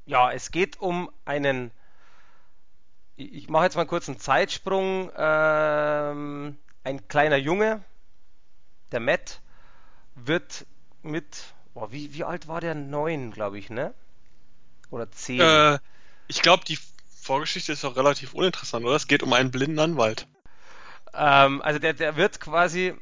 ja, 0.06 0.30
es 0.34 0.52
geht 0.52 0.82
um 0.82 1.10
einen. 1.24 1.72
Ich 3.16 3.48
mache 3.48 3.64
jetzt 3.64 3.78
mal 3.78 3.88
kurz 3.88 4.10
einen 4.10 4.20
Zeitsprung. 4.20 5.10
Ähm, 5.16 6.58
ein 6.84 7.08
kleiner 7.08 7.38
Junge, 7.38 7.82
der 8.96 9.02
Matt, 9.02 9.42
wird 10.16 10.66
mit. 11.04 11.54
Oh, 11.74 11.88
wie, 11.92 12.14
wie 12.14 12.24
alt 12.24 12.48
war 12.48 12.62
der? 12.62 12.74
Neun, 12.74 13.32
glaube 13.32 13.60
ich, 13.60 13.70
ne? 13.70 13.94
Oder 14.90 15.12
zehn? 15.12 15.42
Äh, 15.42 15.78
ich 16.28 16.42
glaube, 16.42 16.64
die 16.66 16.80
Vorgeschichte 17.22 17.74
ist 17.74 17.84
doch 17.84 17.98
relativ 17.98 18.34
uninteressant, 18.34 18.86
oder? 18.86 18.96
Es 18.96 19.08
geht 19.08 19.22
um 19.22 19.34
einen 19.34 19.52
blinden 19.52 19.80
Anwalt. 19.80 20.28
Ähm, 21.14 21.62
also 21.62 21.80
der, 21.80 21.94
der 21.94 22.16
wird 22.16 22.40
quasi, 22.40 22.94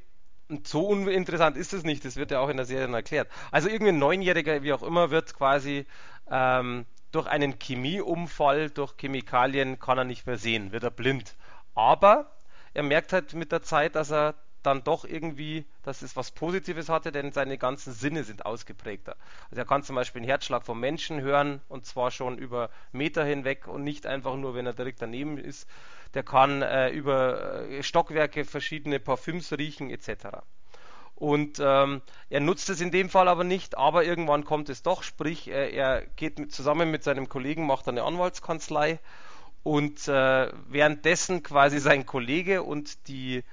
so 0.64 0.88
uninteressant 0.88 1.56
ist 1.56 1.74
es 1.74 1.84
nicht, 1.84 2.04
das 2.04 2.16
wird 2.16 2.32
ja 2.32 2.40
auch 2.40 2.50
in 2.50 2.58
der 2.58 2.66
Serie 2.66 2.94
erklärt. 2.94 3.30
Also 3.52 3.70
irgendwie 3.70 3.92
ein 3.92 4.00
Neunjähriger, 4.00 4.64
wie 4.64 4.74
auch 4.74 4.84
immer, 4.84 5.12
wird 5.12 5.34
quasi 5.36 5.86
ähm, 6.32 6.86
durch 7.12 7.28
einen 7.28 7.60
Chemieunfall, 7.60 8.72
durch 8.72 8.96
Chemikalien 8.98 9.80
kann 9.80 10.00
er 10.00 10.04
nicht 10.04 10.26
mehr 10.26 10.38
sehen, 10.38 10.72
wird 10.72 10.84
er 10.84 10.92
blind. 10.92 11.36
Aber 11.76 12.32
er 12.74 12.84
merkt 12.84 13.14
halt 13.14 13.34
mit 13.34 13.52
der 13.52 13.62
Zeit, 13.62 13.96
dass 13.96 14.12
er 14.12 14.36
dann 14.64 14.84
doch 14.84 15.06
irgendwie, 15.06 15.66
dass 15.84 16.02
es 16.02 16.16
was 16.16 16.32
Positives 16.32 16.90
hatte, 16.90 17.12
denn 17.12 17.32
seine 17.32 17.58
ganzen 17.58 17.94
Sinne 17.94 18.24
sind 18.24 18.46
ausgeprägter. 18.46 19.16
Also 19.50 19.62
er 19.62 19.66
kann 19.66 19.84
zum 19.84 19.96
Beispiel 19.96 20.22
einen 20.22 20.30
Herzschlag 20.30 20.64
vom 20.64 20.80
Menschen 20.80 21.22
hören 21.22 21.62
und 21.70 21.86
zwar 21.86 22.12
schon 22.12 22.38
über 22.38 22.70
Meter 22.92 23.24
hinweg 23.24 23.68
und 23.68 23.84
nicht 23.84 24.06
einfach 24.06 24.36
nur, 24.36 24.56
wenn 24.56 24.66
er 24.66 24.74
direkt 24.74 25.02
daneben 25.02 25.38
ist. 25.38 25.68
Der 26.14 26.24
kann 26.24 26.62
äh, 26.62 26.90
über 26.90 27.68
äh, 27.70 27.84
Stockwerke 27.84 28.46
verschiedene 28.46 29.00
Parfüms 29.00 29.52
riechen 29.52 29.90
etc. 29.90 30.40
Und 31.16 31.60
ähm, 31.64 32.02
er 32.30 32.40
nutzt 32.40 32.70
es 32.70 32.82
in 32.82 32.92
dem 32.92 33.10
Fall 33.10 33.28
aber 33.28 33.44
nicht, 33.44 33.78
aber 33.78 34.04
irgendwann 34.04 34.44
kommt 34.44 34.70
es 34.70 34.84
doch, 34.84 35.04
sprich, 35.04 35.48
äh, 35.50 35.72
er 35.72 36.04
geht 36.16 36.40
mit, 36.40 36.52
zusammen 36.52 36.92
mit 36.92 37.04
seinem 37.04 37.30
Kollegen, 37.30 37.66
macht 37.66 37.88
eine 37.88 38.04
Anwaltskanzlei 38.04 39.00
und 39.64 40.08
äh, 40.08 40.52
währenddessen 40.68 41.42
quasi 41.42 41.80
sein 41.80 42.06
Kollege 42.06 42.64
und 42.64 43.08
die 43.08 43.44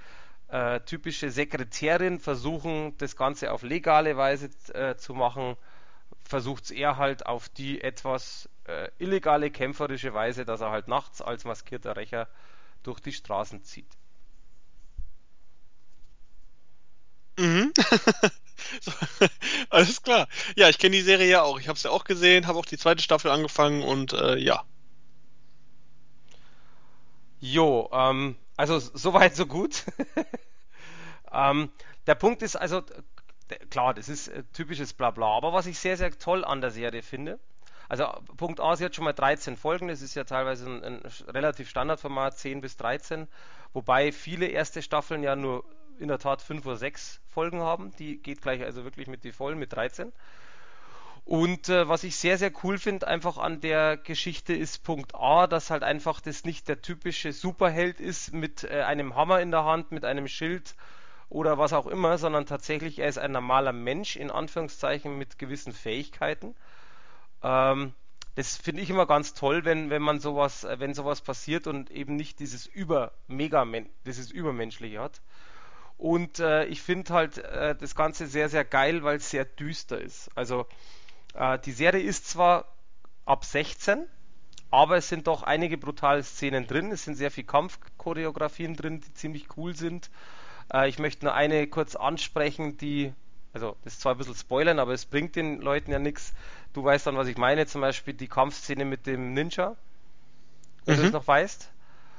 äh, 0.50 0.80
typische 0.80 1.30
Sekretärin 1.30 2.18
versuchen, 2.18 2.96
das 2.98 3.16
Ganze 3.16 3.52
auf 3.52 3.62
legale 3.62 4.16
Weise 4.16 4.50
äh, 4.74 4.96
zu 4.96 5.14
machen, 5.14 5.56
versucht 6.24 6.64
es 6.64 6.70
er 6.70 6.96
halt 6.96 7.26
auf 7.26 7.48
die 7.48 7.80
etwas 7.80 8.48
äh, 8.64 8.88
illegale, 8.98 9.50
kämpferische 9.50 10.14
Weise, 10.14 10.44
dass 10.44 10.60
er 10.60 10.70
halt 10.70 10.88
nachts 10.88 11.22
als 11.22 11.44
maskierter 11.44 11.96
Rächer 11.96 12.28
durch 12.82 13.00
die 13.00 13.12
Straßen 13.12 13.62
zieht. 13.62 13.96
Mhm. 17.38 17.72
so, 18.80 18.92
alles 19.70 20.02
klar. 20.02 20.28
Ja, 20.56 20.68
ich 20.68 20.78
kenne 20.78 20.96
die 20.96 21.02
Serie 21.02 21.28
ja 21.28 21.42
auch. 21.42 21.58
Ich 21.58 21.68
habe 21.68 21.76
es 21.76 21.82
ja 21.82 21.90
auch 21.90 22.04
gesehen, 22.04 22.46
habe 22.46 22.58
auch 22.58 22.66
die 22.66 22.78
zweite 22.78 23.02
Staffel 23.02 23.30
angefangen 23.30 23.82
und 23.82 24.12
äh, 24.12 24.36
ja. 24.36 24.64
Jo, 27.40 27.88
ähm, 27.92 28.36
also 28.60 28.78
soweit 28.78 29.34
so 29.34 29.46
gut. 29.46 29.86
ähm, 31.32 31.70
der 32.06 32.14
Punkt 32.14 32.42
ist 32.42 32.56
also, 32.56 32.82
klar, 33.70 33.94
das 33.94 34.10
ist 34.10 34.28
äh, 34.28 34.42
typisches 34.52 34.92
Blabla, 34.92 35.28
aber 35.28 35.54
was 35.54 35.64
ich 35.64 35.78
sehr, 35.78 35.96
sehr 35.96 36.10
toll 36.18 36.44
an 36.44 36.60
der 36.60 36.70
Serie 36.70 37.02
finde, 37.02 37.38
also 37.88 38.04
Punkt 38.36 38.60
A, 38.60 38.76
sie 38.76 38.84
hat 38.84 38.94
schon 38.94 39.04
mal 39.04 39.14
13 39.14 39.56
Folgen, 39.56 39.88
das 39.88 40.02
ist 40.02 40.14
ja 40.14 40.24
teilweise 40.24 40.66
ein, 40.66 40.84
ein 40.84 41.02
relativ 41.28 41.70
Standardformat, 41.70 42.36
10 42.36 42.60
bis 42.60 42.76
13, 42.76 43.26
wobei 43.72 44.12
viele 44.12 44.46
erste 44.46 44.82
Staffeln 44.82 45.22
ja 45.22 45.34
nur 45.36 45.64
in 45.98 46.08
der 46.08 46.18
Tat 46.18 46.42
5 46.42 46.64
oder 46.66 46.76
6 46.76 47.20
Folgen 47.28 47.60
haben, 47.60 47.96
die 47.96 48.18
geht 48.18 48.42
gleich 48.42 48.62
also 48.62 48.84
wirklich 48.84 49.08
mit 49.08 49.24
die 49.24 49.32
vollen, 49.32 49.58
mit 49.58 49.72
13. 49.72 50.12
Und 51.30 51.68
äh, 51.68 51.86
was 51.86 52.02
ich 52.02 52.16
sehr, 52.16 52.38
sehr 52.38 52.50
cool 52.64 52.76
finde 52.76 53.06
einfach 53.06 53.38
an 53.38 53.60
der 53.60 53.96
Geschichte 53.96 54.52
ist 54.52 54.82
Punkt 54.82 55.14
A, 55.14 55.46
dass 55.46 55.70
halt 55.70 55.84
einfach 55.84 56.20
das 56.20 56.44
nicht 56.44 56.66
der 56.66 56.82
typische 56.82 57.32
Superheld 57.32 58.00
ist 58.00 58.34
mit 58.34 58.64
äh, 58.64 58.82
einem 58.82 59.14
Hammer 59.14 59.40
in 59.40 59.52
der 59.52 59.64
Hand, 59.64 59.92
mit 59.92 60.04
einem 60.04 60.26
Schild 60.26 60.74
oder 61.28 61.56
was 61.56 61.72
auch 61.72 61.86
immer, 61.86 62.18
sondern 62.18 62.46
tatsächlich 62.46 62.98
er 62.98 63.08
ist 63.08 63.18
ein 63.18 63.30
normaler 63.30 63.70
Mensch 63.70 64.16
in 64.16 64.32
Anführungszeichen 64.32 65.16
mit 65.16 65.38
gewissen 65.38 65.72
Fähigkeiten. 65.72 66.56
Ähm, 67.44 67.94
das 68.34 68.56
finde 68.56 68.82
ich 68.82 68.90
immer 68.90 69.06
ganz 69.06 69.32
toll, 69.32 69.64
wenn, 69.64 69.88
wenn 69.88 70.02
man 70.02 70.18
sowas, 70.18 70.64
äh, 70.64 70.80
wenn 70.80 70.94
sowas 70.94 71.20
passiert 71.20 71.68
und 71.68 71.92
eben 71.92 72.16
nicht 72.16 72.40
dieses 72.40 72.66
über 72.66 73.12
mega 73.28 73.64
dieses 74.04 74.32
übermenschliche 74.32 74.98
hat. 74.98 75.20
Und 75.96 76.40
äh, 76.40 76.64
ich 76.64 76.82
finde 76.82 77.14
halt 77.14 77.38
äh, 77.38 77.76
das 77.76 77.94
Ganze 77.94 78.26
sehr, 78.26 78.48
sehr 78.48 78.64
geil, 78.64 79.04
weil 79.04 79.18
es 79.18 79.30
sehr 79.30 79.44
düster 79.44 80.00
ist. 80.00 80.28
Also 80.34 80.66
äh, 81.34 81.58
die 81.58 81.72
Serie 81.72 82.02
ist 82.02 82.28
zwar 82.28 82.66
ab 83.24 83.44
16, 83.44 84.06
aber 84.70 84.96
es 84.96 85.08
sind 85.08 85.26
doch 85.26 85.42
einige 85.42 85.78
brutale 85.78 86.22
Szenen 86.22 86.66
drin. 86.66 86.92
Es 86.92 87.04
sind 87.04 87.16
sehr 87.16 87.30
viele 87.30 87.46
Kampfchoreografien 87.46 88.76
drin, 88.76 89.00
die 89.00 89.12
ziemlich 89.14 89.56
cool 89.56 89.74
sind. 89.74 90.10
Äh, 90.72 90.88
ich 90.88 90.98
möchte 90.98 91.24
nur 91.24 91.34
eine 91.34 91.66
kurz 91.66 91.96
ansprechen, 91.96 92.76
die, 92.76 93.12
also 93.52 93.76
das 93.84 93.94
ist 93.94 94.02
zwar 94.02 94.14
ein 94.14 94.18
bisschen 94.18 94.34
spoilern, 94.34 94.78
aber 94.78 94.92
es 94.92 95.06
bringt 95.06 95.36
den 95.36 95.60
Leuten 95.60 95.90
ja 95.90 95.98
nichts. 95.98 96.32
Du 96.72 96.84
weißt 96.84 97.06
dann, 97.06 97.16
was 97.16 97.28
ich 97.28 97.36
meine, 97.36 97.66
zum 97.66 97.80
Beispiel 97.80 98.14
die 98.14 98.28
Kampfszene 98.28 98.84
mit 98.84 99.06
dem 99.06 99.34
Ninja, 99.34 99.76
wenn 100.84 100.96
mhm. 100.96 101.00
du 101.00 101.06
es 101.08 101.12
noch 101.12 101.26
weißt. 101.26 101.70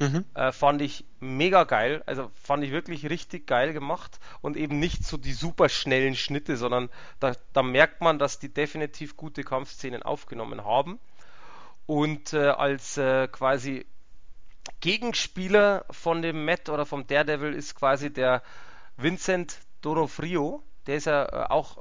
Mhm. 0.02 0.26
Äh, 0.34 0.52
fand 0.52 0.82
ich 0.82 1.06
mega 1.20 1.64
geil. 1.64 2.02
Also 2.08 2.32
fand 2.34 2.64
ich 2.64 2.72
wirklich 2.72 3.08
richtig 3.08 3.46
geil 3.46 3.72
gemacht 3.72 4.20
und 4.42 4.58
eben 4.58 4.80
nicht 4.80 5.06
so 5.06 5.16
die 5.16 5.34
super 5.34 5.70
schnellen 5.70 6.16
Schnitte, 6.16 6.58
sondern 6.58 6.90
da, 7.20 7.34
da 7.54 7.62
merkt 7.62 8.02
man, 8.02 8.18
dass 8.18 8.40
die 8.40 8.50
definitiv 8.50 9.16
gute 9.16 9.44
Kampfszenen 9.44 10.02
aufgenommen 10.02 10.66
haben. 10.66 11.00
Und 11.86 12.34
äh, 12.34 12.48
als 12.48 12.98
äh, 12.98 13.28
quasi 13.28 13.86
Gegenspieler 14.80 15.86
von 15.92 16.24
dem 16.24 16.46
Matt 16.46 16.70
oder 16.70 16.88
vom 16.88 17.06
Daredevil 17.06 17.54
ist 17.54 17.76
quasi 17.76 18.12
der 18.12 18.42
Vincent 18.98 19.60
Dorofrio. 19.82 20.64
Der 20.88 20.96
ist 20.96 21.06
ja 21.06 21.26
äh, 21.26 21.50
auch 21.50 21.78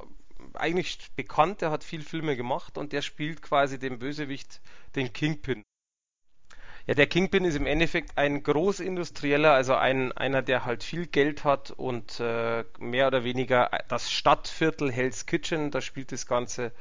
eigentlich 0.52 1.10
bekannt, 1.16 1.62
der 1.62 1.70
hat 1.70 1.84
viel 1.84 2.02
Filme 2.02 2.36
gemacht 2.36 2.76
und 2.76 2.92
der 2.92 3.00
spielt 3.00 3.40
quasi 3.40 3.78
den 3.78 3.98
Bösewicht, 3.98 4.60
den 4.94 5.10
Kingpin. 5.10 5.64
Ja, 6.86 6.94
der 6.94 7.06
Kingpin 7.06 7.44
ist 7.44 7.56
im 7.56 7.66
Endeffekt 7.66 8.16
ein 8.16 8.42
Großindustrieller, 8.42 9.52
also 9.52 9.74
ein, 9.74 10.12
einer, 10.12 10.42
der 10.42 10.64
halt 10.64 10.82
viel 10.82 11.06
Geld 11.06 11.44
hat 11.44 11.70
und 11.70 12.20
äh, 12.20 12.64
mehr 12.78 13.06
oder 13.06 13.22
weniger 13.22 13.70
das 13.88 14.10
Stadtviertel 14.10 14.90
Hell's 14.90 15.26
Kitchen, 15.26 15.70
da 15.70 15.80
spielt 15.80 16.12
das 16.12 16.26
Ganze 16.26 16.72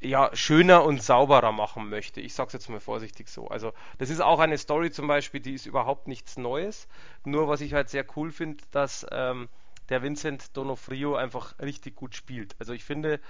ja, 0.00 0.30
schöner 0.34 0.84
und 0.84 1.02
sauberer 1.02 1.52
machen 1.52 1.88
möchte. 1.88 2.20
Ich 2.20 2.34
sag's 2.34 2.52
jetzt 2.52 2.68
mal 2.68 2.80
vorsichtig 2.80 3.28
so. 3.28 3.48
Also, 3.48 3.72
das 3.98 4.10
ist 4.10 4.20
auch 4.20 4.38
eine 4.38 4.56
Story 4.58 4.90
zum 4.90 5.08
Beispiel, 5.08 5.40
die 5.40 5.54
ist 5.54 5.66
überhaupt 5.66 6.06
nichts 6.06 6.36
Neues. 6.36 6.86
Nur 7.24 7.48
was 7.48 7.60
ich 7.60 7.74
halt 7.74 7.88
sehr 7.88 8.04
cool 8.16 8.30
finde, 8.30 8.62
dass 8.70 9.04
ähm, 9.10 9.48
der 9.88 10.02
Vincent 10.02 10.56
Donofrio 10.56 11.16
einfach 11.16 11.58
richtig 11.58 11.96
gut 11.96 12.14
spielt. 12.14 12.54
Also 12.58 12.72
ich 12.74 12.84
finde, 12.84 13.20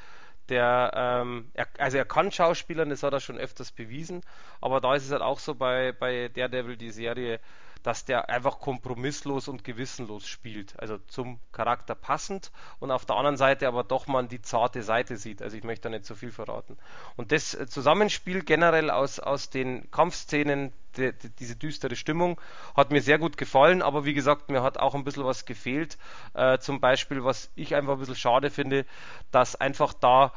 der, 0.49 0.91
ähm, 0.95 1.51
er, 1.55 1.67
also 1.79 1.99
er 1.99 2.05
kann 2.05 2.33
Schauspielern, 2.33 2.91
das 2.91 3.03
hat 3.03 3.13
er 3.13 3.21
schon 3.21 3.39
öfters 3.39 3.73
bewiesen, 3.73 4.23
aber 4.61 4.81
da 4.81 4.95
ist 4.95 5.05
es 5.07 5.13
halt 5.13 5.23
auch 5.23 5.39
so 5.39 5.55
bei, 5.55 5.93
bei 5.93 6.29
Daredevil, 6.29 6.77
die 6.77 6.91
Serie, 6.91 7.41
dass 7.83 8.05
der 8.05 8.29
einfach 8.29 8.61
kompromisslos 8.61 9.49
und 9.49 9.65
gewissenlos 9.65 10.27
spielt. 10.27 10.79
Also 10.79 10.99
zum 11.09 11.41
Charakter 11.53 11.95
passend 11.95 12.51
und 12.79 12.91
auf 12.91 13.07
der 13.07 13.17
anderen 13.17 13.37
Seite 13.37 13.69
aber 13.69 13.85
doch 13.85 14.07
man 14.07 14.29
die 14.29 14.43
zarte 14.43 14.83
Seite 14.83 15.17
sieht. 15.17 15.43
Also 15.43 15.57
ich 15.57 15.65
möchte 15.65 15.85
da 15.85 15.91
nicht 15.91 16.05
zu 16.05 16.15
so 16.15 16.19
viel 16.19 16.33
verraten. 16.33 16.77
Und 17.17 17.33
das 17.33 17.57
Zusammenspiel 17.69 18.43
generell 18.43 18.91
aus, 18.91 19.21
aus 19.21 19.51
den 19.51 19.91
Kampfszenen, 19.91 20.73
die, 20.97 21.13
die, 21.13 21.31
diese 21.31 21.57
düstere 21.57 21.97
Stimmung, 21.97 22.41
hat 22.77 22.91
mir 22.91 23.03
sehr 23.03 23.19
gut 23.19 23.37
gefallen, 23.37 23.83
aber 23.83 24.05
wie 24.05 24.15
gesagt, 24.15 24.51
mir 24.51 24.63
hat 24.63 24.79
auch 24.79 24.95
ein 24.95 25.05
bisschen 25.05 25.25
was 25.25 25.45
gefehlt. 25.45 25.99
Äh, 26.35 26.59
zum 26.59 26.81
Beispiel, 26.81 27.25
was 27.25 27.51
ich 27.55 27.75
einfach 27.75 27.95
ein 27.95 27.99
bisschen 27.99 28.17
schade 28.17 28.51
finde, 28.51 28.87
dass 29.31 29.57
einfach 29.57 29.93
da, 29.95 30.33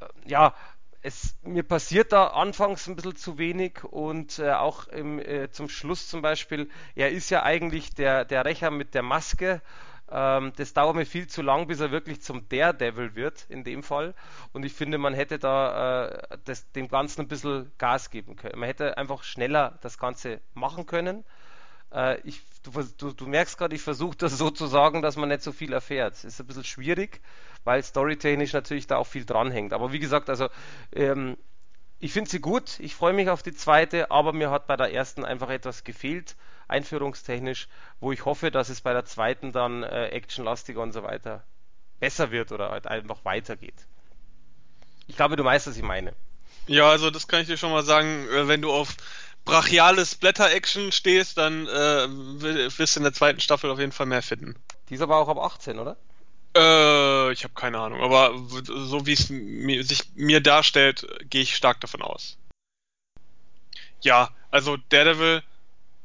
äh, 0.00 0.06
ja, 0.26 0.54
es, 1.06 1.36
mir 1.42 1.62
passiert 1.62 2.10
da 2.10 2.26
anfangs 2.28 2.88
ein 2.88 2.96
bisschen 2.96 3.14
zu 3.14 3.38
wenig 3.38 3.84
und 3.84 4.40
äh, 4.40 4.50
auch 4.50 4.88
im, 4.88 5.20
äh, 5.20 5.50
zum 5.52 5.68
Schluss 5.68 6.08
zum 6.08 6.20
Beispiel, 6.20 6.68
er 6.96 7.12
ist 7.12 7.30
ja 7.30 7.44
eigentlich 7.44 7.94
der, 7.94 8.24
der 8.24 8.44
Rächer 8.44 8.72
mit 8.72 8.92
der 8.92 9.02
Maske. 9.02 9.62
Ähm, 10.10 10.52
das 10.56 10.72
dauert 10.74 10.96
mir 10.96 11.06
viel 11.06 11.28
zu 11.28 11.42
lang, 11.42 11.68
bis 11.68 11.78
er 11.78 11.92
wirklich 11.92 12.22
zum 12.22 12.48
Daredevil 12.48 13.14
wird, 13.14 13.46
in 13.48 13.62
dem 13.62 13.84
Fall. 13.84 14.14
Und 14.52 14.64
ich 14.64 14.72
finde, 14.72 14.98
man 14.98 15.14
hätte 15.14 15.38
da 15.38 16.08
äh, 16.08 16.38
das, 16.44 16.72
dem 16.72 16.88
Ganzen 16.88 17.22
ein 17.22 17.28
bisschen 17.28 17.70
Gas 17.78 18.10
geben 18.10 18.34
können. 18.34 18.58
Man 18.58 18.66
hätte 18.68 18.98
einfach 18.98 19.22
schneller 19.22 19.78
das 19.82 19.98
Ganze 19.98 20.40
machen 20.54 20.86
können. 20.86 21.24
Äh, 21.92 22.20
ich, 22.22 22.42
du, 22.66 22.82
du, 22.98 23.12
du 23.12 23.26
merkst 23.26 23.58
gerade, 23.58 23.74
ich 23.74 23.82
versuche 23.82 24.16
das 24.16 24.36
so 24.36 24.50
zu 24.50 24.66
sagen, 24.66 25.02
dass 25.02 25.16
man 25.16 25.28
nicht 25.28 25.42
so 25.42 25.52
viel 25.52 25.72
erfährt. 25.72 26.22
Ist 26.24 26.40
ein 26.40 26.46
bisschen 26.46 26.64
schwierig, 26.64 27.20
weil 27.64 27.82
storytechnisch 27.82 28.52
natürlich 28.52 28.86
da 28.86 28.96
auch 28.96 29.06
viel 29.06 29.24
dranhängt. 29.24 29.72
Aber 29.72 29.92
wie 29.92 29.98
gesagt, 29.98 30.28
also 30.30 30.48
ähm, 30.92 31.36
ich 31.98 32.12
finde 32.12 32.30
sie 32.30 32.40
gut, 32.40 32.78
ich 32.80 32.94
freue 32.94 33.12
mich 33.12 33.30
auf 33.30 33.42
die 33.42 33.54
zweite, 33.54 34.10
aber 34.10 34.32
mir 34.32 34.50
hat 34.50 34.66
bei 34.66 34.76
der 34.76 34.92
ersten 34.92 35.24
einfach 35.24 35.48
etwas 35.48 35.84
gefehlt, 35.84 36.36
einführungstechnisch, 36.68 37.68
wo 38.00 38.12
ich 38.12 38.24
hoffe, 38.24 38.50
dass 38.50 38.68
es 38.68 38.80
bei 38.80 38.92
der 38.92 39.04
zweiten 39.04 39.52
dann 39.52 39.82
äh, 39.82 40.08
actionlastiger 40.08 40.82
und 40.82 40.92
so 40.92 41.02
weiter 41.02 41.44
besser 42.00 42.30
wird 42.30 42.52
oder 42.52 42.70
halt 42.70 42.86
einfach 42.86 43.24
weitergeht. 43.24 43.86
Ich 45.06 45.16
glaube, 45.16 45.36
du 45.36 45.44
weißt, 45.44 45.68
was 45.68 45.76
ich 45.76 45.82
meine. 45.82 46.12
Ja, 46.66 46.90
also 46.90 47.10
das 47.10 47.28
kann 47.28 47.40
ich 47.40 47.46
dir 47.46 47.56
schon 47.56 47.70
mal 47.70 47.84
sagen, 47.84 48.26
äh, 48.28 48.48
wenn 48.48 48.60
du 48.60 48.72
auf 48.72 48.96
brachiales 49.46 50.10
Splatter-Action 50.10 50.92
stehst, 50.92 51.38
dann 51.38 51.66
äh, 51.66 52.06
wirst 52.08 52.96
du 52.96 53.00
in 53.00 53.04
der 53.04 53.14
zweiten 53.14 53.40
Staffel 53.40 53.70
auf 53.70 53.78
jeden 53.78 53.92
Fall 53.92 54.04
mehr 54.04 54.22
finden. 54.22 54.56
Die 54.90 54.96
ist 54.96 55.00
aber 55.00 55.16
auch 55.16 55.28
ab 55.28 55.38
18, 55.38 55.78
oder? 55.78 55.96
Äh, 56.54 57.32
ich 57.32 57.44
habe 57.44 57.54
keine 57.54 57.78
Ahnung, 57.78 58.02
aber 58.02 58.34
so 58.50 59.06
wie 59.06 59.14
es 59.14 59.30
mir, 59.30 59.82
sich 59.84 60.02
mir 60.14 60.40
darstellt, 60.40 61.06
gehe 61.30 61.42
ich 61.42 61.56
stark 61.56 61.80
davon 61.80 62.02
aus. 62.02 62.36
Ja, 64.02 64.30
also 64.50 64.76
Daredevil, 64.90 65.42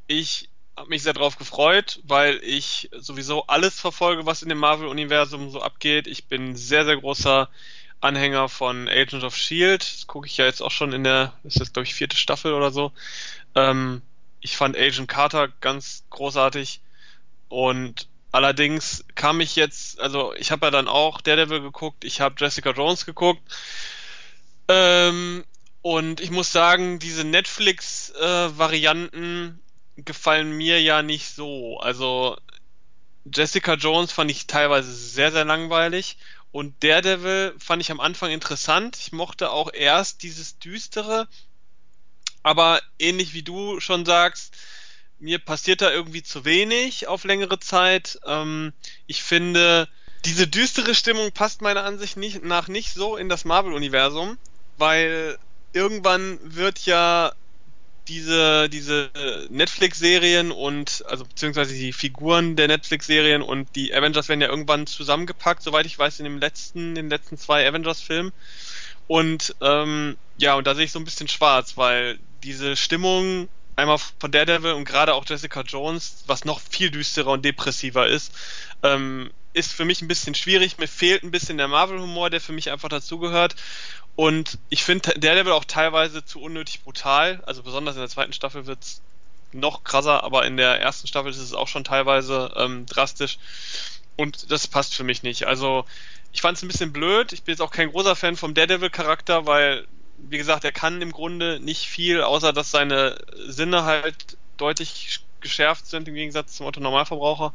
ich 0.08 0.50
habe 0.78 0.90
mich 0.90 1.04
sehr 1.04 1.14
drauf 1.14 1.38
gefreut, 1.38 2.00
weil 2.04 2.40
ich 2.44 2.90
sowieso 2.98 3.48
alles 3.48 3.80
verfolge, 3.80 4.26
was 4.26 4.42
in 4.42 4.50
dem 4.50 4.58
Marvel-Universum 4.60 5.50
so 5.50 5.62
abgeht. 5.62 6.08
Ich 6.08 6.28
bin 6.28 6.56
sehr, 6.56 6.86
sehr 6.86 6.98
großer 6.98 7.50
Anhänger 8.02 8.50
von 8.50 8.90
Agent 8.90 9.24
of 9.24 9.36
Shield. 9.36 9.82
Das 9.82 10.08
gucke 10.08 10.28
ich 10.28 10.38
ja 10.38 10.46
jetzt 10.46 10.62
auch 10.62 10.72
schon 10.72 10.94
in 10.94 11.04
der, 11.04 11.34
ist 11.44 11.62
das 11.62 11.72
glaube 11.72 11.86
ich 11.86 11.94
vierte 11.96 12.18
Staffel 12.18 12.54
oder 12.54 12.72
so. 12.72 12.92
Ähm, 13.56 14.02
ich 14.42 14.58
fand 14.58 14.76
Agent 14.76 15.08
Carter 15.08 15.48
ganz 15.62 16.04
großartig 16.10 16.82
und 17.48 18.10
allerdings 18.32 19.06
kam 19.16 19.40
ich 19.40 19.56
jetzt, 19.56 20.00
also 20.00 20.34
ich 20.34 20.52
habe 20.52 20.68
ja 20.68 20.72
dann 20.72 20.88
auch 20.88 21.22
Daredevil 21.22 21.62
geguckt, 21.62 22.04
ich 22.04 22.22
habe 22.22 22.36
Jessica 22.38 22.72
Jones 22.72 23.06
geguckt 23.06 23.42
ähm, 24.68 25.44
und 25.82 26.22
ich 26.22 26.30
muss 26.32 26.52
sagen, 26.52 26.98
diese 27.00 27.24
Netflix-Varianten 27.24 29.60
äh, 29.98 30.02
gefallen 30.02 30.52
mir 30.52 30.82
ja 30.82 31.04
nicht 31.04 31.30
so. 31.30 31.80
Also 31.80 32.38
Jessica 33.26 33.76
Jones 33.76 34.12
fand 34.12 34.32
ich 34.32 34.48
teilweise 34.48 34.92
sehr, 34.92 35.32
sehr 35.32 35.46
langweilig 35.46 36.18
und 36.52 36.84
Daredevil 36.84 37.56
fand 37.60 37.82
ich 37.82 37.92
am 37.92 38.00
Anfang 38.00 38.32
interessant. 38.32 38.98
Ich 38.98 39.12
mochte 39.12 39.52
auch 39.52 39.72
erst 39.74 40.24
dieses 40.24 40.60
Düstere, 40.60 41.28
aber 42.44 42.82
ähnlich 43.00 43.34
wie 43.34 43.44
du 43.44 43.80
schon 43.80 44.06
sagst, 44.06 44.58
mir 45.20 45.40
passiert 45.40 45.82
da 45.82 45.92
irgendwie 45.92 46.24
zu 46.24 46.46
wenig 46.46 47.08
auf 47.08 47.24
längere 47.24 47.60
Zeit. 47.60 48.20
Ähm, 48.26 48.74
ich 49.06 49.24
finde, 49.24 49.88
diese 50.26 50.48
düstere 50.48 50.96
Stimmung 50.96 51.32
passt 51.32 51.62
meiner 51.62 51.84
Ansicht 51.84 52.18
nach 52.44 52.68
nicht 52.68 52.94
so 52.94 53.16
in 53.16 53.30
das 53.30 53.46
Marvel-Universum, 53.46 54.38
weil 54.78 55.38
irgendwann 55.74 56.40
wird 56.42 56.86
ja 56.86 57.32
diese, 58.12 58.68
diese 58.68 59.10
Netflix-Serien 59.50 60.52
und, 60.52 61.04
also 61.08 61.24
beziehungsweise 61.24 61.74
die 61.74 61.94
Figuren 61.94 62.58
der 62.58 62.68
Netflix-Serien 62.68 63.42
und 63.42 63.74
die 63.76 63.94
Avengers 63.94 64.28
werden 64.28 64.42
ja 64.42 64.50
irgendwann 64.50 64.86
zusammengepackt, 64.86 65.64
soweit 65.64 65.86
ich 65.86 65.98
weiß, 65.98 66.20
in 66.20 66.26
dem 66.26 66.38
letzten, 66.38 66.94
den 66.94 67.10
letzten 67.10 67.38
zwei 67.38 67.66
Avengers-Filmen. 67.68 68.34
Und 69.08 69.56
ähm, 69.62 70.18
ja, 70.38 70.56
und 70.56 70.68
da 70.68 70.76
sehe 70.76 70.86
ich 70.86 70.92
so 70.92 71.00
ein 71.00 71.06
bisschen 71.06 71.30
schwarz, 71.30 71.78
weil 71.78 72.20
diese 72.44 72.76
Stimmung 72.76 73.48
einmal 73.78 73.98
von 73.98 74.32
Daredevil 74.32 74.74
und 74.74 74.86
gerade 74.86 75.14
auch 75.14 75.26
Jessica 75.26 75.62
Jones, 75.62 76.24
was 76.28 76.44
noch 76.44 76.60
viel 76.60 76.92
düsterer 76.92 77.32
und 77.32 77.46
depressiver 77.46 78.08
ist, 78.08 78.34
ähm, 78.84 79.32
ist 79.54 79.74
für 79.74 79.86
mich 79.86 80.02
ein 80.02 80.08
bisschen 80.08 80.36
schwierig. 80.36 80.78
Mir 80.78 80.88
fehlt 80.88 81.24
ein 81.24 81.32
bisschen 81.32 81.58
der 81.58 81.68
Marvel-Humor, 81.68 82.30
der 82.30 82.42
für 82.42 82.54
mich 82.54 82.72
einfach 82.72 82.90
dazugehört. 82.90 83.56
Und 84.16 84.58
ich 84.70 84.84
finde 84.84 85.18
Daredevil 85.20 85.54
auch 85.54 85.66
teilweise 85.66 86.24
zu 86.24 86.42
unnötig 86.42 86.84
brutal. 86.84 87.42
Also 87.46 87.64
besonders 87.64 87.96
in 87.96 88.02
der 88.02 88.10
zweiten 88.10 88.34
Staffel 88.34 88.66
wird 88.66 88.84
es 88.84 89.02
noch 89.54 89.84
krasser, 89.84 90.24
aber 90.24 90.46
in 90.46 90.58
der 90.58 90.80
ersten 90.80 91.08
Staffel 91.08 91.32
ist 91.32 91.38
es 91.38 91.54
auch 91.54 91.68
schon 91.68 91.84
teilweise 91.84 92.54
ähm, 92.56 92.86
drastisch. 92.86 93.38
Und 94.16 94.52
das 94.52 94.68
passt 94.68 94.94
für 94.94 95.04
mich 95.04 95.24
nicht. 95.24 95.48
Also 95.48 95.86
ich 96.34 96.42
fand 96.42 96.58
es 96.58 96.64
ein 96.64 96.68
bisschen 96.68 96.94
blöd. 96.94 97.34
Ich 97.34 97.44
bin 97.44 97.54
jetzt 97.54 97.62
auch 97.62 97.72
kein 97.72 97.92
großer 97.92 98.16
Fan 98.16 98.38
vom 98.38 98.54
Daredevil-Charakter, 98.54 99.46
weil, 99.46 99.88
wie 100.18 100.38
gesagt, 100.38 100.64
er 100.64 100.72
kann 100.72 101.02
im 101.02 101.12
Grunde 101.12 101.60
nicht 101.60 101.88
viel, 101.88 102.22
außer 102.22 102.54
dass 102.54 102.72
seine 102.72 103.18
Sinne 103.48 103.84
halt 103.84 104.38
deutlich 104.58 105.20
geschärft 105.42 105.88
sind 105.88 106.08
im 106.08 106.14
Gegensatz 106.14 106.56
zum 106.56 106.68
Otto 106.68 106.80
Normalverbraucher. 106.80 107.54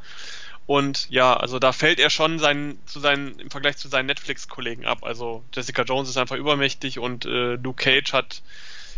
Und 0.67 1.09
ja, 1.11 1.37
also 1.37 1.59
da 1.61 1.73
fällt 1.73 2.01
er 2.01 2.11
schon 2.11 2.39
sein, 2.41 2.79
zu 2.87 2.99
seinen, 2.99 3.39
im 3.39 3.51
Vergleich 3.51 3.77
zu 3.77 3.89
seinen 3.89 4.07
Netflix-Kollegen 4.07 4.85
ab. 4.85 4.99
Also 5.03 5.45
Jessica 5.55 5.83
Jones 5.83 6.09
ist 6.09 6.17
einfach 6.17 6.37
übermächtig 6.37 6.99
und 6.99 7.25
äh, 7.25 7.55
Luke 7.55 7.85
Cage 7.85 8.13
hat 8.13 8.43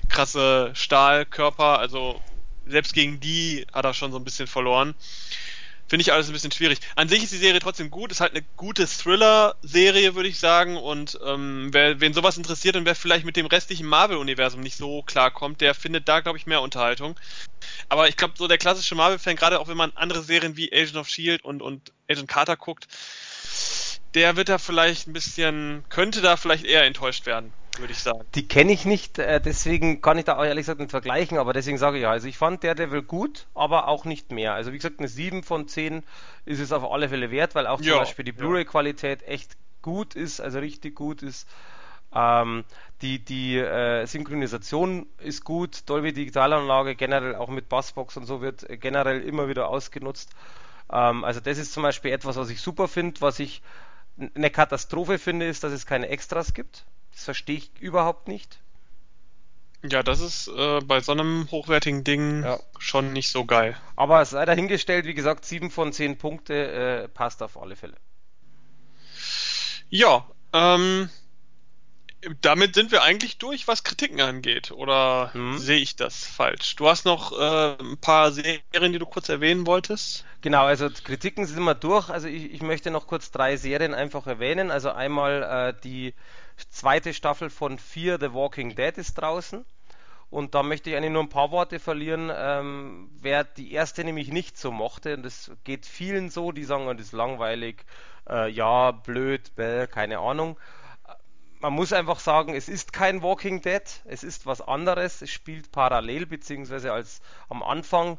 krasse 0.09 0.71
Stahlkörper. 0.75 1.79
Also 1.79 2.21
selbst 2.67 2.95
gegen 2.95 3.21
die 3.21 3.67
hat 3.73 3.85
er 3.85 3.93
schon 3.93 4.13
so 4.13 4.19
ein 4.19 4.25
bisschen 4.25 4.47
verloren. 4.47 4.95
Finde 5.89 6.03
ich 6.03 6.13
alles 6.13 6.29
ein 6.29 6.35
bisschen 6.35 6.53
schwierig. 6.53 6.81
An 6.97 7.09
sich 7.09 7.23
ist 7.23 7.33
die 7.33 7.39
Serie 7.39 7.61
trotzdem 7.61 7.91
gut, 7.91 8.13
ist 8.13 8.21
halt 8.21 8.33
eine 8.33 8.47
gute 8.57 8.87
Thriller-Serie, 8.87 10.15
würde 10.15 10.29
ich 10.29 10.39
sagen. 10.39 10.77
Und 10.77 11.19
ähm, 11.25 11.71
wer, 11.73 11.99
wen 12.01 12.13
sowas 12.13 12.37
interessiert 12.37 12.77
und 12.77 12.85
wer 12.85 12.95
vielleicht 12.95 13.25
mit 13.25 13.37
dem 13.37 13.47
restlichen 13.47 13.87
Marvel-Universum 13.87 14.61
nicht 14.61 14.77
so 14.77 15.03
klarkommt, 15.03 15.63
der 15.63 15.75
findet 15.75 16.07
da, 16.07 16.21
glaube 16.21 16.37
ich, 16.37 16.45
mehr 16.45 16.61
Unterhaltung. 16.61 17.19
Aber 17.89 18.09
ich 18.09 18.17
glaube, 18.19 18.35
so 18.37 18.47
der 18.47 18.59
klassische 18.59 18.95
Marvel-Fan, 18.95 19.37
gerade 19.37 19.59
auch 19.61 19.69
wenn 19.69 19.79
man 19.79 19.93
andere 19.95 20.23
Serien 20.23 20.57
wie 20.59 20.71
Agent 20.73 20.97
of 20.97 21.09
Shield 21.09 21.43
und, 21.43 21.63
und 21.63 21.93
Agent 22.07 22.29
Carter 22.29 22.57
guckt, 22.59 22.87
der 24.15 24.37
wird 24.37 24.51
da 24.51 24.59
vielleicht 24.59 25.07
ein 25.07 25.15
bisschen, 25.15 25.85
könnte 25.89 26.21
da 26.21 26.37
vielleicht 26.37 26.65
eher 26.65 26.85
enttäuscht 26.85 27.25
werden 27.25 27.55
würde 27.79 27.93
ich 27.93 28.01
sagen. 28.01 28.21
Die 28.35 28.47
kenne 28.47 28.73
ich 28.73 28.85
nicht, 28.85 29.19
äh, 29.19 29.41
deswegen 29.41 30.01
kann 30.01 30.19
ich 30.19 30.25
da 30.25 30.37
auch 30.37 30.45
ehrlich 30.45 30.63
gesagt 30.63 30.81
nicht 30.81 30.91
vergleichen, 30.91 31.39
aber 31.39 31.53
deswegen 31.53 31.79
sage 31.79 31.99
ich 31.99 32.03
ja, 32.03 32.11
also 32.11 32.29
ich 32.29 32.39
fand 32.39 32.65
Daredevil 32.65 33.03
gut, 33.03 33.47
aber 33.55 33.89
auch 33.89 34.05
nicht 34.05 34.33
mehr. 34.33 34.55
Also 34.55 34.73
wie 34.73 34.77
gesagt, 34.77 34.99
eine 34.99 35.09
7 35.09 35.43
von 35.43 35.69
10 35.69 36.03
ist 36.45 36.61
es 36.61 36.73
auf 36.73 36.91
alle 36.91 37.09
Fälle 37.09 37.31
wert, 37.31 37.55
weil 37.55 37.67
auch 37.67 37.79
zum 37.79 37.89
ja, 37.89 37.99
Beispiel 37.99 38.25
die 38.25 38.33
Blu-ray-Qualität 38.33 39.23
echt 39.27 39.57
gut 39.83 40.15
ist, 40.15 40.41
also 40.41 40.59
richtig 40.59 40.95
gut 40.95 41.23
ist. 41.23 41.49
Ähm, 42.15 42.65
die 43.03 43.23
die 43.23 43.59
äh, 43.59 44.07
Synchronisation 44.07 45.07
ist 45.19 45.45
gut, 45.45 45.83
Dolby 45.89 46.13
Digitalanlage 46.15 46.95
generell 46.95 47.35
auch 47.35 47.49
mit 47.49 47.69
Bassbox 47.69 48.17
und 48.17 48.25
so 48.25 48.41
wird 48.41 48.67
generell 48.81 49.21
immer 49.21 49.49
wieder 49.49 49.69
ausgenutzt. 49.69 50.31
Ähm, 50.91 51.25
also 51.25 51.41
das 51.41 51.59
ist 51.59 51.73
zum 51.73 51.83
Beispiel 51.83 52.13
etwas, 52.13 52.37
was 52.37 52.49
ich 52.51 52.61
super 52.61 52.89
finde. 52.89 53.21
Was 53.21 53.39
ich 53.39 53.63
eine 54.35 54.51
Katastrophe 54.51 55.19
finde, 55.19 55.47
ist, 55.47 55.63
dass 55.65 55.73
es 55.73 55.87
keine 55.87 56.09
Extras 56.09 56.55
gibt. 56.55 56.87
Das 57.13 57.25
verstehe 57.25 57.57
ich 57.57 57.71
überhaupt 57.81 58.29
nicht. 58.29 58.59
Ja, 59.89 60.03
das 60.03 60.21
ist 60.21 60.49
äh, 60.49 60.81
bei 60.81 61.01
so 61.01 61.13
einem 61.13 61.49
hochwertigen 61.51 62.03
Ding 62.03 62.43
ja. 62.43 62.59
schon 62.79 63.13
nicht 63.13 63.31
so 63.31 63.45
geil. 63.45 63.77
Aber 63.95 64.21
es 64.21 64.31
sei 64.31 64.45
dahingestellt, 64.45 65.07
wie 65.07 65.15
gesagt, 65.15 65.45
7 65.45 65.71
von 65.71 65.93
10 65.93 66.19
Punkte 66.19 67.05
äh, 67.05 67.09
passt 67.09 67.43
auf 67.43 67.57
alle 67.57 67.77
Fälle. 67.77 67.97
Ja, 69.89 70.27
ähm, 70.53 71.09
damit 72.41 72.75
sind 72.75 72.91
wir 72.91 73.03
eigentlich 73.03 73.39
durch, 73.39 73.69
was 73.69 73.85
Kritiken 73.85 74.21
angeht. 74.21 74.73
Oder 74.73 75.33
hm. 75.33 75.59
sehe 75.59 75.79
ich 75.79 75.95
das 75.95 76.27
falsch? 76.27 76.75
Du 76.75 76.89
hast 76.89 77.05
noch 77.05 77.33
äh, 77.39 77.77
ein 77.81 77.99
paar 77.99 78.33
Serien, 78.33 78.93
die 78.93 78.99
du 78.99 79.07
kurz 79.07 79.29
erwähnen 79.29 79.67
wolltest? 79.67 80.25
Genau, 80.41 80.65
also 80.65 80.89
Kritiken 80.91 81.47
sind 81.47 81.63
wir 81.63 81.75
durch. 81.75 82.11
Also 82.11 82.27
ich, 82.27 82.53
ich 82.53 82.63
möchte 82.63 82.91
noch 82.91 83.07
kurz 83.07 83.31
drei 83.31 83.57
Serien 83.57 83.95
einfach 83.95 84.27
erwähnen. 84.27 84.73
Also 84.73 84.91
einmal 84.91 85.43
äh, 85.43 85.81
die 85.85 86.15
zweite 86.71 87.15
Staffel 87.15 87.51
von 87.51 87.79
Fear 87.79 88.19
The 88.21 88.33
Walking 88.33 88.75
Dead 88.75 88.97
ist 88.99 89.15
draußen. 89.15 89.65
Und 90.31 90.55
da 90.55 90.63
möchte 90.63 90.91
ich 90.91 90.97
eigentlich 90.97 91.13
nur 91.13 91.23
ein 91.23 91.31
paar 91.31 91.51
Worte 91.51 91.79
verlieren. 91.79 92.31
Ähm, 92.35 93.11
wer 93.21 93.45
die 93.45 93.73
erste 93.73 94.05
nämlich 94.05 94.29
nicht 94.29 94.59
so 94.59 94.71
mochte, 94.71 95.15
und 95.15 95.23
das 95.23 95.51
geht 95.65 95.87
vielen 95.87 96.29
so, 96.29 96.53
die 96.53 96.65
sagen, 96.65 96.87
das 96.87 97.07
ist 97.07 97.13
langweilig, 97.13 97.85
äh, 98.29 98.51
ja, 98.51 98.91
blöd, 98.91 99.55
bäh, 99.57 99.87
keine 99.87 100.19
Ahnung. 100.19 100.59
Man 101.61 101.73
muss 101.73 101.93
einfach 101.93 102.21
sagen, 102.21 102.55
es 102.55 102.69
ist 102.69 102.93
kein 102.93 103.23
Walking 103.23 103.63
Dead, 103.63 103.83
es 104.05 104.23
ist 104.23 104.47
was 104.47 104.61
anderes, 104.61 105.23
es 105.23 105.31
spielt 105.31 105.73
parallel, 105.73 106.27
beziehungsweise 106.27 106.93
als 106.93 107.21
am 107.49 107.63
Anfang. 107.63 108.19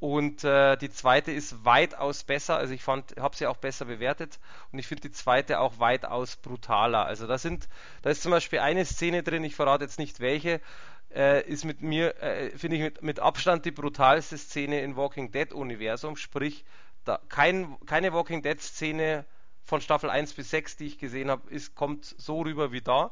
Und 0.00 0.44
äh, 0.44 0.76
die 0.76 0.90
zweite 0.90 1.32
ist 1.32 1.64
weitaus 1.64 2.22
besser. 2.22 2.56
Also 2.56 2.72
ich 2.72 2.82
fand, 2.82 3.16
habe 3.18 3.34
sie 3.34 3.46
auch 3.46 3.56
besser 3.56 3.84
bewertet 3.84 4.38
und 4.70 4.78
ich 4.78 4.86
finde 4.86 5.08
die 5.08 5.12
zweite 5.12 5.58
auch 5.58 5.80
weitaus 5.80 6.36
brutaler. 6.36 7.04
Also 7.04 7.26
da 7.26 7.36
sind, 7.36 7.68
da 8.02 8.10
ist 8.10 8.22
zum 8.22 8.30
Beispiel 8.30 8.60
eine 8.60 8.84
Szene 8.84 9.24
drin, 9.24 9.42
ich 9.42 9.56
verrate 9.56 9.84
jetzt 9.84 9.98
nicht 9.98 10.20
welche, 10.20 10.60
äh, 11.12 11.42
ist 11.48 11.64
mit 11.64 11.82
mir, 11.82 12.22
äh, 12.22 12.50
finde 12.56 12.76
ich 12.76 12.82
mit, 12.82 13.02
mit 13.02 13.18
Abstand 13.18 13.64
die 13.64 13.72
brutalste 13.72 14.38
Szene 14.38 14.82
in 14.82 14.94
Walking 14.94 15.32
Dead 15.32 15.52
Universum. 15.52 16.16
Sprich, 16.16 16.64
da 17.04 17.18
kein, 17.28 17.76
keine 17.86 18.12
Walking 18.12 18.42
Dead 18.42 18.60
Szene 18.60 19.24
von 19.64 19.80
Staffel 19.80 20.10
1 20.10 20.34
bis 20.34 20.50
6, 20.50 20.76
die 20.76 20.86
ich 20.86 20.98
gesehen 20.98 21.28
habe, 21.28 21.50
ist, 21.50 21.74
kommt 21.74 22.04
so 22.04 22.42
rüber 22.42 22.70
wie 22.70 22.82
da. 22.82 23.10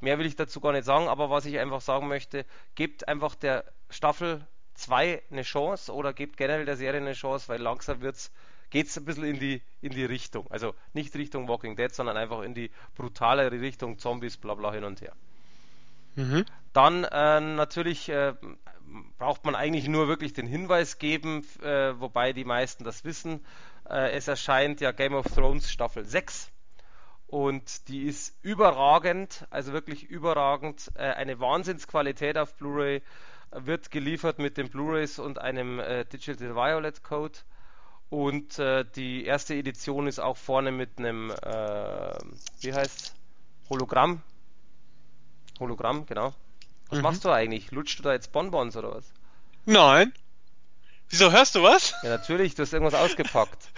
Mehr 0.00 0.18
will 0.18 0.26
ich 0.26 0.36
dazu 0.36 0.60
gar 0.60 0.72
nicht 0.72 0.84
sagen, 0.84 1.08
aber 1.08 1.30
was 1.30 1.46
ich 1.46 1.58
einfach 1.58 1.80
sagen 1.80 2.08
möchte, 2.08 2.44
gebt 2.74 3.08
einfach 3.08 3.34
der 3.34 3.64
Staffel 3.88 4.46
2 4.76 5.22
eine 5.30 5.42
Chance 5.42 5.92
oder 5.92 6.12
gebt 6.12 6.36
generell 6.36 6.64
der 6.64 6.76
Serie 6.76 7.00
eine 7.00 7.12
Chance, 7.12 7.48
weil 7.48 7.60
langsam 7.60 8.00
wird's 8.00 8.32
geht 8.70 8.88
es 8.88 8.96
ein 8.98 9.04
bisschen 9.04 9.24
in 9.24 9.38
die, 9.38 9.62
in 9.80 9.92
die 9.92 10.04
Richtung. 10.04 10.46
Also 10.50 10.74
nicht 10.92 11.14
Richtung 11.14 11.48
Walking 11.48 11.76
Dead, 11.76 11.94
sondern 11.94 12.16
einfach 12.16 12.42
in 12.42 12.54
die 12.54 12.70
brutalere 12.94 13.60
Richtung 13.60 13.98
Zombies, 13.98 14.36
bla 14.36 14.54
bla 14.54 14.72
hin 14.72 14.84
und 14.84 15.00
her. 15.00 15.12
Mhm. 16.16 16.44
Dann 16.72 17.04
äh, 17.04 17.40
natürlich 17.40 18.08
äh, 18.08 18.34
braucht 19.18 19.44
man 19.44 19.54
eigentlich 19.54 19.88
nur 19.88 20.08
wirklich 20.08 20.32
den 20.32 20.46
Hinweis 20.46 20.98
geben, 20.98 21.46
äh, 21.62 21.98
wobei 22.00 22.32
die 22.32 22.44
meisten 22.44 22.84
das 22.84 23.04
wissen. 23.04 23.44
Äh, 23.88 24.10
es 24.12 24.28
erscheint 24.28 24.80
ja 24.80 24.92
Game 24.92 25.14
of 25.14 25.26
Thrones 25.26 25.70
Staffel 25.70 26.04
6 26.04 26.50
und 27.26 27.88
die 27.88 28.04
ist 28.04 28.36
überragend, 28.42 29.46
also 29.50 29.72
wirklich 29.72 30.04
überragend. 30.04 30.90
Äh, 30.94 31.02
eine 31.02 31.40
Wahnsinnsqualität 31.40 32.38
auf 32.38 32.54
Blu-ray 32.54 33.02
wird 33.64 33.90
geliefert 33.90 34.38
mit 34.38 34.56
den 34.56 34.68
Blu-rays 34.68 35.18
und 35.18 35.38
einem 35.38 35.80
äh, 35.80 36.04
Digital 36.04 36.54
Violet 36.54 37.02
Code. 37.02 37.38
Und 38.08 38.58
äh, 38.58 38.84
die 38.94 39.24
erste 39.24 39.54
Edition 39.54 40.06
ist 40.06 40.20
auch 40.20 40.36
vorne 40.36 40.70
mit 40.70 40.98
einem, 40.98 41.30
äh, 41.30 42.18
wie 42.60 42.72
heißt 42.72 43.14
Hologramm. 43.68 44.22
Hologramm, 45.58 46.06
genau. 46.06 46.34
Was 46.88 46.98
mhm. 46.98 47.02
machst 47.02 47.24
du 47.24 47.30
eigentlich? 47.30 47.70
Lutschst 47.72 47.98
du 47.98 48.02
da 48.04 48.12
jetzt 48.12 48.32
Bonbons 48.32 48.76
oder 48.76 48.94
was? 48.94 49.04
Nein. 49.64 50.12
Wieso 51.08 51.30
hörst 51.30 51.54
du 51.54 51.62
was? 51.62 51.94
Ja, 52.02 52.10
natürlich, 52.10 52.54
du 52.54 52.62
hast 52.62 52.72
irgendwas 52.72 52.98
ausgepackt. 52.98 53.68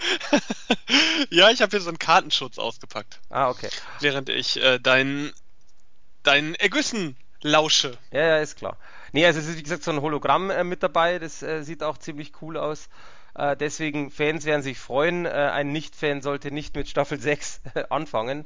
ja, 1.29 1.49
ich 1.51 1.61
habe 1.61 1.69
hier 1.71 1.81
so 1.81 1.89
einen 1.89 1.99
Kartenschutz 1.99 2.57
ausgepackt. 2.57 3.19
Ah, 3.29 3.49
okay. 3.49 3.69
Während 3.99 4.29
ich 4.29 4.57
äh, 4.61 4.79
deinen 4.79 5.31
dein 6.23 6.55
Ergüssen 6.55 7.17
lausche. 7.41 7.97
Ja, 8.11 8.21
ja, 8.21 8.37
ist 8.39 8.57
klar. 8.57 8.77
Nee, 9.11 9.25
also 9.25 9.39
es 9.39 9.47
ist 9.47 9.57
wie 9.57 9.63
gesagt 9.63 9.83
so 9.83 9.91
ein 9.91 10.01
Hologramm 10.01 10.49
äh, 10.49 10.63
mit 10.63 10.83
dabei, 10.83 11.19
das 11.19 11.41
äh, 11.41 11.63
sieht 11.63 11.83
auch 11.83 11.97
ziemlich 11.97 12.33
cool 12.41 12.57
aus. 12.57 12.89
Äh, 13.35 13.55
deswegen, 13.55 14.11
Fans 14.11 14.45
werden 14.45 14.61
sich 14.61 14.79
freuen. 14.79 15.25
Äh, 15.25 15.29
ein 15.29 15.71
Nicht-Fan 15.71 16.21
sollte 16.21 16.51
nicht 16.51 16.75
mit 16.75 16.87
Staffel 16.87 17.19
6 17.19 17.61
anfangen. 17.89 18.45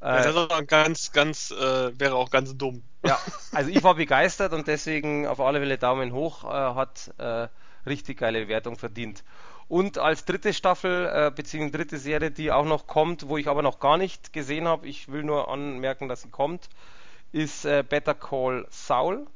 das 0.00 0.26
ist 0.26 0.36
auch 0.36 0.66
ganz, 0.66 1.12
ganz, 1.12 1.50
äh, 1.50 1.98
wäre 1.98 2.14
auch 2.14 2.30
ganz 2.30 2.56
dumm. 2.56 2.82
Ja, 3.04 3.18
also 3.52 3.70
ich 3.70 3.82
war 3.82 3.94
begeistert 3.94 4.52
und 4.52 4.66
deswegen 4.66 5.26
auf 5.26 5.40
alle 5.40 5.60
Fälle 5.60 5.78
Daumen 5.78 6.12
hoch, 6.12 6.44
hat 6.44 7.12
richtig 7.86 8.18
geile 8.18 8.48
Wertung 8.48 8.76
verdient. 8.76 9.24
Und 9.70 9.98
als 9.98 10.24
dritte 10.24 10.52
Staffel, 10.52 11.06
äh, 11.06 11.30
beziehungsweise 11.30 11.78
dritte 11.78 11.98
Serie, 11.98 12.32
die 12.32 12.50
auch 12.50 12.64
noch 12.64 12.88
kommt, 12.88 13.28
wo 13.28 13.36
ich 13.36 13.46
aber 13.46 13.62
noch 13.62 13.78
gar 13.78 13.98
nicht 13.98 14.32
gesehen 14.32 14.66
habe, 14.66 14.88
ich 14.88 15.12
will 15.12 15.22
nur 15.22 15.48
anmerken, 15.48 16.08
dass 16.08 16.22
sie 16.22 16.28
kommt, 16.28 16.68
ist 17.30 17.64
äh, 17.64 17.84
Better 17.88 18.14
Call 18.14 18.66
Saul 18.70 19.28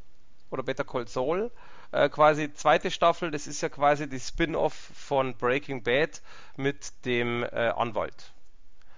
oder 0.54 0.62
Better 0.62 0.84
Call 0.84 1.06
Saul. 1.06 1.50
Äh, 1.92 2.08
quasi 2.08 2.52
zweite 2.54 2.90
Staffel, 2.90 3.30
das 3.30 3.46
ist 3.46 3.60
ja 3.60 3.68
quasi 3.68 4.08
die 4.08 4.18
Spin-off 4.18 4.72
von 4.72 5.34
Breaking 5.36 5.82
Bad 5.82 6.22
mit 6.56 7.04
dem 7.04 7.42
äh, 7.42 7.72
Anwalt. 7.76 8.32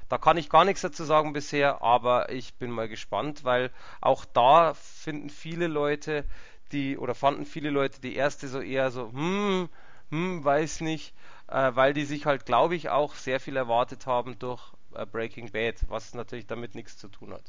Da 0.09 0.18
kann 0.18 0.36
ich 0.36 0.48
gar 0.48 0.64
nichts 0.64 0.82
dazu 0.82 1.02
sagen 1.02 1.32
bisher, 1.32 1.82
aber 1.82 2.30
ich 2.30 2.54
bin 2.54 2.70
mal 2.70 2.88
gespannt, 2.88 3.42
weil 3.42 3.72
auch 4.00 4.24
da 4.24 4.74
finden 4.74 5.30
viele 5.30 5.66
Leute 5.66 6.24
die, 6.70 6.96
oder 6.96 7.14
fanden 7.14 7.44
viele 7.44 7.70
Leute 7.70 8.00
die 8.00 8.14
erste 8.14 8.46
so 8.48 8.61
eher 8.61 8.90
so, 8.90 9.11
hm, 9.12 9.68
hm, 10.11 10.44
weiß 10.44 10.80
nicht, 10.82 11.12
äh, 11.48 11.72
weil 11.74 11.92
die 11.92 12.04
sich 12.04 12.26
halt, 12.26 12.46
glaube 12.46 12.76
ich, 12.76 12.88
auch 12.88 13.14
sehr 13.14 13.40
viel 13.40 13.57
erwartet 13.57 14.07
haben 14.07 14.38
durch 14.38 14.62
äh, 14.94 15.07
Breaking 15.07 15.50
Bad, 15.50 15.76
was 15.88 16.14
natürlich 16.14 16.46
damit 16.46 16.74
nichts 16.74 16.96
zu 16.98 17.09
tun 17.09 17.32
hat. 17.32 17.44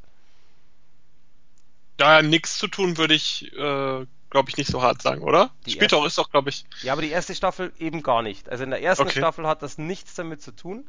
Da 1.98 2.22
nichts 2.22 2.58
zu 2.58 2.68
tun, 2.68 2.98
würde 2.98 3.14
ich, 3.14 3.52
äh, 3.54 4.06
glaube 4.30 4.50
ich, 4.50 4.58
nicht 4.58 4.70
so 4.70 4.82
hart 4.82 5.02
sagen, 5.02 5.22
oder? 5.22 5.52
Die 5.66 5.72
Spielt 5.72 5.92
erste, 5.92 5.98
auch, 5.98 6.06
ist 6.06 6.18
doch, 6.18 6.30
glaube 6.30 6.50
ich. 6.50 6.66
Ja, 6.82 6.94
aber 6.94 7.02
die 7.02 7.10
erste 7.10 7.34
Staffel 7.36 7.74
eben 7.80 8.04
gar 8.04 8.22
nicht. 8.22 8.50
Also 8.50 8.64
in 8.64 8.70
der 8.70 8.82
ersten 8.82 9.04
okay. 9.04 9.20
Staffel 9.20 9.48
hat 9.48 9.62
das 9.64 9.78
nichts 9.78 10.14
damit 10.14 10.42
zu 10.42 10.52
tun. 10.52 10.88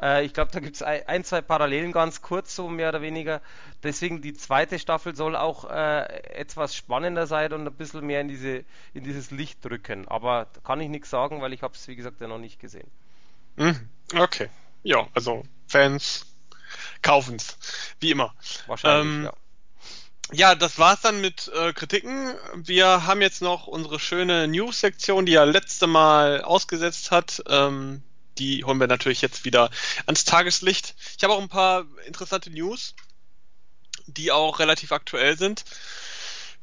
Äh, 0.00 0.24
ich 0.24 0.32
glaube, 0.32 0.52
da 0.52 0.60
gibt 0.60 0.76
es 0.76 0.82
ein, 0.82 1.24
zwei 1.24 1.40
Parallelen 1.40 1.92
ganz 1.92 2.22
kurz, 2.22 2.54
so 2.54 2.68
mehr 2.68 2.88
oder 2.88 3.02
weniger. 3.02 3.40
Deswegen 3.82 4.22
die 4.22 4.34
zweite 4.34 4.78
Staffel 4.78 5.14
soll 5.14 5.36
auch 5.36 5.70
äh, 5.70 6.04
etwas 6.34 6.74
spannender 6.74 7.26
sein 7.26 7.52
und 7.52 7.66
ein 7.66 7.74
bisschen 7.74 8.06
mehr 8.06 8.20
in, 8.20 8.28
diese, 8.28 8.64
in 8.92 9.04
dieses 9.04 9.30
Licht 9.30 9.64
drücken. 9.64 10.08
Aber 10.08 10.48
da 10.52 10.60
kann 10.60 10.80
ich 10.80 10.88
nichts 10.88 11.10
sagen, 11.10 11.40
weil 11.40 11.52
ich 11.52 11.62
habe 11.62 11.74
es, 11.74 11.86
wie 11.88 11.96
gesagt, 11.96 12.20
ja 12.20 12.28
noch 12.28 12.38
nicht 12.38 12.60
gesehen. 12.60 12.90
Mhm. 13.56 13.88
Okay. 14.14 14.48
Ja, 14.82 15.06
also 15.14 15.44
Fans 15.66 16.26
kaufen 17.02 17.36
es. 17.36 17.56
Wie 18.00 18.10
immer. 18.10 18.34
Wahrscheinlich, 18.66 19.14
ähm, 19.14 19.24
ja. 19.24 19.32
Ja, 20.34 20.56
das 20.56 20.78
war's 20.80 21.00
dann 21.00 21.20
mit 21.20 21.48
äh, 21.54 21.72
Kritiken. 21.72 22.34
Wir 22.56 23.06
haben 23.06 23.22
jetzt 23.22 23.40
noch 23.40 23.68
unsere 23.68 24.00
schöne 24.00 24.48
News-Sektion, 24.48 25.26
die 25.26 25.32
ja 25.32 25.44
letzte 25.44 25.86
Mal 25.86 26.42
ausgesetzt 26.42 27.12
hat. 27.12 27.40
Ähm, 27.46 28.02
die 28.38 28.64
holen 28.64 28.80
wir 28.80 28.88
natürlich 28.88 29.22
jetzt 29.22 29.44
wieder 29.44 29.70
ans 30.06 30.24
Tageslicht. 30.24 30.96
Ich 31.16 31.22
habe 31.22 31.34
auch 31.34 31.40
ein 31.40 31.48
paar 31.48 31.84
interessante 32.06 32.50
News, 32.50 32.96
die 34.06 34.32
auch 34.32 34.58
relativ 34.58 34.90
aktuell 34.90 35.38
sind. 35.38 35.64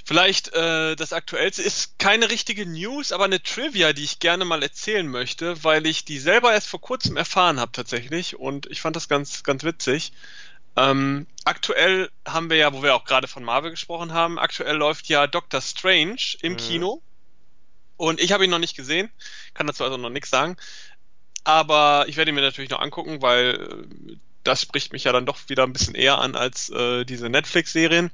Vielleicht 0.04 0.54
äh, 0.54 0.98
das 0.98 1.14
Aktuellste 1.14 1.62
ist 1.62 1.98
keine 1.98 2.30
richtige 2.30 2.66
News, 2.66 3.14
aber 3.14 3.24
eine 3.24 3.42
Trivia, 3.42 3.94
die 3.94 4.04
ich 4.04 4.20
gerne 4.20 4.44
mal 4.44 4.64
erzählen 4.64 5.08
möchte, 5.08 5.64
weil 5.64 5.86
ich 5.86 6.04
die 6.04 6.20
selber 6.20 6.52
erst 6.52 6.68
vor 6.68 6.82
kurzem 6.82 7.16
erfahren 7.16 7.60
habe 7.60 7.72
tatsächlich 7.72 8.38
und 8.38 8.66
ich 8.66 8.82
fand 8.82 8.98
das 8.98 9.08
ganz, 9.08 9.44
ganz 9.44 9.64
witzig. 9.64 10.12
Ähm, 10.76 11.28
aktuell 11.44 12.10
haben 12.26 12.50
wir 12.50 12.58
ja, 12.58 12.74
wo 12.74 12.82
wir 12.84 12.96
auch 12.96 13.06
gerade 13.06 13.28
von 13.28 13.44
Marvel 13.44 13.72
gesprochen 13.72 14.14
haben, 14.14 14.40
aktuell 14.40 14.76
läuft 14.76 15.08
ja 15.08 15.28
Doctor 15.28 15.62
Strange 15.62 16.38
im 16.42 16.54
mhm. 16.54 16.58
Kino. 16.58 17.02
Und 17.98 18.20
ich 18.20 18.32
habe 18.32 18.46
ihn 18.46 18.50
noch 18.50 18.60
nicht 18.60 18.76
gesehen, 18.76 19.12
kann 19.54 19.68
dazu 19.68 19.84
also 19.84 19.98
noch 19.98 20.10
nichts 20.10 20.30
sagen. 20.30 20.58
Aber 21.44 22.06
ich 22.08 22.18
werde 22.18 22.32
ihn 22.32 22.36
mir 22.36 22.42
natürlich 22.42 22.72
noch 22.72 22.80
angucken, 22.80 23.22
weil 23.22 23.88
äh, 24.10 24.16
das 24.44 24.62
spricht 24.62 24.94
mich 24.94 25.04
ja 25.04 25.12
dann 25.12 25.26
doch 25.26 25.38
wieder 25.50 25.64
ein 25.64 25.74
bisschen 25.74 25.96
eher 25.96 26.18
an 26.18 26.36
als 26.36 26.70
äh, 26.70 27.06
diese 27.06 27.30
Netflix-Serien. 27.30 28.12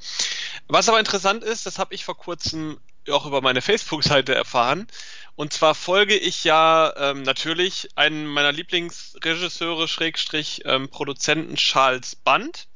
Was 0.68 0.90
aber 0.90 1.00
interessant 1.00 1.44
ist, 1.44 1.66
das 1.66 1.80
habe 1.80 1.94
ich 1.94 2.04
vor 2.04 2.18
kurzem 2.18 2.80
auch 3.12 3.26
über 3.26 3.42
meine 3.42 3.62
Facebook-Seite 3.64 4.36
erfahren. 4.36 4.88
Und 5.36 5.54
zwar 5.54 5.76
folge 5.76 6.16
ich 6.16 6.44
ja 6.44 6.94
ähm, 6.98 7.22
natürlich 7.22 7.90
einen 7.96 8.26
meiner 8.26 8.52
Lieblingsregisseure, 8.52 9.88
Schrägstrich, 9.88 10.64
ähm, 10.66 10.90
Produzenten 10.90 11.56
Charles 11.56 12.16
Band, 12.16 12.68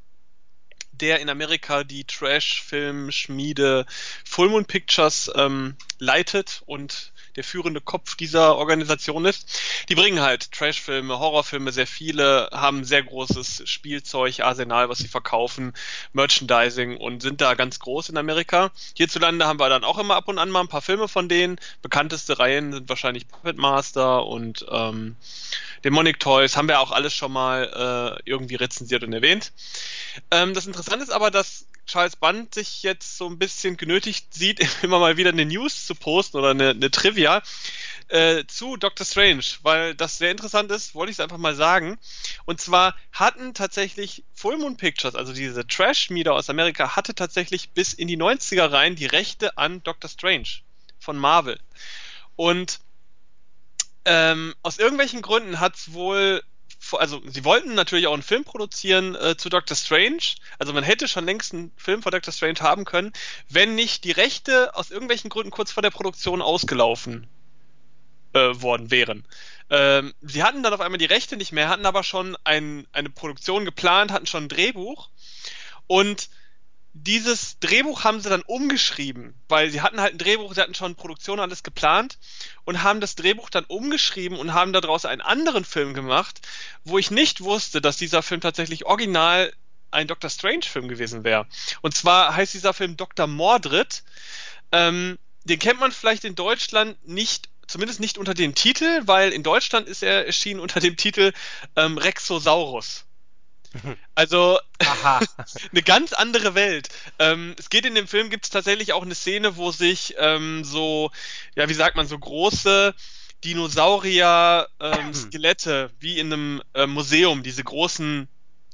der 0.92 1.20
in 1.22 1.30
Amerika 1.30 1.84
die 1.84 2.04
Trash-Film-Schmiede 2.04 3.86
Full 4.26 4.50
Moon 4.50 4.66
Pictures 4.66 5.32
ähm, 5.36 5.76
leitet 5.98 6.62
und 6.68 7.11
der 7.36 7.44
führende 7.44 7.82
Kopf 7.82 8.16
dieser 8.16 8.58
Organisation 8.58 9.26
ist. 9.26 9.60
Die 9.90 9.96
bringen 9.96 10.22
halt 10.22 10.52
Trashfilme, 10.52 11.20
Horrorfilme, 11.20 11.72
sehr 11.72 11.88
viele, 11.88 12.50
haben 12.52 12.84
sehr 12.84 13.04
großes 13.04 13.64
Spielzeug, 13.66 14.42
Arsenal, 14.42 14.90
was 14.90 15.00
sie 15.00 15.08
verkaufen, 15.08 15.74
Merchandising 16.14 16.98
und 16.98 17.22
sind 17.22 17.42
da 17.42 17.54
ganz 17.54 17.80
groß 17.80 18.10
in 18.10 18.18
Amerika. 18.18 18.72
Hierzulande 18.96 19.46
haben 19.46 19.60
wir 19.60 19.70
dann 19.70 19.84
auch 19.84 19.98
immer 19.98 20.16
ab 20.16 20.28
und 20.28 20.38
an 20.38 20.50
mal 20.50 20.62
ein 20.62 20.68
paar 20.68 20.82
Filme 20.82 21.08
von 21.08 21.30
denen. 21.30 21.58
Bekannteste 21.82 22.40
Reihen 22.40 22.74
sind 22.74 22.90
wahrscheinlich 22.90 23.28
Puppet 23.28 23.58
Master 23.58 24.26
und 24.26 24.66
ähm, 24.70 25.16
Demonic 25.84 26.20
Toys, 26.20 26.56
haben 26.56 26.68
wir 26.68 26.80
auch 26.80 26.92
alles 26.92 27.14
schon 27.14 27.32
mal 27.32 28.20
äh, 28.26 28.30
irgendwie 28.30 28.56
rezensiert 28.56 29.04
und 29.04 29.14
erwähnt. 29.14 29.52
Ähm, 30.30 30.53
das 30.53 30.68
Interessante 30.68 31.03
ist 31.03 31.12
aber, 31.12 31.32
dass 31.32 31.68
Charles 31.86 32.16
Band 32.16 32.53
sich 32.53 32.84
jetzt 32.84 33.18
so 33.18 33.28
ein 33.28 33.38
bisschen 33.38 33.78
genötigt 33.78 34.34
sieht, 34.34 34.66
immer 34.84 34.99
mal 34.99 35.18
wieder 35.18 35.30
eine 35.30 35.45
News 35.45 35.86
zu 35.86 35.95
posten 35.95 36.38
oder 36.38 36.51
eine, 36.51 36.70
eine 36.70 36.91
Trivia 36.91 37.41
äh, 38.07 38.45
zu 38.45 38.78
Doctor 38.78 39.05
Strange, 39.05 39.43
weil 39.64 39.95
das 39.95 40.18
sehr 40.18 40.32
interessant 40.32 40.72
ist, 40.72 40.95
wollte 40.95 41.12
ich 41.12 41.18
es 41.18 41.20
einfach 41.22 41.38
mal 41.38 41.55
sagen. 41.55 41.97
Und 42.45 42.62
zwar 42.62 42.95
hatten 43.12 43.53
tatsächlich 43.53 44.24
Full 44.34 44.57
Moon 44.57 44.78
Pictures, 44.78 45.16
also 45.16 45.34
diese 45.34 45.66
Trash-Meter 45.66 46.34
aus 46.34 46.49
Amerika, 46.49 46.95
hatte 46.95 47.16
tatsächlich 47.16 47.72
bis 47.72 47.93
in 47.93 48.07
die 48.07 48.18
90er 48.18 48.72
rein 48.72 48.95
die 48.95 49.05
Rechte 49.05 49.57
an 49.57 49.82
Doctor 49.84 50.09
Strange 50.09 50.47
von 50.99 51.18
Marvel. 51.18 51.59
Und 52.36 52.80
ähm, 54.05 54.55
aus 54.64 54.80
irgendwelchen 54.80 55.22
Gründen 55.22 55.59
hat 55.59 55.76
es 55.76 55.93
wohl 55.93 56.43
also 57.00 57.22
sie 57.26 57.44
wollten 57.46 57.74
natürlich 57.74 58.08
auch 58.08 58.14
einen 58.14 58.24
Film 58.24 58.44
produzieren 58.44 59.16
äh, 59.16 59.38
zu 59.38 59.50
Doctor 59.50 59.76
Strange. 59.76 60.36
Also 60.60 60.74
man 60.74 60.84
hätte 60.84 61.08
schon 61.08 61.26
längst 61.26 61.54
einen 61.54 61.72
Film 61.78 62.02
von 62.02 62.12
Doctor 62.12 62.34
Strange 62.34 62.60
haben 62.62 62.86
können, 62.86 63.14
wenn 63.50 63.76
nicht 63.76 64.04
die 64.04 64.12
Rechte 64.12 64.76
aus 64.76 64.92
irgendwelchen 64.92 65.30
Gründen 65.30 65.52
kurz 65.52 65.72
vor 65.72 65.84
der 65.84 65.92
Produktion 65.92 66.42
ausgelaufen 66.42 67.28
äh, 68.34 68.62
worden 68.62 68.92
wären. 68.92 69.26
Ähm, 69.70 70.14
sie 70.22 70.44
hatten 70.44 70.64
dann 70.64 70.74
auf 70.74 70.82
einmal 70.82 70.98
die 70.98 71.06
Rechte 71.06 71.38
nicht 71.38 71.52
mehr, 71.52 71.70
hatten 71.70 71.86
aber 71.86 72.04
schon 72.04 72.38
ein, 72.44 72.88
eine 72.92 73.10
Produktion 73.10 73.66
geplant, 73.66 74.12
hatten 74.12 74.28
schon 74.28 74.46
ein 74.46 74.50
Drehbuch 74.50 75.10
und 75.88 76.30
dieses 76.94 77.58
Drehbuch 77.60 78.04
haben 78.04 78.20
sie 78.20 78.30
dann 78.30 78.42
umgeschrieben, 78.42 79.34
weil 79.48 79.70
sie 79.70 79.82
hatten 79.82 80.02
halt 80.02 80.14
ein 80.14 80.18
Drehbuch, 80.18 80.54
sie 80.54 80.62
hatten 80.62 80.76
schon 80.76 80.96
Produktion 80.96 81.39
alles 81.39 81.64
geplant 81.64 82.18
und 82.66 82.84
haben 82.84 83.00
das 83.00 83.16
Drehbuch 83.16 83.50
dann 83.50 83.64
umgeschrieben 83.66 84.38
und 84.38 84.54
haben 84.54 84.74
daraus 84.74 85.06
einen 85.06 85.22
anderen 85.22 85.64
Film 85.64 85.94
gemacht, 85.94 86.42
wo 86.84 86.98
ich 86.98 87.10
nicht 87.10 87.42
wusste, 87.42 87.82
dass 87.82 87.98
dieser 87.98 88.22
Film 88.22 88.42
tatsächlich 88.42 88.86
original 88.86 89.54
ein 89.92 90.08
Doctor 90.08 90.30
Strange 90.30 90.64
Film 90.64 90.88
gewesen 90.88 91.24
wäre. 91.24 91.48
Und 91.82 91.96
zwar 91.96 92.36
heißt 92.36 92.54
dieser 92.54 92.74
Film 92.74 92.98
Dr. 92.98 93.28
Mordred. 93.28 94.04
Ähm, 94.72 95.18
den 95.44 95.60
kennt 95.60 95.80
man 95.80 95.92
vielleicht 95.92 96.24
in 96.24 96.36
Deutschland 96.36 96.96
nicht 97.08 97.50
zumindest 97.68 98.02
nicht 98.02 98.18
unter 98.18 98.34
dem 98.34 98.54
Titel, 98.54 99.02
weil 99.06 99.32
in 99.32 99.44
Deutschland 99.44 99.88
ist 99.88 100.04
er 100.04 100.26
erschienen 100.26 100.60
unter 100.60 100.80
dem 100.82 100.98
Titel 100.98 101.32
ähm, 101.78 101.98
Rexosaurus. 101.98 103.06
Also 104.15 104.59
eine 105.72 105.84
ganz 105.84 106.13
andere 106.13 106.55
Welt. 106.55 106.88
Ähm, 107.19 107.53
es 107.57 107.69
geht 107.69 107.86
in 107.86 107.95
dem 107.95 108.07
Film, 108.07 108.30
gibt 108.30 108.45
es 108.45 108.51
tatsächlich 108.51 108.93
auch 108.93 109.03
eine 109.03 109.15
Szene, 109.15 109.57
wo 109.57 109.72
sich 109.72 110.15
ähm, 110.17 110.63
so, 110.63 111.11
ja, 111.55 111.67
wie 111.69 111.74
sagt 111.74 111.95
man, 111.95 112.05
so 112.07 112.19
große 112.19 112.93
Dinosaurier-Skelette, 113.43 115.89
ähm, 115.89 115.95
wie 115.99 116.19
in 116.19 116.34
einem 116.34 116.61
äh, 116.74 116.86
Museum, 116.86 117.43
diese 117.43 117.63
großen 117.63 118.28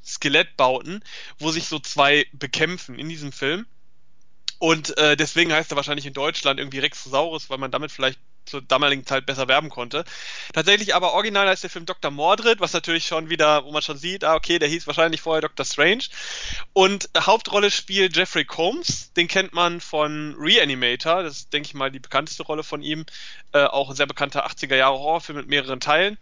Skelettbauten, 0.04 1.04
wo 1.40 1.52
sich 1.52 1.68
so 1.68 1.78
zwei 1.80 2.26
bekämpfen 2.34 2.98
in 2.98 3.10
diesem 3.10 3.32
Film. 3.32 3.68
Und 4.60 4.98
äh, 4.98 5.16
deswegen 5.16 5.54
heißt 5.54 5.72
er 5.72 5.76
wahrscheinlich 5.76 6.08
in 6.08 6.14
Deutschland 6.14 6.60
irgendwie 6.60 6.80
Rexosaurus, 6.80 7.50
weil 7.50 7.60
man 7.60 7.72
damit 7.72 7.92
vielleicht 7.92 8.20
zur 8.48 8.62
damaligen 8.62 9.06
Zeit 9.06 9.26
besser 9.26 9.48
werben 9.48 9.70
konnte. 9.70 10.06
Tatsächlich 10.54 10.96
aber 10.96 11.14
original 11.14 11.48
heißt 11.48 11.64
der 11.64 11.70
Film 11.70 11.86
Dr. 11.86 12.12
Mordred, 12.12 12.60
was 12.60 12.74
natürlich 12.74 13.06
schon 13.06 13.30
wieder, 13.30 13.66
wo 13.66 13.72
man 13.72 13.82
schon 13.82 13.98
sieht, 13.98 14.24
ah, 14.24 14.36
okay, 14.36 14.60
der 14.60 14.70
hieß 14.70 14.88
wahrscheinlich 14.88 15.22
vorher 15.22 15.42
Dr. 15.42 15.66
Strange. 15.66 16.06
Und 16.74 17.10
Hauptrolle 17.18 17.72
spielt 17.72 18.16
Jeffrey 18.16 18.46
Combs, 18.46 19.14
den 19.14 19.28
kennt 19.28 19.54
man 19.54 19.82
von 19.82 20.36
Reanimator, 20.40 21.24
das 21.24 21.38
ist, 21.38 21.54
denke 21.54 21.68
ich 21.68 21.74
mal, 21.74 21.92
die 21.92 22.00
bekannteste 22.00 22.44
Rolle 22.44 22.64
von 22.64 22.82
ihm. 22.82 23.06
Äh, 23.54 23.66
auch 23.66 23.90
ein 23.90 23.96
sehr 23.96 24.08
bekannter 24.08 24.48
80er 24.48 24.76
Jahre 24.76 24.98
Horrorfilm 24.98 25.38
mit 25.38 25.48
mehreren 25.48 25.80
Teilen. 25.80 26.18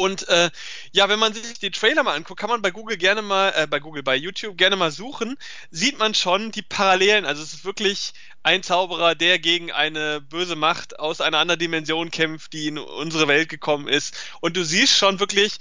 Und 0.00 0.26
äh, 0.28 0.50
ja, 0.92 1.10
wenn 1.10 1.18
man 1.18 1.34
sich 1.34 1.58
die 1.58 1.70
Trailer 1.70 2.02
mal 2.02 2.14
anguckt, 2.14 2.40
kann 2.40 2.48
man 2.48 2.62
bei 2.62 2.70
Google 2.70 2.96
gerne 2.96 3.20
mal, 3.20 3.52
äh, 3.54 3.66
bei 3.66 3.80
Google, 3.80 4.02
bei 4.02 4.16
YouTube 4.16 4.56
gerne 4.56 4.74
mal 4.74 4.90
suchen, 4.90 5.36
sieht 5.70 5.98
man 5.98 6.14
schon 6.14 6.52
die 6.52 6.62
Parallelen. 6.62 7.26
Also 7.26 7.42
es 7.42 7.52
ist 7.52 7.66
wirklich 7.66 8.14
ein 8.42 8.62
Zauberer, 8.62 9.14
der 9.14 9.38
gegen 9.38 9.70
eine 9.70 10.22
böse 10.22 10.56
Macht 10.56 10.98
aus 10.98 11.20
einer 11.20 11.36
anderen 11.36 11.58
Dimension 11.58 12.10
kämpft, 12.10 12.54
die 12.54 12.68
in 12.68 12.78
unsere 12.78 13.28
Welt 13.28 13.50
gekommen 13.50 13.88
ist. 13.88 14.16
Und 14.40 14.56
du 14.56 14.64
siehst 14.64 14.96
schon 14.96 15.20
wirklich, 15.20 15.58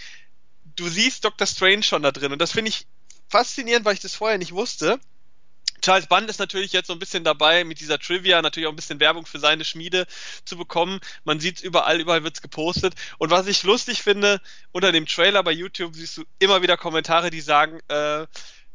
du 0.78 0.88
siehst 0.88 1.26
Dr. 1.26 1.46
Strange 1.46 1.84
schon 1.84 2.04
da 2.04 2.14
drin. 2.14 2.32
Und 2.32 2.40
das 2.40 2.54
finde 2.54 2.70
ich 2.70 2.88
faszinierend, 3.28 3.84
weil 3.84 3.96
ich 3.96 4.00
das 4.00 4.16
vorher 4.16 4.38
nicht 4.38 4.54
wusste. 4.54 5.02
Charles 5.82 6.08
Band 6.08 6.30
ist 6.30 6.40
natürlich 6.40 6.74
jetzt 6.74 6.88
so 6.88 6.94
ein 6.94 7.00
bisschen 7.00 7.24
dabei, 7.24 7.64
mit 7.64 7.80
dieser 7.80 8.00
Trivia 8.00 8.42
natürlich 8.42 8.68
auch 8.68 8.74
ein 8.74 8.76
bisschen 8.76 9.00
Werbung 9.00 9.26
für 9.26 9.40
seine 9.40 9.66
Schmiede 9.66 10.08
zu 10.46 10.58
bekommen. 10.58 11.00
Man 11.24 11.40
sieht 11.40 11.58
es 11.58 11.64
überall, 11.64 12.00
überall 12.00 12.24
wird 12.24 12.36
es 12.36 12.42
gepostet. 12.42 12.96
Und 13.18 13.32
was 13.32 13.48
ich 13.48 13.64
lustig 13.64 14.04
finde, 14.04 14.42
unter 14.72 14.92
dem 14.92 15.06
Trailer 15.06 15.44
bei 15.44 15.52
YouTube 15.52 15.96
siehst 15.96 16.18
du 16.18 16.24
immer 16.40 16.62
wieder 16.62 16.78
Kommentare, 16.78 17.30
die 17.30 17.42
sagen, 17.42 17.80
äh, 17.88 18.26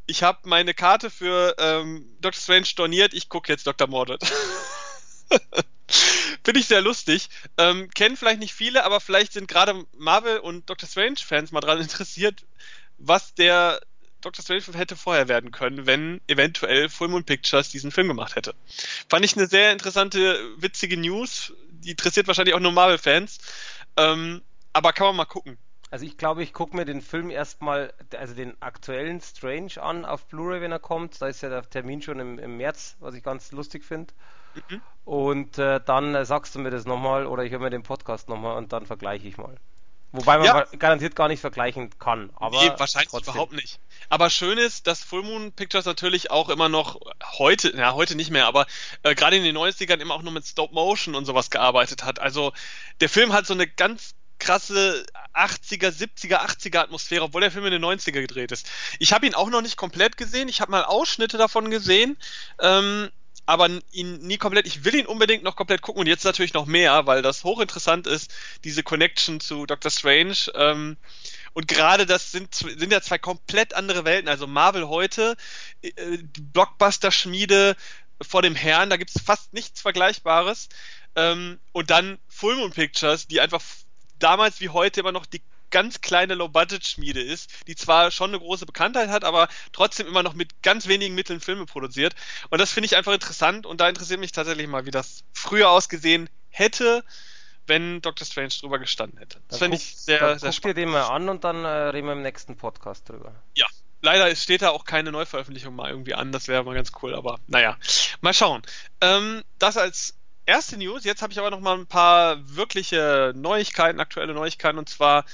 ich 0.06 0.22
habe 0.22 0.40
meine 0.44 0.74
Karte 0.74 1.10
für 1.10 1.54
ähm, 1.58 2.06
Doctor 2.20 2.40
Strange 2.40 2.66
storniert, 2.66 3.14
ich 3.14 3.28
gucke 3.28 3.50
jetzt 3.50 3.66
Dr. 3.66 3.88
Mordred. 3.88 4.22
Finde 6.44 6.60
ich 6.60 6.66
sehr 6.66 6.82
lustig. 6.82 7.30
Ähm, 7.56 7.88
kennen 7.90 8.16
vielleicht 8.16 8.40
nicht 8.40 8.54
viele, 8.54 8.84
aber 8.84 9.00
vielleicht 9.00 9.32
sind 9.32 9.48
gerade 9.48 9.86
Marvel 9.96 10.38
und 10.38 10.68
Doctor 10.68 10.88
Strange 10.88 11.16
Fans 11.24 11.52
mal 11.52 11.60
dran 11.60 11.80
interessiert, 11.80 12.44
was 12.98 13.34
der 13.34 13.80
Doctor 14.24 14.42
Strange 14.42 14.78
hätte 14.78 14.96
vorher 14.96 15.28
werden 15.28 15.50
können, 15.50 15.86
wenn 15.86 16.20
eventuell 16.26 16.88
Full 16.88 17.08
Moon 17.08 17.24
Pictures 17.24 17.70
diesen 17.70 17.90
Film 17.90 18.08
gemacht 18.08 18.36
hätte. 18.36 18.54
Fand 19.08 19.24
ich 19.24 19.36
eine 19.36 19.46
sehr 19.46 19.72
interessante, 19.72 20.38
witzige 20.56 20.96
News. 20.96 21.52
Die 21.70 21.90
interessiert 21.90 22.26
wahrscheinlich 22.26 22.54
auch 22.54 22.60
nur 22.60 22.72
Marvel-Fans. 22.72 23.38
Ähm, 23.96 24.42
aber 24.72 24.92
kann 24.92 25.08
man 25.08 25.16
mal 25.16 25.24
gucken. 25.26 25.58
Also 25.90 26.06
ich 26.06 26.16
glaube, 26.16 26.42
ich 26.42 26.52
gucke 26.52 26.74
mir 26.74 26.84
den 26.84 27.02
Film 27.02 27.30
erstmal, 27.30 27.92
also 28.18 28.34
den 28.34 28.60
aktuellen 28.60 29.20
Strange 29.20 29.80
an 29.80 30.04
auf 30.04 30.26
Blu-ray, 30.26 30.60
wenn 30.60 30.72
er 30.72 30.80
kommt. 30.80 31.22
Da 31.22 31.28
ist 31.28 31.42
ja 31.42 31.48
der 31.50 31.68
Termin 31.68 32.02
schon 32.02 32.18
im, 32.18 32.38
im 32.38 32.56
März, 32.56 32.96
was 32.98 33.14
ich 33.14 33.22
ganz 33.22 33.52
lustig 33.52 33.84
finde. 33.84 34.12
Mhm. 34.54 34.80
Und 35.04 35.58
äh, 35.58 35.80
dann 35.84 36.14
äh, 36.14 36.24
sagst 36.24 36.54
du 36.54 36.58
mir 36.58 36.70
das 36.70 36.84
nochmal 36.84 37.26
oder 37.26 37.44
ich 37.44 37.52
höre 37.52 37.60
mir 37.60 37.70
den 37.70 37.82
Podcast 37.82 38.28
nochmal 38.28 38.56
und 38.56 38.72
dann 38.72 38.86
vergleiche 38.86 39.28
ich 39.28 39.36
mal. 39.36 39.56
Wobei 40.16 40.38
man 40.38 40.46
ja. 40.46 40.64
garantiert 40.78 41.16
gar 41.16 41.26
nicht 41.26 41.40
vergleichen 41.40 41.90
kann. 41.98 42.30
Aber 42.36 42.62
nee, 42.62 42.70
wahrscheinlich 42.76 43.10
trotzdem. 43.10 43.34
überhaupt 43.34 43.52
nicht. 43.52 43.80
Aber 44.08 44.30
schön 44.30 44.58
ist, 44.58 44.86
dass 44.86 45.02
Full 45.02 45.24
Moon 45.24 45.50
Pictures 45.50 45.86
natürlich 45.86 46.30
auch 46.30 46.50
immer 46.50 46.68
noch 46.68 47.00
heute, 47.36 47.76
ja, 47.76 47.94
heute 47.94 48.14
nicht 48.14 48.30
mehr, 48.30 48.46
aber 48.46 48.66
äh, 49.02 49.16
gerade 49.16 49.36
in 49.36 49.42
den 49.42 49.56
90ern 49.56 49.98
immer 49.98 50.14
auch 50.14 50.22
nur 50.22 50.30
mit 50.30 50.46
Stop 50.46 50.70
Motion 50.70 51.16
und 51.16 51.24
sowas 51.24 51.50
gearbeitet 51.50 52.04
hat. 52.04 52.20
Also 52.20 52.52
der 53.00 53.08
Film 53.08 53.32
hat 53.32 53.46
so 53.46 53.54
eine 53.54 53.66
ganz 53.66 54.14
krasse 54.38 55.04
80er, 55.34 55.90
70er, 55.90 56.36
80er 56.46 56.78
Atmosphäre, 56.78 57.24
obwohl 57.24 57.40
der 57.40 57.50
Film 57.50 57.64
in 57.64 57.72
den 57.72 57.84
90er 57.84 58.12
gedreht 58.12 58.52
ist. 58.52 58.70
Ich 59.00 59.12
habe 59.12 59.26
ihn 59.26 59.34
auch 59.34 59.50
noch 59.50 59.62
nicht 59.62 59.76
komplett 59.76 60.16
gesehen, 60.16 60.48
ich 60.48 60.60
habe 60.60 60.70
mal 60.70 60.84
Ausschnitte 60.84 61.38
davon 61.38 61.70
gesehen. 61.70 62.16
Ähm, 62.60 63.10
aber 63.46 63.68
ihn 63.92 64.18
nie 64.18 64.38
komplett, 64.38 64.66
ich 64.66 64.84
will 64.84 64.94
ihn 64.94 65.06
unbedingt 65.06 65.42
noch 65.42 65.56
komplett 65.56 65.82
gucken 65.82 66.00
und 66.00 66.06
jetzt 66.06 66.24
natürlich 66.24 66.54
noch 66.54 66.66
mehr, 66.66 67.06
weil 67.06 67.22
das 67.22 67.44
hochinteressant 67.44 68.06
ist, 68.06 68.32
diese 68.64 68.82
Connection 68.82 69.40
zu 69.40 69.66
Doctor 69.66 69.90
Strange. 69.90 70.36
Ähm, 70.54 70.96
und 71.52 71.68
gerade 71.68 72.06
das 72.06 72.32
sind, 72.32 72.54
sind 72.54 72.92
ja 72.92 73.00
zwei 73.00 73.18
komplett 73.18 73.74
andere 73.74 74.04
Welten. 74.04 74.28
Also 74.28 74.46
Marvel 74.46 74.88
heute, 74.88 75.36
äh, 75.82 75.92
Blockbuster-Schmiede 76.52 77.76
vor 78.22 78.42
dem 78.42 78.54
Herrn, 78.54 78.90
da 78.90 78.96
gibt's 78.96 79.20
fast 79.20 79.52
nichts 79.52 79.80
Vergleichbares. 79.80 80.68
Ähm, 81.14 81.58
und 81.72 81.90
dann 81.90 82.18
Full 82.28 82.56
Moon 82.56 82.72
Pictures, 82.72 83.26
die 83.26 83.40
einfach 83.40 83.62
damals 84.18 84.60
wie 84.60 84.70
heute 84.70 85.00
immer 85.00 85.12
noch 85.12 85.26
die 85.26 85.42
ganz 85.74 86.00
kleine 86.00 86.34
Low-Budget-Schmiede 86.34 87.20
ist, 87.20 87.50
die 87.66 87.74
zwar 87.74 88.12
schon 88.12 88.30
eine 88.30 88.38
große 88.38 88.64
Bekanntheit 88.64 89.08
hat, 89.08 89.24
aber 89.24 89.48
trotzdem 89.72 90.06
immer 90.06 90.22
noch 90.22 90.34
mit 90.34 90.62
ganz 90.62 90.86
wenigen 90.86 91.16
Mitteln 91.16 91.40
Filme 91.40 91.66
produziert. 91.66 92.14
Und 92.48 92.60
das 92.60 92.70
finde 92.70 92.86
ich 92.86 92.96
einfach 92.96 93.12
interessant 93.12 93.66
und 93.66 93.80
da 93.80 93.88
interessiert 93.88 94.20
mich 94.20 94.30
tatsächlich 94.30 94.68
mal, 94.68 94.86
wie 94.86 94.92
das 94.92 95.24
früher 95.32 95.70
ausgesehen 95.70 96.30
hätte, 96.48 97.02
wenn 97.66 98.00
Doctor 98.02 98.24
Strange 98.24 98.54
drüber 98.60 98.78
gestanden 98.78 99.18
hätte. 99.18 99.40
Das 99.48 99.58
finde 99.58 99.76
ich 99.76 99.96
sehr, 99.96 100.38
sehr 100.38 100.50
guck 100.50 100.54
spannend. 100.54 100.78
dir 100.78 100.82
den 100.82 100.90
mal 100.90 101.08
an 101.08 101.28
und 101.28 101.42
dann 101.42 101.64
äh, 101.64 101.68
reden 101.68 102.06
wir 102.06 102.12
im 102.12 102.22
nächsten 102.22 102.56
Podcast 102.56 103.08
drüber. 103.08 103.34
Ja, 103.56 103.66
leider 104.00 104.32
steht 104.36 104.62
da 104.62 104.70
auch 104.70 104.84
keine 104.84 105.10
Neuveröffentlichung 105.10 105.74
mal 105.74 105.90
irgendwie 105.90 106.14
an. 106.14 106.30
Das 106.30 106.46
wäre 106.46 106.62
mal 106.62 106.76
ganz 106.76 106.92
cool, 107.02 107.16
aber 107.16 107.40
naja, 107.48 107.76
mal 108.20 108.32
schauen. 108.32 108.62
Ähm, 109.00 109.42
das 109.58 109.76
als 109.76 110.14
erste 110.46 110.76
News. 110.76 111.04
Jetzt 111.04 111.22
habe 111.22 111.32
ich 111.32 111.38
aber 111.38 111.50
noch 111.50 111.60
mal 111.60 111.76
ein 111.76 111.86
paar 111.86 112.36
wirkliche 112.56 113.32
Neuigkeiten, 113.34 114.00
aktuelle 114.00 114.34
Neuigkeiten 114.34 114.78
und 114.78 114.88
zwar 114.88 115.24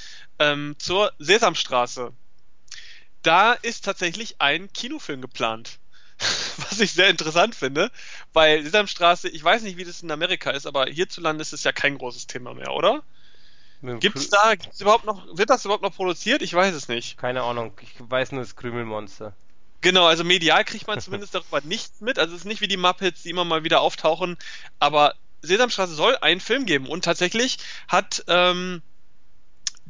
ähm, 0.40 0.74
zur 0.78 1.12
Sesamstraße. 1.18 2.12
Da 3.22 3.52
ist 3.52 3.84
tatsächlich 3.84 4.40
ein 4.40 4.72
Kinofilm 4.72 5.20
geplant. 5.20 5.78
Was 6.68 6.80
ich 6.80 6.92
sehr 6.92 7.08
interessant 7.08 7.54
finde, 7.54 7.90
weil 8.32 8.62
Sesamstraße, 8.62 9.28
ich 9.28 9.42
weiß 9.42 9.62
nicht, 9.62 9.78
wie 9.78 9.84
das 9.84 10.02
in 10.02 10.10
Amerika 10.10 10.50
ist, 10.50 10.66
aber 10.66 10.86
hierzulande 10.86 11.40
ist 11.40 11.54
es 11.54 11.64
ja 11.64 11.72
kein 11.72 11.96
großes 11.96 12.26
Thema 12.26 12.52
mehr, 12.52 12.72
oder? 12.72 13.02
Gibt's 13.80 14.28
da, 14.28 14.54
gibt's 14.54 14.82
überhaupt 14.82 15.06
noch, 15.06 15.26
wird 15.38 15.48
das 15.48 15.64
überhaupt 15.64 15.82
noch 15.82 15.94
produziert? 15.94 16.42
Ich 16.42 16.52
weiß 16.52 16.74
es 16.74 16.88
nicht. 16.88 17.16
Keine 17.16 17.42
Ahnung, 17.42 17.72
ich 17.80 17.94
weiß 17.98 18.32
nur 18.32 18.42
das 18.42 18.54
Krümelmonster. 18.54 19.34
Genau, 19.80 20.04
also 20.04 20.24
medial 20.24 20.64
kriegt 20.64 20.86
man 20.86 21.00
zumindest 21.00 21.34
darüber 21.34 21.62
nichts 21.62 22.02
mit. 22.02 22.18
Also 22.18 22.34
es 22.34 22.42
ist 22.42 22.46
nicht 22.46 22.60
wie 22.60 22.68
die 22.68 22.76
Muppets, 22.76 23.22
die 23.22 23.30
immer 23.30 23.46
mal 23.46 23.64
wieder 23.64 23.80
auftauchen, 23.80 24.36
aber 24.78 25.14
Sesamstraße 25.40 25.94
soll 25.94 26.18
einen 26.18 26.40
Film 26.40 26.66
geben 26.66 26.86
und 26.86 27.04
tatsächlich 27.04 27.58
hat 27.88 28.22
ähm, 28.28 28.82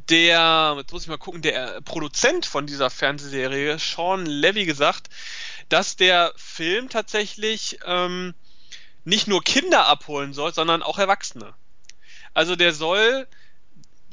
der, 0.09 0.75
jetzt 0.77 0.91
muss 0.91 1.03
ich 1.03 1.07
mal 1.07 1.17
gucken, 1.17 1.41
der 1.41 1.81
Produzent 1.81 2.45
von 2.45 2.67
dieser 2.67 2.89
Fernsehserie, 2.89 3.77
Sean 3.79 4.25
Levy, 4.25 4.65
gesagt, 4.65 5.09
dass 5.69 5.95
der 5.95 6.33
Film 6.35 6.89
tatsächlich 6.89 7.79
ähm, 7.85 8.33
nicht 9.03 9.27
nur 9.27 9.43
Kinder 9.43 9.87
abholen 9.87 10.33
soll, 10.33 10.53
sondern 10.53 10.83
auch 10.83 10.99
Erwachsene. 10.99 11.53
Also 12.33 12.55
der 12.55 12.73
soll 12.73 13.27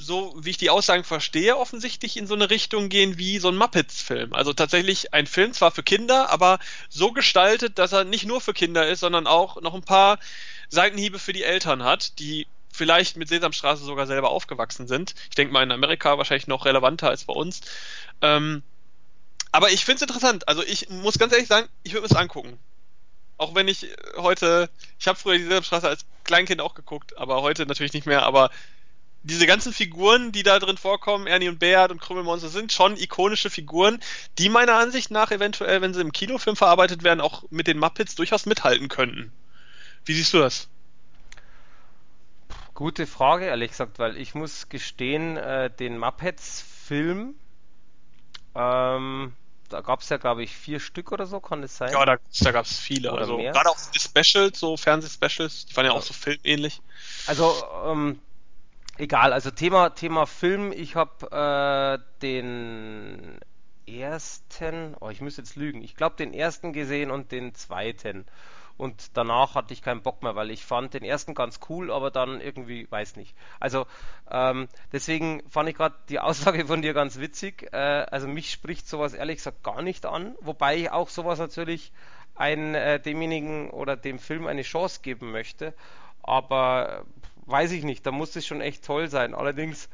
so 0.01 0.33
wie 0.39 0.51
ich 0.51 0.57
die 0.57 0.71
Aussagen 0.71 1.03
verstehe, 1.03 1.57
offensichtlich 1.57 2.17
in 2.17 2.29
so 2.29 2.35
eine 2.35 2.51
Richtung 2.51 2.89
gehen 2.89 3.19
wie 3.19 3.41
so 3.41 3.49
ein 3.49 3.57
Muppets-Film. 3.57 4.33
Also 4.33 4.53
tatsächlich 4.53 5.13
ein 5.13 5.27
Film 5.27 5.53
zwar 5.53 5.73
für 5.73 5.83
Kinder, 5.83 6.31
aber 6.31 6.61
so 6.89 7.11
gestaltet, 7.11 7.79
dass 7.79 7.93
er 7.93 8.05
nicht 8.05 8.25
nur 8.25 8.41
für 8.41 8.55
Kinder 8.55 8.87
ist, 8.89 9.01
sondern 9.01 9.27
auch 9.27 9.61
noch 9.61 9.75
ein 9.75 9.83
paar 9.83 10.21
Seitenhiebe 10.69 11.19
für 11.19 11.33
die 11.33 11.43
Eltern 11.43 11.83
hat, 11.83 12.21
die 12.21 12.47
vielleicht 12.79 13.17
mit 13.17 13.29
Sesamstraße 13.29 13.85
sogar 13.85 14.07
selber 14.07 14.31
aufgewachsen 14.31 14.87
sind. 14.87 15.15
Ich 15.29 15.35
denke 15.35 15.53
mal 15.53 15.63
in 15.63 15.73
Amerika 15.73 16.17
wahrscheinlich 16.17 16.47
noch 16.47 16.65
relevanter 16.65 17.11
als 17.11 17.25
bei 17.25 17.35
uns. 17.35 17.61
Ähm, 18.23 18.63
aber 19.53 19.71
ich 19.71 19.85
finde 19.85 19.97
es 19.97 20.03
interessant. 20.03 20.49
Also 20.49 20.63
ich 20.63 20.89
muss 20.89 21.19
ganz 21.19 21.33
ehrlich 21.33 21.49
sagen, 21.49 21.69
ich 21.83 21.93
würde 21.93 22.03
mir 22.03 22.11
es 22.11 22.17
angucken. 22.17 22.59
Auch 23.37 23.55
wenn 23.55 23.69
ich 23.69 23.87
heute, 24.17 24.71
ich 24.99 25.09
habe 25.09 25.19
früher 25.19 25.39
die 25.39 25.45
Sesamstraße 25.45 25.89
als 25.89 26.07
Kleinkind 26.25 26.61
auch 26.61 26.75
geguckt, 26.75 27.19
aber 27.19 27.43
heute 27.43 27.67
natürlich 27.67 27.93
nicht 27.93 28.07
mehr. 28.07 28.23
Aber 28.23 28.51
diese 29.23 29.47
ganzen 29.47 29.73
Figuren, 29.73 30.33
die 30.33 30.45
da 30.45 30.59
drin 30.59 30.77
vorkommen, 30.77 31.27
Ernie 31.27 31.49
und 31.49 31.59
Beat 31.59 31.91
und 31.91 32.01
Krümmelmonster, 32.01 32.49
sind 32.49 32.73
schon 32.73 32.97
ikonische 32.97 33.51
Figuren, 33.51 34.01
die 34.39 34.49
meiner 34.49 34.75
Ansicht 34.75 35.11
nach 35.11 35.31
eventuell, 35.33 35.83
wenn 35.83 35.95
sie 35.95 36.01
im 36.01 36.13
Kinofilm 36.13 36.57
verarbeitet 36.57 37.03
werden, 37.03 37.21
auch 37.21 37.43
mit 37.51 37.67
den 37.67 37.79
Muppets 37.79 38.15
durchaus 38.15 38.47
mithalten 38.47 38.89
könnten. 38.89 39.33
Wie 40.05 40.15
siehst 40.15 40.33
du 40.33 40.39
das? 40.39 40.69
Gute 42.79 43.09
Frage, 43.09 43.47
ehrlich 43.47 43.73
gesagt, 43.73 43.99
weil 43.99 44.17
ich 44.17 44.37
muss 44.37 44.69
gestehen, 44.69 45.37
äh, 45.37 45.69
den 45.69 45.99
Muppets-Film, 45.99 47.35
ähm, 48.55 49.33
da 49.69 49.81
gab 49.81 50.01
es 50.01 50.09
ja, 50.11 50.17
glaube 50.17 50.45
ich, 50.45 50.55
vier 50.55 50.79
Stück 50.79 51.11
oder 51.11 51.27
so, 51.27 51.41
kann 51.41 51.61
das 51.61 51.77
sein? 51.77 51.93
Ja, 51.93 52.05
da, 52.07 52.19
da 52.41 52.53
gab 52.53 52.67
es 52.67 52.79
viele. 52.79 53.11
Oder 53.11 53.23
also 53.23 53.37
mehr? 53.37 53.51
gerade 53.51 53.69
auch 53.71 53.77
die 53.93 53.99
Specials, 53.99 54.61
so 54.61 54.77
Fernsehspecials, 54.77 55.67
die 55.67 55.77
waren 55.77 55.87
ja, 55.87 55.91
Ja. 55.91 55.99
auch 55.99 56.03
so 56.03 56.15
filmähnlich. 56.15 56.81
Also, 57.27 57.53
ähm, 57.85 58.21
egal, 58.97 59.33
also 59.33 59.51
Thema, 59.51 59.91
Thema 59.91 60.27
Film, 60.27 60.71
ich 60.71 60.95
habe 60.95 61.99
äh, 61.99 62.21
den 62.23 63.41
ersten, 63.89 64.95
oh, 65.01 65.11
ich 65.11 65.21
muss 65.21 65.37
jetzt 65.37 65.57
lügen, 65.57 65.83
ich 65.83 65.97
glaube 65.97 66.15
den 66.15 66.33
ersten 66.33 66.73
gesehen 66.73 67.11
und 67.11 67.33
den 67.33 67.57
zweiten. 67.57 68.25
Und 68.79 69.17
danach 69.17 69.57
hatte 69.57 69.75
ich 69.75 69.83
keinen 69.83 70.03
Bock 70.03 70.23
mehr, 70.23 70.37
weil 70.37 70.53
ich 70.53 70.65
fand 70.65 70.95
den 70.95 71.03
ersten 71.03 71.35
ganz 71.35 71.59
cool, 71.69 71.91
aber 71.91 72.13
dann 72.13 72.41
irgendwie, 72.41 72.89
weiß 72.89 73.17
nicht. 73.17 73.35
Also, 73.59 73.87
ähm, 74.31 74.69
deswegen 74.93 75.43
fand 75.49 75.69
ich 75.69 75.75
gerade 75.75 75.97
die 76.09 76.21
Aussage 76.21 76.65
von 76.67 76.81
dir 76.81 76.95
ganz 76.95 77.19
witzig. 77.19 77.73
Äh, 77.73 77.77
also 77.77 78.29
mich 78.29 78.53
spricht 78.53 78.89
sowas 78.89 79.15
ehrlich 79.15 79.39
gesagt 79.39 79.65
gar 79.65 79.83
nicht 79.83 80.07
an, 80.07 80.37
wobei 80.41 80.77
ich 80.77 80.91
auch 80.93 81.09
sowas 81.09 81.41
natürlich 81.41 81.93
ein, 82.37 82.77
äh, 82.77 83.01
demjenigen 83.01 83.71
oder 83.71 83.97
dem 83.97 84.21
Film 84.21 84.47
eine 84.47 84.63
Chance 84.63 85.01
geben 85.03 85.33
möchte. 85.33 85.75
Aber 86.23 87.05
äh, 87.05 87.51
weiß 87.51 87.73
ich 87.73 87.83
nicht, 87.83 88.07
da 88.07 88.13
muss 88.13 88.37
es 88.37 88.47
schon 88.47 88.61
echt 88.61 88.85
toll 88.85 89.09
sein. 89.09 89.35
Allerdings, 89.35 89.89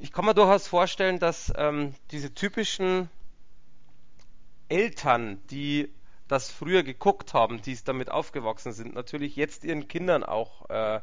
ich 0.00 0.12
kann 0.12 0.24
mir 0.24 0.34
durchaus 0.34 0.66
vorstellen, 0.66 1.20
dass 1.20 1.52
ähm, 1.56 1.94
diese 2.10 2.34
typischen 2.34 3.08
Eltern, 4.68 5.40
die 5.50 5.92
das 6.28 6.50
früher 6.50 6.82
geguckt 6.82 7.34
haben, 7.34 7.62
die 7.62 7.72
es 7.72 7.84
damit 7.84 8.10
aufgewachsen 8.10 8.72
sind, 8.72 8.94
natürlich 8.94 9.36
jetzt 9.36 9.64
ihren 9.64 9.88
Kindern 9.88 10.24
auch 10.24 10.68
äh, 10.70 11.00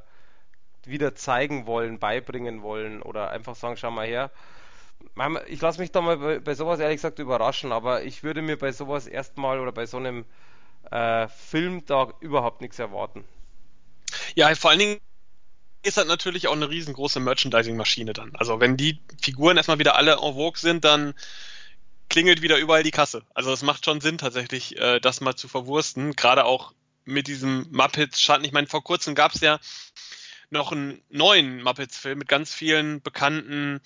wieder 0.85 1.15
zeigen 1.15 1.65
wollen, 1.65 1.99
beibringen 1.99 2.61
wollen 2.61 3.01
oder 3.01 3.29
einfach 3.29 3.55
sagen, 3.55 3.77
schau 3.77 3.91
mal 3.91 4.07
her. 4.07 4.31
Ich 5.47 5.61
lasse 5.61 5.79
mich 5.79 5.91
da 5.91 6.01
mal 6.01 6.17
bei, 6.17 6.39
bei 6.39 6.55
sowas 6.55 6.79
ehrlich 6.79 6.97
gesagt 6.97 7.19
überraschen, 7.19 7.71
aber 7.71 8.03
ich 8.03 8.23
würde 8.23 8.41
mir 8.41 8.57
bei 8.57 8.71
sowas 8.71 9.07
erstmal 9.07 9.59
oder 9.59 9.71
bei 9.71 9.85
so 9.85 9.97
einem 9.97 10.25
äh, 10.91 11.27
Film 11.27 11.85
da 11.85 12.13
überhaupt 12.19 12.61
nichts 12.61 12.79
erwarten. 12.79 13.23
Ja, 14.35 14.53
vor 14.55 14.71
allen 14.71 14.79
Dingen 14.79 14.99
ist 15.83 15.97
das 15.97 16.07
natürlich 16.07 16.47
auch 16.47 16.53
eine 16.53 16.69
riesengroße 16.69 17.19
Merchandising-Maschine 17.19 18.13
dann. 18.13 18.35
Also 18.35 18.59
wenn 18.59 18.77
die 18.77 18.99
Figuren 19.21 19.57
erstmal 19.57 19.79
wieder 19.79 19.95
alle 19.95 20.13
en 20.13 20.33
vogue 20.33 20.57
sind, 20.57 20.85
dann 20.85 21.13
klingelt 22.13 22.43
wieder 22.43 22.59
überall 22.59 22.83
die 22.83 22.91
Kasse. 22.91 23.23
Also 23.33 23.51
es 23.51 23.63
macht 23.63 23.85
schon 23.85 23.99
Sinn 23.99 24.19
tatsächlich, 24.19 24.77
äh, 24.77 24.99
das 24.99 25.19
mal 25.19 25.35
zu 25.35 25.47
verwursten. 25.47 26.15
Gerade 26.15 26.45
auch 26.45 26.71
mit 27.05 27.25
diesem 27.25 27.65
Muppets-Schatten. 27.71 28.45
Ich 28.45 28.51
meine, 28.51 28.67
vor 28.67 28.83
kurzem 28.83 29.15
gab 29.15 29.33
es 29.33 29.41
ja 29.41 29.59
noch 30.51 30.71
einen 30.71 31.01
neuen 31.09 31.63
Muppets-Film 31.63 32.19
mit 32.19 32.27
ganz 32.27 32.53
vielen 32.53 33.01
bekannten 33.01 33.81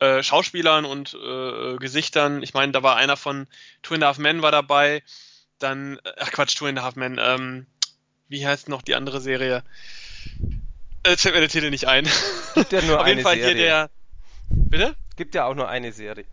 äh, 0.00 0.24
Schauspielern 0.24 0.84
und 0.84 1.14
äh, 1.14 1.76
Gesichtern. 1.76 2.42
Ich 2.42 2.52
meine, 2.52 2.72
da 2.72 2.82
war 2.82 2.96
einer 2.96 3.16
von 3.16 3.46
Two 3.82 3.94
and 3.94 4.02
a 4.02 4.08
Half 4.08 4.18
Men 4.18 4.42
war 4.42 4.50
dabei. 4.50 5.04
Dann, 5.60 6.00
ach 6.18 6.32
Quatsch, 6.32 6.56
Two 6.56 6.66
and 6.66 6.80
a 6.80 6.82
Half 6.82 6.96
Men. 6.96 7.20
Ähm, 7.22 7.66
wie 8.28 8.44
heißt 8.44 8.68
noch 8.68 8.82
die 8.82 8.96
andere 8.96 9.20
Serie? 9.20 9.62
Äh, 11.04 11.16
fällt 11.16 11.36
mir 11.36 11.40
der 11.40 11.48
Titel 11.48 11.70
nicht 11.70 11.86
ein. 11.86 12.08
Gibt 12.56 12.72
ja 12.72 12.82
nur 12.82 13.00
Auf 13.00 13.06
jeden 13.06 13.18
eine 13.18 13.22
Fall 13.22 13.36
hier 13.36 13.44
Serie. 13.44 13.62
der. 13.62 13.90
Bitte? 14.50 14.96
Gibt 15.14 15.36
ja 15.36 15.44
auch 15.44 15.54
nur 15.54 15.68
eine 15.68 15.92
Serie. 15.92 16.24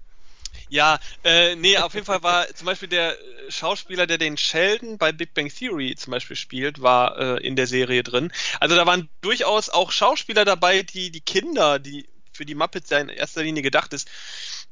Ja, 0.70 1.00
äh, 1.24 1.56
nee, 1.56 1.78
auf 1.78 1.96
jeden 1.96 2.06
Fall 2.06 2.22
war 2.22 2.48
zum 2.54 2.68
Beispiel 2.68 2.88
der 2.88 3.20
äh, 3.20 3.52
Schauspieler, 3.52 4.06
der 4.06 4.20
den 4.20 4.38
Sheldon 4.38 5.00
bei 5.00 5.12
Big 5.12 5.34
Bang 5.34 5.50
Theory 5.50 5.96
zum 5.96 6.12
Beispiel 6.12 6.36
spielt, 6.36 6.82
war 6.82 7.18
äh, 7.18 7.46
in 7.46 7.56
der 7.56 7.66
Serie 7.66 8.04
drin. 8.04 8.32
Also 8.60 8.76
da 8.76 8.86
waren 8.86 9.10
durchaus 9.22 9.70
auch 9.70 9.92
Schauspieler 9.92 10.46
dabei, 10.46 10.84
die 10.84 11.10
die 11.10 11.22
Kinder, 11.22 11.80
die 11.80 12.08
für 12.32 12.46
die 12.46 12.54
Muppets 12.54 12.92
ja 12.92 13.00
in 13.00 13.10
erster 13.10 13.42
Linie 13.42 13.64
gedacht 13.64 13.94
ist, 13.94 14.08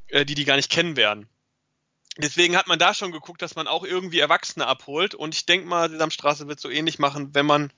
äh, 0.06 0.24
die 0.24 0.36
die 0.36 0.44
gar 0.44 0.56
nicht 0.56 0.70
kennen 0.70 0.96
werden. 0.96 1.28
Deswegen 2.16 2.56
hat 2.56 2.68
man 2.68 2.78
da 2.78 2.94
schon 2.94 3.12
geguckt, 3.12 3.42
dass 3.42 3.56
man 3.56 3.66
auch 3.66 3.84
irgendwie 3.84 4.20
Erwachsene 4.20 4.66
abholt. 4.66 5.14
Und 5.14 5.34
ich 5.34 5.46
denke 5.46 5.66
mal, 5.66 5.90
Sesamstraße 5.90 6.46
wird 6.48 6.60
so 6.60 6.70
ähnlich 6.70 6.98
machen, 6.98 7.34
wenn 7.34 7.46
man 7.46 7.72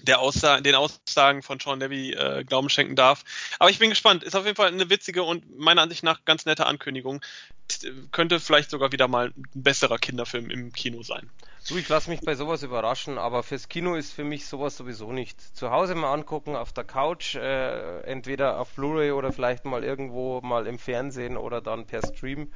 der 0.00 0.20
Aussa 0.20 0.60
den 0.60 0.74
Aussagen 0.74 1.42
von 1.42 1.58
Sean 1.60 1.80
Levy 1.80 2.12
äh, 2.12 2.44
Glauben 2.44 2.68
schenken 2.70 2.96
darf. 2.96 3.24
Aber 3.58 3.70
ich 3.70 3.78
bin 3.78 3.90
gespannt. 3.90 4.22
Ist 4.22 4.36
auf 4.36 4.44
jeden 4.44 4.56
Fall 4.56 4.68
eine 4.68 4.90
witzige 4.90 5.22
und 5.22 5.58
meiner 5.58 5.82
Ansicht 5.82 6.02
nach 6.04 6.24
ganz 6.24 6.46
nette 6.46 6.66
Ankündigung. 6.66 7.20
T- 7.68 7.92
Könnte 8.12 8.40
vielleicht 8.40 8.70
sogar 8.70 8.92
wieder 8.92 9.08
mal 9.08 9.32
ein 9.36 9.44
besserer 9.54 9.98
Kinderfilm 9.98 10.50
im 10.50 10.72
Kino 10.72 11.02
sein. 11.02 11.28
Du, 11.68 11.76
ich 11.76 11.88
lasse 11.88 12.08
mich 12.08 12.20
bei 12.20 12.34
sowas 12.34 12.62
überraschen, 12.62 13.18
aber 13.18 13.42
fürs 13.42 13.68
Kino 13.68 13.94
ist 13.94 14.12
für 14.12 14.24
mich 14.24 14.46
sowas 14.46 14.76
sowieso 14.76 15.12
nicht. 15.12 15.38
Zu 15.54 15.70
Hause 15.70 15.94
mal 15.94 16.12
angucken, 16.14 16.56
auf 16.56 16.72
der 16.72 16.84
Couch, 16.84 17.34
äh, 17.34 18.00
entweder 18.02 18.58
auf 18.58 18.70
Blu-ray 18.70 19.10
oder 19.10 19.32
vielleicht 19.32 19.66
mal 19.66 19.84
irgendwo 19.84 20.40
mal 20.40 20.66
im 20.66 20.78
Fernsehen 20.78 21.36
oder 21.36 21.60
dann 21.60 21.86
per 21.86 22.06
Stream. 22.06 22.50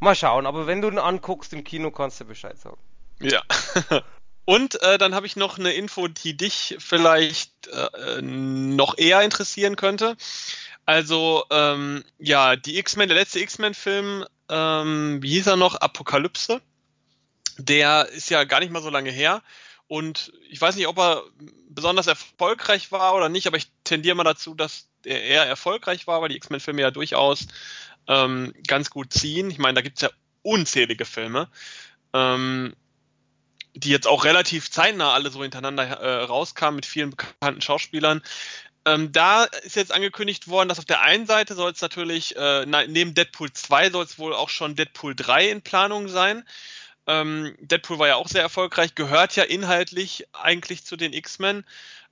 Mal 0.00 0.14
schauen, 0.14 0.44
aber 0.44 0.66
wenn 0.66 0.82
du 0.82 0.90
ihn 0.90 0.98
anguckst 0.98 1.52
im 1.54 1.64
Kino, 1.64 1.90
kannst 1.90 2.20
du 2.20 2.24
Bescheid 2.26 2.58
sagen. 2.58 2.78
Ja. 3.20 3.42
Und 4.44 4.80
äh, 4.82 4.98
dann 4.98 5.14
habe 5.14 5.26
ich 5.26 5.36
noch 5.36 5.58
eine 5.58 5.72
Info, 5.72 6.08
die 6.08 6.36
dich 6.36 6.76
vielleicht 6.78 7.68
äh, 7.68 8.20
noch 8.20 8.98
eher 8.98 9.22
interessieren 9.22 9.76
könnte. 9.76 10.16
Also, 10.86 11.44
ähm, 11.50 12.04
ja, 12.18 12.56
die 12.56 12.78
X-Men, 12.78 13.08
der 13.08 13.16
letzte 13.16 13.40
X-Men-Film, 13.40 14.26
ähm, 14.50 15.22
wie 15.22 15.30
hieß 15.30 15.46
er 15.46 15.56
noch? 15.56 15.76
Apokalypse. 15.76 16.60
Der 17.56 18.08
ist 18.08 18.28
ja 18.28 18.44
gar 18.44 18.60
nicht 18.60 18.72
mal 18.72 18.82
so 18.82 18.90
lange 18.90 19.10
her. 19.10 19.42
Und 19.86 20.32
ich 20.50 20.60
weiß 20.60 20.76
nicht, 20.76 20.88
ob 20.88 20.98
er 20.98 21.22
besonders 21.68 22.06
erfolgreich 22.06 22.92
war 22.92 23.14
oder 23.14 23.28
nicht, 23.28 23.46
aber 23.46 23.56
ich 23.56 23.70
tendiere 23.84 24.14
mal 24.14 24.24
dazu, 24.24 24.54
dass 24.54 24.88
er 25.04 25.22
eher 25.22 25.44
erfolgreich 25.44 26.06
war, 26.06 26.20
weil 26.20 26.28
die 26.28 26.36
X-Men-Filme 26.36 26.82
ja 26.82 26.90
durchaus 26.90 27.46
ähm, 28.08 28.52
ganz 28.66 28.90
gut 28.90 29.12
ziehen. 29.12 29.50
Ich 29.50 29.58
meine, 29.58 29.74
da 29.74 29.80
gibt's 29.80 30.02
ja 30.02 30.10
unzählige 30.42 31.04
Filme. 31.04 31.48
Ähm, 32.12 32.74
die 33.74 33.90
jetzt 33.90 34.06
auch 34.06 34.24
relativ 34.24 34.70
zeitnah 34.70 35.12
alle 35.12 35.30
so 35.30 35.42
hintereinander 35.42 35.84
äh, 35.84 36.24
rauskamen 36.24 36.76
mit 36.76 36.86
vielen 36.86 37.10
bekannten 37.10 37.60
Schauspielern. 37.60 38.22
Ähm, 38.86 39.12
da 39.12 39.44
ist 39.44 39.76
jetzt 39.76 39.92
angekündigt 39.92 40.48
worden, 40.48 40.68
dass 40.68 40.78
auf 40.78 40.84
der 40.84 41.00
einen 41.00 41.26
Seite 41.26 41.54
soll 41.54 41.72
es 41.72 41.80
natürlich, 41.80 42.36
äh, 42.36 42.66
neben 42.66 43.14
Deadpool 43.14 43.52
2 43.52 43.90
soll 43.90 44.04
es 44.04 44.18
wohl 44.18 44.34
auch 44.34 44.50
schon 44.50 44.76
Deadpool 44.76 45.14
3 45.14 45.50
in 45.50 45.62
Planung 45.62 46.08
sein. 46.08 46.44
Ähm, 47.06 47.56
Deadpool 47.60 47.98
war 47.98 48.08
ja 48.08 48.16
auch 48.16 48.28
sehr 48.28 48.42
erfolgreich, 48.42 48.94
gehört 48.94 49.36
ja 49.36 49.44
inhaltlich 49.44 50.26
eigentlich 50.32 50.84
zu 50.84 50.96
den 50.96 51.12
X-Men. 51.12 51.64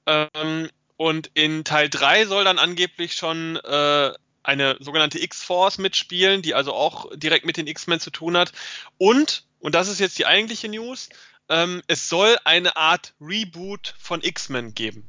Ähm, 0.07 0.71
und 0.97 1.31
in 1.35 1.65
Teil 1.65 1.91
3 1.91 2.27
soll 2.27 2.45
dann 2.45 2.59
angeblich 2.59 3.15
schon 3.15 3.57
äh, 3.57 4.13
eine 4.43 4.77
sogenannte 4.81 5.23
X-Force 5.23 5.79
mitspielen, 5.79 6.43
die 6.43 6.55
also 6.55 6.73
auch 6.73 7.11
direkt 7.15 7.45
mit 7.45 7.57
den 7.57 7.67
X-Men 7.67 8.01
zu 8.01 8.11
tun 8.11 8.37
hat. 8.37 8.53
Und, 8.99 9.45
und 9.61 9.75
das 9.75 9.89
ist 9.89 10.01
jetzt 10.01 10.19
die 10.19 10.27
eigentliche 10.27 10.69
News, 10.69 11.09
ähm, 11.49 11.83
es 11.87 12.09
soll 12.09 12.37
eine 12.45 12.77
Art 12.77 13.15
Reboot 13.21 13.95
von 13.99 14.23
X-Men 14.23 14.75
geben. 14.75 15.09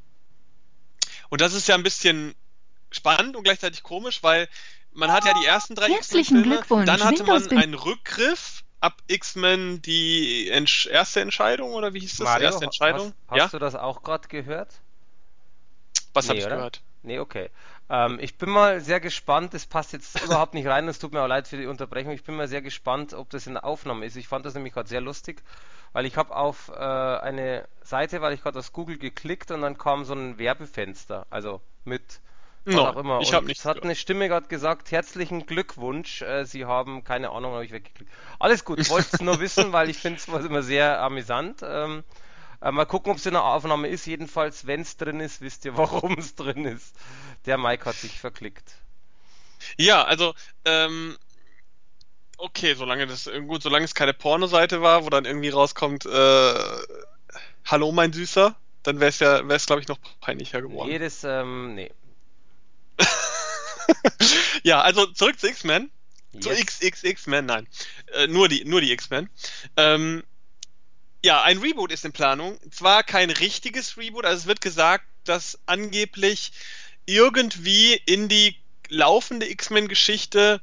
Und 1.30 1.42
das 1.42 1.54
ist 1.54 1.68
ja 1.68 1.76
ein 1.76 1.84
bisschen 1.84 2.36
spannend 2.92 3.36
und 3.36 3.44
gleichzeitig 3.44 3.84
komisch, 3.84 4.22
weil 4.24 4.48
man 4.92 5.12
hat 5.12 5.26
ja 5.26 5.34
die 5.34 5.46
ersten 5.46 5.76
drei 5.76 5.90
Herzlichen 5.90 6.38
X-Men-Filme, 6.38 6.56
Glückwunsch, 6.58 6.86
dann 6.86 7.04
hatte 7.04 7.24
man 7.24 7.50
einen 7.50 7.74
Rückgriff 7.74 8.64
ab 8.80 9.02
X-Men 9.08 9.82
die 9.82 10.50
Entsch 10.50 10.86
erste 10.88 11.22
Entscheidung 11.22 11.74
oder 11.74 11.94
wie 11.94 12.02
hieß 12.02 12.18
das? 12.18 12.26
Mario, 12.26 12.46
erste 12.46 12.66
Entscheidung? 12.66 13.14
hast, 13.28 13.32
hast 13.32 13.38
ja, 13.38 13.48
du 13.48 13.60
das 13.60 13.76
auch 13.76 14.04
gerade 14.04 14.28
gehört? 14.28 14.82
was 16.14 16.30
habe 16.30 16.36
Nee, 16.36 16.42
ich 16.42 16.46
oder? 16.46 16.56
gehört? 16.58 16.82
Nee, 17.04 17.20
okay. 17.20 17.50
Ähm, 17.90 18.18
ich 18.22 18.38
bin 18.38 18.50
mal 18.50 18.80
sehr 18.80 19.00
gespannt, 19.00 19.54
das 19.54 19.66
passt 19.66 19.94
jetzt 19.94 20.22
überhaupt 20.24 20.54
nicht 20.54 20.68
rein, 20.68 20.88
es 20.88 21.00
tut 21.00 21.14
mir 21.14 21.22
auch 21.22 21.28
leid 21.28 21.48
für 21.48 21.58
die 21.58 21.66
Unterbrechung. 21.66 22.12
Ich 22.14 22.24
bin 22.24 22.36
mal 22.36 22.48
sehr 22.48 22.62
gespannt, 22.62 23.14
ob 23.14 23.30
das 23.30 23.48
in 23.48 23.54
der 23.54 23.66
Aufnahme 23.66 24.06
ist. 24.06 24.16
Ich 24.16 24.28
fand 24.28 24.46
das 24.46 24.54
nämlich 24.54 24.74
gerade 24.74 24.90
sehr 24.90 25.02
lustig, 25.02 25.42
weil 25.94 26.06
ich 26.06 26.18
habe 26.18 26.36
auf 26.36 26.70
äh, 26.70 26.74
eine 26.74 27.68
Seite, 27.82 28.22
weil 28.22 28.34
ich 28.34 28.42
gerade 28.42 28.60
aus 28.60 28.74
Google 28.74 28.98
geklickt 28.98 29.52
und 29.52 29.62
dann 29.62 29.78
kam 29.78 30.06
so 30.06 30.14
ein 30.14 30.38
Werbefenster, 30.40 31.28
also 31.30 31.62
mit 31.86 32.22
was 32.70 32.76
No, 32.76 32.86
auch 32.86 32.98
immer. 32.98 33.20
ich 33.20 33.34
habe 33.34 33.46
nichts 33.46 33.60
es 33.60 33.66
hat 33.66 33.82
gehört. 33.82 33.84
eine 33.84 33.96
Stimme 33.96 34.28
gerade 34.28 34.48
gesagt, 34.48 34.92
herzlichen 34.92 35.46
Glückwunsch, 35.46 36.22
äh, 36.22 36.46
Sie 36.46 36.66
haben, 36.66 37.04
keine 37.04 37.30
Ahnung, 37.32 37.54
habe 37.54 37.66
ich 37.66 37.72
weggeklickt. 37.72 38.12
Alles 38.40 38.66
gut, 38.66 38.88
wollte 38.90 39.10
es 39.14 39.22
nur 39.22 39.40
wissen, 39.40 39.72
weil 39.74 39.90
ich 39.90 40.00
finde 40.00 40.20
es 40.20 40.28
immer 40.46 40.64
sehr 40.64 41.02
amüsant. 41.02 41.62
Ähm, 41.64 42.04
äh, 42.62 42.72
mal 42.72 42.86
gucken, 42.86 43.12
ob 43.12 43.18
es 43.20 43.26
in 43.26 43.34
der 43.34 43.44
Aufnahme 43.46 43.88
ist. 43.90 44.06
Jedenfalls, 44.08 44.68
wenn 44.68 44.82
es 44.82 44.98
drin 44.98 45.20
ist, 45.22 45.42
wisst 45.42 45.66
ihr, 45.66 45.78
warum 45.78 46.18
es 46.18 46.36
drin 46.36 46.66
ist. 46.66 46.96
Der 47.46 47.58
Mike 47.58 47.86
hat 47.86 48.00
sich 48.00 48.20
verklickt. 48.20 48.76
Ja, 49.78 50.04
also 50.04 50.34
ähm, 50.66 51.18
Okay, 52.38 52.74
solange 52.74 53.08
das 53.08 53.30
gut, 53.48 53.64
solange 53.64 53.86
es 53.86 53.96
keine 53.96 54.14
Pornoseite 54.14 54.82
war, 54.82 55.06
wo 55.06 55.10
dann 55.10 55.26
irgendwie 55.26 55.50
rauskommt, 55.50 56.06
äh, 56.06 56.54
Hallo 57.66 57.92
mein 57.92 58.12
Süßer, 58.12 58.56
dann 58.84 59.00
wäre 59.00 59.10
es 59.10 59.20
ja, 59.20 59.48
wäre 59.48 59.56
es 59.56 59.66
glaube 59.66 59.82
ich 59.82 59.88
noch 59.88 60.00
peinlicher 60.20 60.62
geworden. 60.62 60.90
Nee, 60.90 61.00
das, 61.00 61.24
ähm, 61.24 61.76
nee. 61.76 61.92
ja, 64.64 64.82
also 64.82 65.06
zurück 65.08 65.40
zu 65.40 65.48
X-Men. 65.48 65.90
Yes. 66.34 66.44
Zu 66.44 66.50
XXX-Men, 66.50 67.46
nein. 67.46 67.68
Äh, 68.14 68.28
nur 68.28 68.50
die, 68.50 68.66
nur 68.66 68.82
die 68.82 68.92
X-Men. 68.92 69.30
Ähm, 69.78 70.24
ja, 71.24 71.44
ein 71.44 71.60
Reboot 71.60 71.92
ist 71.92 72.06
in 72.06 72.12
Planung. 72.12 72.60
Zwar 72.72 73.04
kein 73.04 73.30
richtiges 73.30 73.98
Reboot, 73.98 74.26
also 74.26 74.42
es 74.42 74.48
wird 74.48 74.62
gesagt, 74.62 75.06
dass 75.24 75.60
angeblich 75.68 76.52
irgendwie 77.06 77.94
in 77.94 78.28
die 78.28 78.58
laufende 78.90 79.50
X-Men-Geschichte 79.50 80.60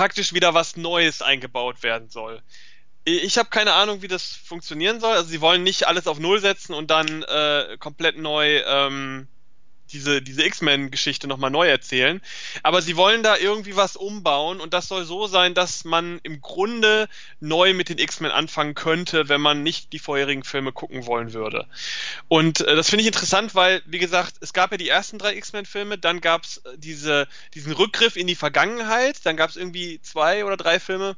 praktisch 0.00 0.32
wieder 0.32 0.54
was 0.54 0.78
Neues 0.78 1.20
eingebaut 1.20 1.82
werden 1.82 2.08
soll. 2.08 2.40
Ich 3.04 3.36
habe 3.36 3.50
keine 3.50 3.74
Ahnung, 3.74 4.00
wie 4.00 4.08
das 4.08 4.24
funktionieren 4.24 4.98
soll. 4.98 5.12
Also 5.12 5.28
sie 5.28 5.42
wollen 5.42 5.62
nicht 5.62 5.86
alles 5.86 6.06
auf 6.06 6.18
Null 6.18 6.40
setzen 6.40 6.72
und 6.72 6.90
dann 6.90 7.22
äh, 7.24 7.76
komplett 7.78 8.16
neu 8.16 8.62
ähm, 8.64 9.28
diese, 9.92 10.22
diese 10.22 10.44
X-Men-Geschichte 10.44 11.26
nochmal 11.26 11.50
neu 11.50 11.68
erzählen. 11.68 12.20
Aber 12.62 12.82
sie 12.82 12.96
wollen 12.96 13.22
da 13.22 13.36
irgendwie 13.36 13.76
was 13.76 13.96
umbauen 13.96 14.60
und 14.60 14.74
das 14.74 14.88
soll 14.88 15.04
so 15.04 15.26
sein, 15.26 15.54
dass 15.54 15.84
man 15.84 16.20
im 16.22 16.40
Grunde 16.40 17.08
neu 17.40 17.74
mit 17.74 17.88
den 17.88 17.98
X-Men 17.98 18.30
anfangen 18.30 18.74
könnte, 18.74 19.28
wenn 19.28 19.40
man 19.40 19.62
nicht 19.62 19.92
die 19.92 19.98
vorherigen 19.98 20.44
Filme 20.44 20.72
gucken 20.72 21.06
wollen 21.06 21.32
würde. 21.32 21.66
Und 22.28 22.60
äh, 22.60 22.76
das 22.76 22.88
finde 22.90 23.02
ich 23.02 23.08
interessant, 23.08 23.54
weil, 23.54 23.82
wie 23.86 23.98
gesagt, 23.98 24.36
es 24.40 24.52
gab 24.52 24.70
ja 24.72 24.76
die 24.76 24.88
ersten 24.88 25.18
drei 25.18 25.36
X-Men-Filme, 25.36 25.98
dann 25.98 26.20
gab 26.20 26.44
es 26.44 26.58
äh, 26.58 26.76
diese, 26.76 27.28
diesen 27.54 27.72
Rückgriff 27.72 28.16
in 28.16 28.26
die 28.26 28.34
Vergangenheit, 28.34 29.24
dann 29.24 29.36
gab 29.36 29.50
es 29.50 29.56
irgendwie 29.56 30.00
zwei 30.02 30.44
oder 30.44 30.56
drei 30.56 30.80
Filme, 30.80 31.16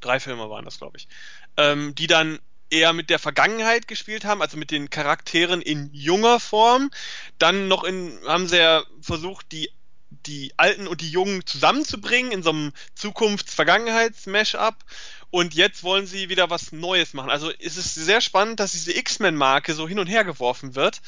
drei 0.00 0.20
Filme 0.20 0.50
waren 0.50 0.64
das, 0.64 0.78
glaube 0.78 0.98
ich, 0.98 1.08
ähm, 1.56 1.94
die 1.94 2.06
dann 2.06 2.38
eher 2.74 2.92
mit 2.92 3.08
der 3.08 3.20
Vergangenheit 3.20 3.86
gespielt 3.86 4.24
haben, 4.24 4.42
also 4.42 4.56
mit 4.56 4.70
den 4.72 4.90
Charakteren 4.90 5.62
in 5.62 5.88
junger 5.92 6.40
Form. 6.40 6.90
Dann 7.38 7.68
noch 7.68 7.84
in, 7.84 8.18
haben 8.26 8.48
sie 8.48 8.58
ja 8.58 8.82
versucht, 9.00 9.52
die, 9.52 9.70
die 10.10 10.52
Alten 10.56 10.88
und 10.88 11.00
die 11.00 11.10
Jungen 11.10 11.46
zusammenzubringen 11.46 12.32
in 12.32 12.42
so 12.42 12.50
einem 12.50 12.72
Zukunfts-Vergangenheits-Mash-up. 12.96 14.84
Und 15.30 15.54
jetzt 15.54 15.82
wollen 15.82 16.06
sie 16.06 16.28
wieder 16.28 16.50
was 16.50 16.72
Neues 16.72 17.14
machen. 17.14 17.30
Also 17.30 17.50
ist 17.50 17.76
es 17.76 17.94
sehr 17.94 18.20
spannend, 18.20 18.60
dass 18.60 18.72
diese 18.72 18.96
X-Men-Marke 18.96 19.74
so 19.74 19.88
hin 19.88 19.98
und 19.98 20.06
her 20.06 20.24
geworfen 20.24 20.74
wird. 20.74 21.00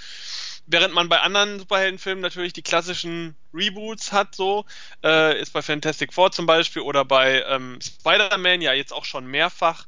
Während 0.67 0.95
man 0.95 1.09
bei 1.09 1.21
anderen 1.21 1.61
Superheldenfilmen 1.61 2.23
natürlich 2.23 2.53
die 2.53 2.63
klassischen 2.63 3.37
Reboots 3.55 4.11
hat, 4.11 4.35
so, 4.35 4.65
äh, 5.05 5.41
ist 5.41 5.53
bei 5.53 5.63
Fantastic 5.63 6.13
Four 6.13 6.33
zum 6.33 6.47
Beispiel 6.47 6.83
oder 6.83 7.05
bei 7.05 7.43
ähm, 7.49 7.79
Spider-Man 7.81 8.63
ja 8.63 8.73
jetzt 8.73 8.93
auch 8.93 9.05
schon 9.05 9.27
mehrfach. 9.27 9.87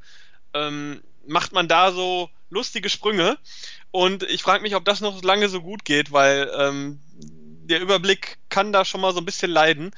Ähm, 0.55 1.03
macht 1.27 1.53
man 1.53 1.69
da 1.69 1.93
so 1.93 2.31
lustige 2.51 2.89
Sprünge. 2.89 3.39
Und 3.91 4.23
ich 4.25 4.43
frage 4.43 4.63
mich, 4.63 4.75
ob 4.75 4.85
das 4.85 5.01
noch 5.01 5.23
lange 5.23 5.49
so 5.49 5.61
gut 5.61 5.85
geht, 5.85 6.13
weil 6.13 6.51
ähm, 6.57 7.01
der 7.69 7.81
Überblick 7.81 8.39
kann 8.49 8.73
da 8.73 8.85
schon 8.85 9.01
mal 9.01 9.13
so 9.13 9.21
ein 9.21 9.27
bisschen 9.27 9.51
leiden. 9.51 9.93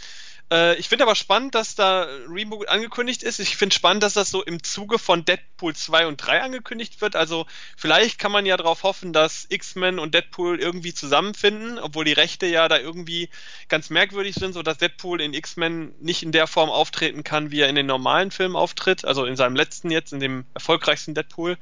Äh, 0.51 0.77
ich 0.77 0.89
finde 0.89 1.05
aber 1.05 1.15
spannend, 1.15 1.55
dass 1.55 1.75
da 1.75 2.07
Reboot 2.29 2.69
angekündigt 2.69 3.23
ist. 3.23 3.39
Ich 3.39 3.57
finde 3.57 3.75
spannend, 3.75 4.03
dass 4.03 4.15
das 4.15 4.31
so 4.31 4.43
im 4.43 4.63
Zuge 4.63 4.99
von 4.99 5.25
Deadpool 5.25 5.75
2 5.75 6.07
und 6.07 6.17
3 6.17 6.43
angekündigt 6.43 7.01
wird. 7.01 7.17
Also 7.17 7.47
vielleicht 7.77 8.19
kann 8.19 8.33
man 8.33 8.47
ja 8.47 8.57
darauf 8.57 8.83
hoffen, 8.83 9.13
dass 9.13 9.47
X-Men 9.49 9.99
und 9.99 10.15
Deadpool 10.15 10.61
irgendwie 10.61 10.93
zusammenfinden, 10.93 11.79
obwohl 11.79 12.05
die 12.05 12.13
Rechte 12.13 12.47
ja 12.47 12.69
da 12.69 12.79
irgendwie 12.79 13.31
ganz 13.69 13.91
merkwürdig 13.91 14.35
sind, 14.35 14.53
so 14.53 14.63
dass 14.63 14.79
Deadpool 14.79 15.21
in 15.21 15.35
X-Men 15.35 15.95
nicht 16.01 16.23
in 16.23 16.33
der 16.33 16.47
Form 16.47 16.71
auftreten 16.71 17.23
kann, 17.23 17.51
wie 17.51 17.61
er 17.61 17.69
in 17.69 17.77
den 17.77 17.87
normalen 17.87 18.31
Filmen 18.31 18.57
auftritt. 18.57 19.05
Also 19.05 19.25
in 19.25 19.37
seinem 19.37 19.57
letzten 19.57 19.91
jetzt, 19.91 20.13
in 20.13 20.21
dem 20.21 20.45
erfolgreichsten 20.55 21.15
Deadpool. 21.15 21.57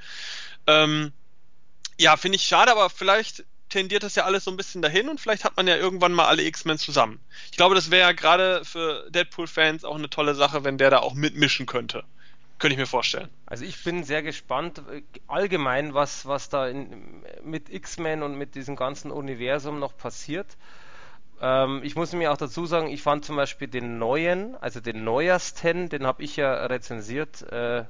Ähm, 0.67 1.13
ja, 2.01 2.17
finde 2.17 2.37
ich 2.37 2.43
schade, 2.43 2.71
aber 2.71 2.91
vielleicht 2.91 3.45
tendiert 3.69 4.03
das 4.03 4.15
ja 4.15 4.25
alles 4.25 4.45
so 4.45 4.51
ein 4.51 4.57
bisschen 4.57 4.83
dahin 4.83 5.09
und 5.09 5.21
vielleicht 5.21 5.45
hat 5.45 5.57
man 5.57 5.67
ja 5.67 5.77
irgendwann 5.77 6.13
mal 6.13 6.27
alle 6.27 6.43
X-Men 6.45 6.79
zusammen. 6.79 7.21
Ich 7.51 7.57
glaube, 7.57 7.75
das 7.75 7.91
wäre 7.91 8.09
ja 8.09 8.13
gerade 8.13 8.65
für 8.65 9.11
Deadpool-Fans 9.11 9.85
auch 9.85 9.97
eine 9.97 10.11
tolle 10.11 10.35
Sache, 10.35 10.65
wenn 10.65 10.79
der 10.79 10.91
da 10.91 10.99
auch 10.99 11.15
mitmischen 11.15 11.67
könnte. 11.67 12.05
Könnte 12.59 12.73
ich 12.73 12.79
mir 12.79 12.87
vorstellen. 12.87 13.29
Also 13.47 13.65
ich 13.65 13.85
bin 13.85 14.03
sehr 14.03 14.23
gespannt, 14.23 14.83
äh, 14.91 15.03
allgemein, 15.29 15.95
was, 15.95 16.27
was 16.27 16.49
da 16.49 16.67
in, 16.67 17.23
mit 17.45 17.71
X-Men 17.71 18.23
und 18.23 18.37
mit 18.37 18.57
diesem 18.57 18.75
ganzen 18.75 19.13
Universum 19.13 19.79
noch 19.79 19.97
passiert. 19.97 20.57
Ähm, 21.41 21.83
ich 21.85 21.95
muss 21.95 22.13
mir 22.13 22.33
auch 22.33 22.37
dazu 22.37 22.67
sagen, 22.67 22.89
ich 22.89 23.03
fand 23.03 23.25
zum 23.25 23.37
Beispiel 23.37 23.69
den 23.69 23.99
neuen, 23.99 24.57
also 24.57 24.81
den 24.81 25.05
neuesten, 25.05 25.89
den 25.89 26.05
habe 26.05 26.25
ich 26.25 26.37
ja 26.37 26.67
rezensiert, 26.67 27.43
äh, 27.53 27.85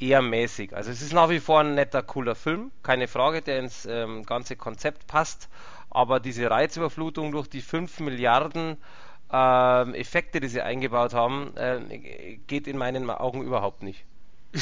eher 0.00 0.22
mäßig. 0.22 0.74
Also 0.74 0.90
es 0.90 1.02
ist 1.02 1.12
nach 1.12 1.28
wie 1.28 1.40
vor 1.40 1.60
ein 1.60 1.74
netter, 1.74 2.02
cooler 2.02 2.34
Film, 2.34 2.70
keine 2.82 3.08
Frage, 3.08 3.42
der 3.42 3.58
ins 3.58 3.86
ähm, 3.86 4.24
ganze 4.24 4.56
Konzept 4.56 5.06
passt. 5.06 5.48
Aber 5.90 6.20
diese 6.20 6.50
Reizüberflutung 6.50 7.32
durch 7.32 7.48
die 7.48 7.62
5 7.62 8.00
Milliarden 8.00 8.76
ähm, 9.32 9.94
Effekte, 9.94 10.40
die 10.40 10.48
sie 10.48 10.62
eingebaut 10.62 11.14
haben, 11.14 11.56
äh, 11.56 12.38
geht 12.46 12.66
in 12.66 12.78
meinen 12.78 13.08
Augen 13.10 13.42
überhaupt 13.42 13.82
nicht. 13.82 14.04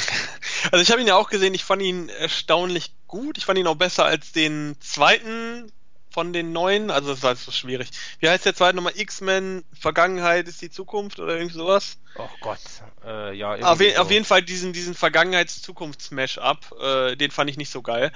Also 0.71 0.81
ich 0.81 0.91
habe 0.91 0.99
ihn 0.99 1.07
ja 1.07 1.15
auch 1.15 1.29
gesehen, 1.29 1.53
ich 1.53 1.63
fand 1.63 1.81
ihn 1.81 2.09
erstaunlich 2.09 2.91
gut. 3.07 3.37
Ich 3.37 3.45
fand 3.45 3.57
ihn 3.57 3.67
auch 3.67 3.75
besser 3.75 4.03
als 4.03 4.33
den 4.33 4.75
zweiten 4.81 5.71
von 6.17 6.33
den 6.33 6.51
neuen. 6.51 6.89
Also 6.89 7.11
das 7.11 7.21
war 7.21 7.35
so 7.35 7.51
schwierig. 7.51 7.89
Wie 8.17 8.27
heißt 8.27 8.43
der 8.43 8.55
zweite 8.55 8.75
nochmal? 8.75 8.93
X-Men, 8.95 9.63
Vergangenheit 9.71 10.47
ist 10.47 10.59
die 10.63 10.71
Zukunft 10.71 11.19
oder 11.19 11.35
irgendwie 11.35 11.55
sowas? 11.55 11.99
Oh 12.15 12.27
Gott, 12.41 12.57
äh, 13.05 13.35
ja. 13.37 13.53
Auf, 13.57 13.79
je, 13.79 13.93
so. 13.93 14.01
auf, 14.01 14.09
jeden 14.09 14.25
Fall 14.25 14.41
diesen, 14.41 14.73
diesen 14.73 14.95
Vergangenheits-Zukunfts-Mash-up, 14.95 16.73
äh, 16.81 17.15
den 17.17 17.29
fand 17.29 17.51
ich 17.51 17.57
nicht 17.57 17.69
so 17.69 17.83
geil. 17.83 18.11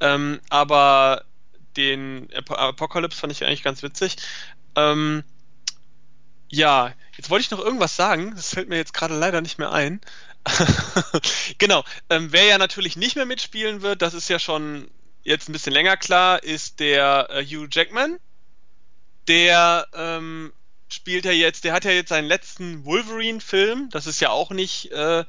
Ähm, 0.00 0.40
aber 0.48 1.26
den 1.76 2.30
Ap 2.34 2.52
Apocalypse 2.52 3.20
fand 3.20 3.34
ich 3.34 3.44
eigentlich 3.44 3.62
ganz 3.62 3.82
witzig. 3.82 4.16
Ähm, 4.74 5.22
ja, 6.48 6.94
jetzt 7.18 7.28
wollte 7.28 7.42
ich 7.42 7.50
noch 7.50 7.60
irgendwas 7.60 7.94
sagen, 7.96 8.32
das 8.34 8.54
fällt 8.54 8.70
mir 8.70 8.76
jetzt 8.76 8.94
gerade 8.94 9.14
leider 9.14 9.42
nicht 9.42 9.58
mehr 9.58 9.72
ein. 9.72 10.00
genau, 11.58 11.84
ähm, 12.08 12.32
wer 12.32 12.44
ja 12.44 12.56
natürlich 12.56 12.96
nicht 12.96 13.16
mehr 13.16 13.26
mitspielen 13.26 13.82
wird, 13.82 14.00
das 14.00 14.14
ist 14.14 14.30
ja 14.30 14.38
schon 14.38 14.88
jetzt 15.22 15.48
ein 15.48 15.52
bisschen 15.52 15.72
länger 15.72 15.96
klar, 15.96 16.42
ist 16.42 16.80
der 16.80 17.28
äh, 17.30 17.44
Hugh 17.44 17.68
Jackman. 17.70 18.18
Der 19.28 19.86
ähm, 19.94 20.52
spielt 20.88 21.24
ja 21.24 21.32
jetzt, 21.32 21.64
der 21.64 21.72
hat 21.72 21.84
ja 21.84 21.92
jetzt 21.92 22.10
seinen 22.10 22.26
letzten 22.26 22.84
Wolverine-Film. 22.84 23.88
Das 23.90 24.06
ist 24.06 24.20
ja 24.20 24.30
auch 24.30 24.50
nicht 24.50 24.90
äh, 24.92 25.24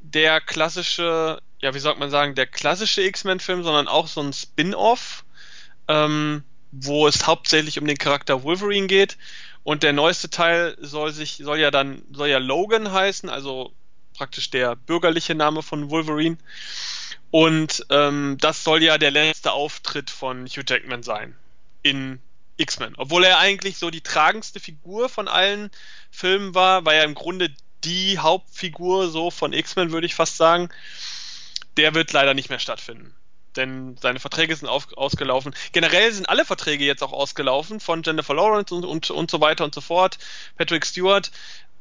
der 0.00 0.40
klassische, 0.40 1.40
ja, 1.60 1.74
wie 1.74 1.78
soll 1.78 1.96
man 1.96 2.10
sagen, 2.10 2.34
der 2.34 2.46
klassische 2.46 3.02
X-Men-Film, 3.02 3.62
sondern 3.62 3.88
auch 3.88 4.06
so 4.06 4.20
ein 4.22 4.32
Spin-off, 4.32 5.24
ähm, 5.88 6.44
wo 6.70 7.08
es 7.08 7.26
hauptsächlich 7.26 7.78
um 7.78 7.86
den 7.86 7.98
Charakter 7.98 8.42
Wolverine 8.42 8.86
geht. 8.86 9.18
Und 9.64 9.82
der 9.82 9.92
neueste 9.92 10.30
Teil 10.30 10.76
soll 10.80 11.12
sich, 11.12 11.40
soll 11.42 11.58
ja 11.58 11.70
dann, 11.70 12.02
soll 12.12 12.28
ja 12.28 12.38
Logan 12.38 12.92
heißen, 12.92 13.28
also 13.28 13.72
praktisch 14.14 14.50
der 14.50 14.76
bürgerliche 14.76 15.34
Name 15.34 15.62
von 15.62 15.90
Wolverine. 15.90 16.38
Und 17.30 17.86
ähm, 17.90 18.38
das 18.40 18.64
soll 18.64 18.82
ja 18.82 18.98
der 18.98 19.10
letzte 19.10 19.52
Auftritt 19.52 20.10
von 20.10 20.46
Hugh 20.46 20.64
Jackman 20.66 21.02
sein 21.02 21.36
in 21.82 22.20
X-Men. 22.56 22.94
Obwohl 22.96 23.24
er 23.24 23.38
eigentlich 23.38 23.78
so 23.78 23.90
die 23.90 24.00
tragendste 24.00 24.60
Figur 24.60 25.08
von 25.08 25.28
allen 25.28 25.70
Filmen 26.10 26.54
war, 26.54 26.84
war 26.84 26.94
ja 26.94 27.04
im 27.04 27.14
Grunde 27.14 27.50
die 27.84 28.18
Hauptfigur 28.18 29.08
so 29.10 29.30
von 29.30 29.52
X-Men, 29.52 29.92
würde 29.92 30.06
ich 30.06 30.14
fast 30.14 30.36
sagen. 30.36 30.68
Der 31.76 31.94
wird 31.94 32.12
leider 32.12 32.34
nicht 32.34 32.50
mehr 32.50 32.58
stattfinden. 32.58 33.14
Denn 33.56 33.96
seine 34.00 34.20
Verträge 34.20 34.54
sind 34.54 34.68
auf, 34.68 34.92
ausgelaufen. 34.96 35.54
Generell 35.72 36.12
sind 36.12 36.28
alle 36.28 36.44
Verträge 36.44 36.84
jetzt 36.84 37.02
auch 37.02 37.12
ausgelaufen 37.12 37.80
von 37.80 38.02
Jennifer 38.02 38.34
Lawrence 38.34 38.74
und, 38.74 38.84
und, 38.84 39.10
und 39.10 39.30
so 39.30 39.40
weiter 39.40 39.64
und 39.64 39.74
so 39.74 39.80
fort. 39.80 40.18
Patrick 40.56 40.84
Stewart. 40.84 41.30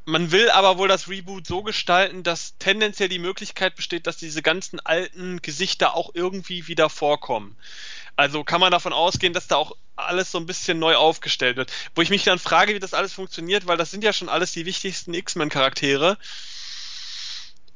Man 0.10 0.32
will 0.32 0.50
aber 0.50 0.78
wohl 0.78 0.88
das 0.88 1.10
Reboot 1.10 1.46
so 1.46 1.64
gestalten, 1.64 2.24
dass 2.24 2.58
tendenziell 2.60 3.10
die 3.10 3.20
Möglichkeit 3.20 3.76
besteht, 3.76 4.08
dass 4.08 4.16
diese 4.16 4.42
ganzen 4.42 4.80
alten 4.80 5.42
Gesichter 5.42 5.96
auch 5.96 6.12
irgendwie 6.14 6.70
wieder 6.70 6.90
vorkommen. 6.90 7.58
Also 8.16 8.46
kann 8.46 8.62
man 8.62 8.72
davon 8.72 8.94
ausgehen, 8.94 9.34
dass 9.34 9.50
da 9.50 9.58
auch 9.58 9.76
alles 9.98 10.32
so 10.32 10.38
ein 10.38 10.46
bisschen 10.46 10.80
neu 10.80 10.96
aufgestellt 10.96 11.58
wird. 11.58 11.74
Wo 11.94 12.02
ich 12.02 12.10
mich 12.10 12.24
dann 12.24 12.40
frage, 12.40 12.74
wie 12.74 12.80
das 12.80 12.94
alles 12.94 13.12
funktioniert, 13.12 13.68
weil 13.68 13.76
das 13.76 13.92
sind 13.92 14.02
ja 14.02 14.14
schon 14.14 14.30
alles 14.30 14.54
die 14.54 14.66
wichtigsten 14.66 15.14
X-Men-Charaktere. 15.14 16.18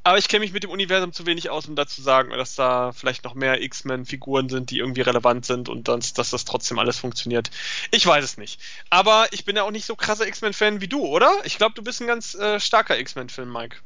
Aber 0.04 0.18
ich 0.18 0.28
kenne 0.28 0.40
mich 0.40 0.52
mit 0.52 0.64
dem 0.64 0.70
Universum 0.70 1.12
zu 1.12 1.26
wenig 1.26 1.50
aus, 1.50 1.66
um 1.66 1.76
da 1.76 1.86
zu 1.86 2.02
sagen, 2.02 2.30
dass 2.30 2.56
da 2.56 2.92
vielleicht 2.92 3.24
noch 3.24 3.34
mehr 3.34 3.62
X-Men-Figuren 3.62 4.48
sind, 4.48 4.70
die 4.70 4.78
irgendwie 4.78 5.02
relevant 5.02 5.46
sind 5.46 5.68
und 5.68 5.86
dann, 5.86 6.00
dass 6.16 6.30
das 6.30 6.44
trotzdem 6.44 6.78
alles 6.80 6.98
funktioniert. 6.98 7.50
Ich 7.92 8.04
weiß 8.04 8.24
es 8.24 8.36
nicht. 8.36 8.60
Aber 8.90 9.28
ich 9.30 9.44
bin 9.44 9.54
ja 9.54 9.62
auch 9.62 9.70
nicht 9.70 9.86
so 9.86 9.94
krasser 9.94 10.26
X-Men-Fan 10.26 10.80
wie 10.80 10.88
du, 10.88 11.06
oder? 11.06 11.30
Ich 11.44 11.56
glaube, 11.56 11.74
du 11.74 11.82
bist 11.82 12.00
ein 12.00 12.08
ganz 12.08 12.34
äh, 12.34 12.58
starker 12.58 12.98
X-Men-Fan, 12.98 13.50
Mike. 13.50 13.76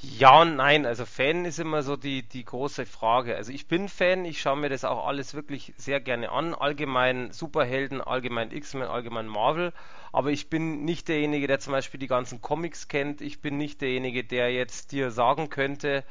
Ja 0.00 0.40
und 0.40 0.56
nein, 0.56 0.86
also 0.86 1.04
Fan 1.04 1.44
ist 1.44 1.58
immer 1.58 1.82
so 1.82 1.96
die, 1.96 2.22
die 2.22 2.44
große 2.44 2.86
Frage. 2.86 3.36
Also 3.36 3.52
ich 3.52 3.68
bin 3.68 3.88
Fan, 3.90 4.24
ich 4.24 4.40
schaue 4.40 4.56
mir 4.56 4.70
das 4.70 4.84
auch 4.84 5.06
alles 5.06 5.34
wirklich 5.34 5.74
sehr 5.76 6.00
gerne 6.00 6.30
an. 6.32 6.54
Allgemein 6.54 7.30
Superhelden, 7.30 8.00
allgemein 8.00 8.50
X-Men, 8.52 8.88
allgemein 8.88 9.26
Marvel. 9.28 9.72
Aber 10.10 10.30
ich 10.30 10.48
bin 10.48 10.84
nicht 10.84 11.08
derjenige, 11.08 11.46
der 11.46 11.60
zum 11.60 11.72
Beispiel 11.72 12.00
die 12.00 12.06
ganzen 12.06 12.40
Comics 12.40 12.88
kennt. 12.88 13.20
Ich 13.20 13.42
bin 13.42 13.58
nicht 13.58 13.82
derjenige, 13.82 14.24
der 14.24 14.50
jetzt 14.52 14.92
dir 14.92 15.10
sagen 15.10 15.50
könnte, 15.50 16.04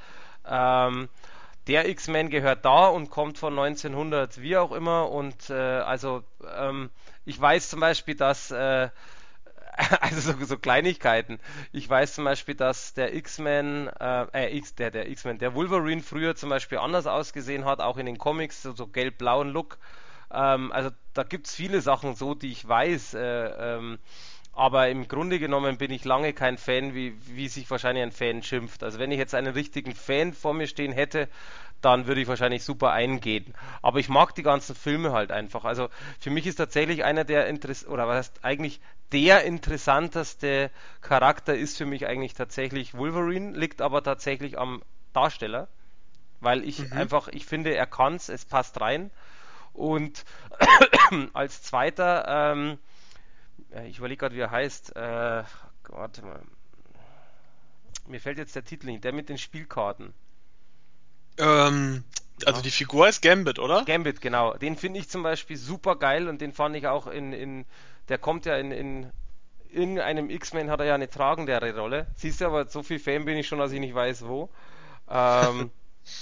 ähm, 0.48 1.10
der 1.68 1.90
X-Men 1.90 2.30
gehört 2.30 2.66
da 2.66 2.88
und 2.88 3.10
kommt 3.10 3.38
von 3.40 3.54
1900, 3.56 4.42
wie 4.42 4.58
auch 4.58 4.72
immer. 4.74 5.10
Und 5.10 5.50
äh, 5.50 5.54
also 5.54 6.24
ähm, 6.56 6.92
ich 7.26 7.40
weiß 7.40 7.70
zum 7.70 7.80
Beispiel, 7.80 8.16
dass 8.16 8.52
äh, 8.52 8.90
also 10.02 10.34
so, 10.34 10.46
so, 10.46 10.58
Kleinigkeiten. 10.58 11.40
Ich 11.72 11.90
weiß 11.90 12.16
zum 12.16 12.26
Beispiel, 12.26 12.56
dass 12.56 12.94
der 12.94 13.16
X-Men, 13.16 13.88
äh, 14.00 14.26
äh, 14.34 14.58
X, 14.58 14.76
der, 14.76 14.92
der 14.92 15.10
X-Men, 15.10 15.40
der 15.40 15.56
Wolverine 15.56 16.02
früher 16.02 16.36
zum 16.36 16.50
Beispiel 16.50 16.78
anders 16.78 17.08
ausgesehen 17.08 17.66
hat, 17.66 17.80
auch 17.80 17.98
in 17.98 18.06
den 18.06 18.18
Comics, 18.18 18.62
so, 18.62 18.74
so 18.74 18.88
gelb-blauen 18.88 19.50
Look. 19.50 19.78
Ähm, 20.32 20.72
also 20.72 20.90
da 21.14 21.24
gibt 21.24 21.48
es 21.48 21.56
viele 21.56 21.82
Sachen 21.82 22.16
so, 22.16 22.36
die 22.36 22.52
ich 22.52 22.68
weiß. 22.68 23.16
Äh, 23.16 23.20
ähm, 23.20 24.00
aber 24.54 24.90
im 24.90 25.08
Grunde 25.08 25.40
genommen 25.40 25.78
bin 25.78 25.92
ich 25.92 26.04
lange 26.04 26.34
kein 26.34 26.58
Fan, 26.58 26.94
wie, 26.94 27.16
wie 27.28 27.48
sich 27.48 27.70
wahrscheinlich 27.72 28.04
ein 28.04 28.12
Fan 28.12 28.44
schimpft. 28.44 28.84
Also 28.84 29.00
wenn 29.00 29.12
ich 29.12 29.18
jetzt 29.18 29.34
einen 29.34 29.54
richtigen 29.54 29.96
Fan 29.96 30.34
vor 30.34 30.54
mir 30.54 30.68
stehen 30.68 30.92
hätte, 30.92 31.30
dann 31.82 32.08
würde 32.08 32.22
ich 32.22 32.28
wahrscheinlich 32.28 32.64
super 32.64 32.92
eingehen. 32.92 33.54
Aber 33.82 34.00
ich 34.00 34.10
mag 34.10 34.36
die 34.36 34.44
ganzen 34.44 34.76
Filme 34.76 35.12
halt 35.12 35.32
einfach. 35.32 35.66
Also 35.66 35.90
für 36.20 36.30
mich 36.30 36.48
ist 36.48 36.56
tatsächlich 36.56 37.04
einer 37.04 37.24
der 37.24 37.48
Interess 37.48 37.86
oder 37.86 38.08
was 38.08 38.18
heißt 38.18 38.40
eigentlich 38.44 38.80
der 39.12 39.44
interessanteste 39.44 40.72
Charakter 41.02 41.56
ist 41.56 41.78
für 41.78 41.86
mich 41.86 42.08
eigentlich 42.08 42.34
tatsächlich 42.34 42.94
Wolverine, 42.94 43.58
liegt 43.58 43.82
aber 43.82 44.04
tatsächlich 44.04 44.58
am 44.58 44.82
Darsteller, 45.14 45.68
weil 46.40 46.64
ich 46.64 46.80
mhm. 46.80 46.94
einfach, 46.94 47.28
ich 47.28 47.46
finde, 47.46 47.76
er 47.76 47.88
kann's, 47.88 48.30
es 48.30 48.46
passt 48.46 48.80
rein. 48.80 49.12
Und 49.74 50.26
als 51.34 51.64
zweiter, 51.64 52.54
ähm, 52.54 52.78
ich 53.86 53.98
überlege 53.98 54.20
gerade, 54.20 54.36
wie 54.36 54.42
er 54.42 54.52
heißt, 54.52 54.96
äh, 54.96 55.44
warte 55.90 56.22
mal, 56.24 56.42
mir 58.08 58.20
fällt 58.20 58.38
jetzt 58.38 58.56
der 58.56 58.64
Titel 58.64 58.88
nicht, 58.88 59.04
der 59.04 59.14
mit 59.14 59.30
den 59.30 59.38
Spielkarten. 59.38 60.14
Ähm, 61.38 62.04
also 62.46 62.60
ja. 62.60 62.64
die 62.64 62.72
Figur 62.72 63.08
ist 63.08 63.22
Gambit, 63.22 63.60
oder? 63.60 63.86
Gambit, 63.86 64.22
genau. 64.22 64.54
Den 64.56 64.76
finde 64.76 65.00
ich 65.00 65.10
zum 65.10 65.24
Beispiel 65.24 65.58
super 65.58 65.96
geil 65.96 66.28
und 66.28 66.42
den 66.42 66.54
fand 66.54 66.76
ich 66.76 66.88
auch 66.88 67.08
in, 67.08 67.34
in 67.34 67.66
der 68.10 68.18
kommt 68.18 68.46
ja 68.46 68.56
in, 68.58 68.72
in 68.72 69.12
irgendeinem 69.72 70.30
X-Men 70.30 70.70
hat 70.70 70.80
er 70.80 70.88
ja 70.88 70.96
eine 70.96 71.10
tragendere 71.10 71.76
Rolle. 71.78 72.08
Siehst 72.16 72.42
du, 72.42 72.46
aber 72.46 72.68
so 72.68 72.84
viel 72.84 73.00
Fan 73.00 73.26
bin 73.26 73.38
ich 73.38 73.48
schon, 73.48 73.60
dass 73.60 73.72
ich 73.72 73.80
nicht 73.80 73.96
weiß, 73.96 74.26
wo. 74.26 74.50
Ähm, 75.10 75.72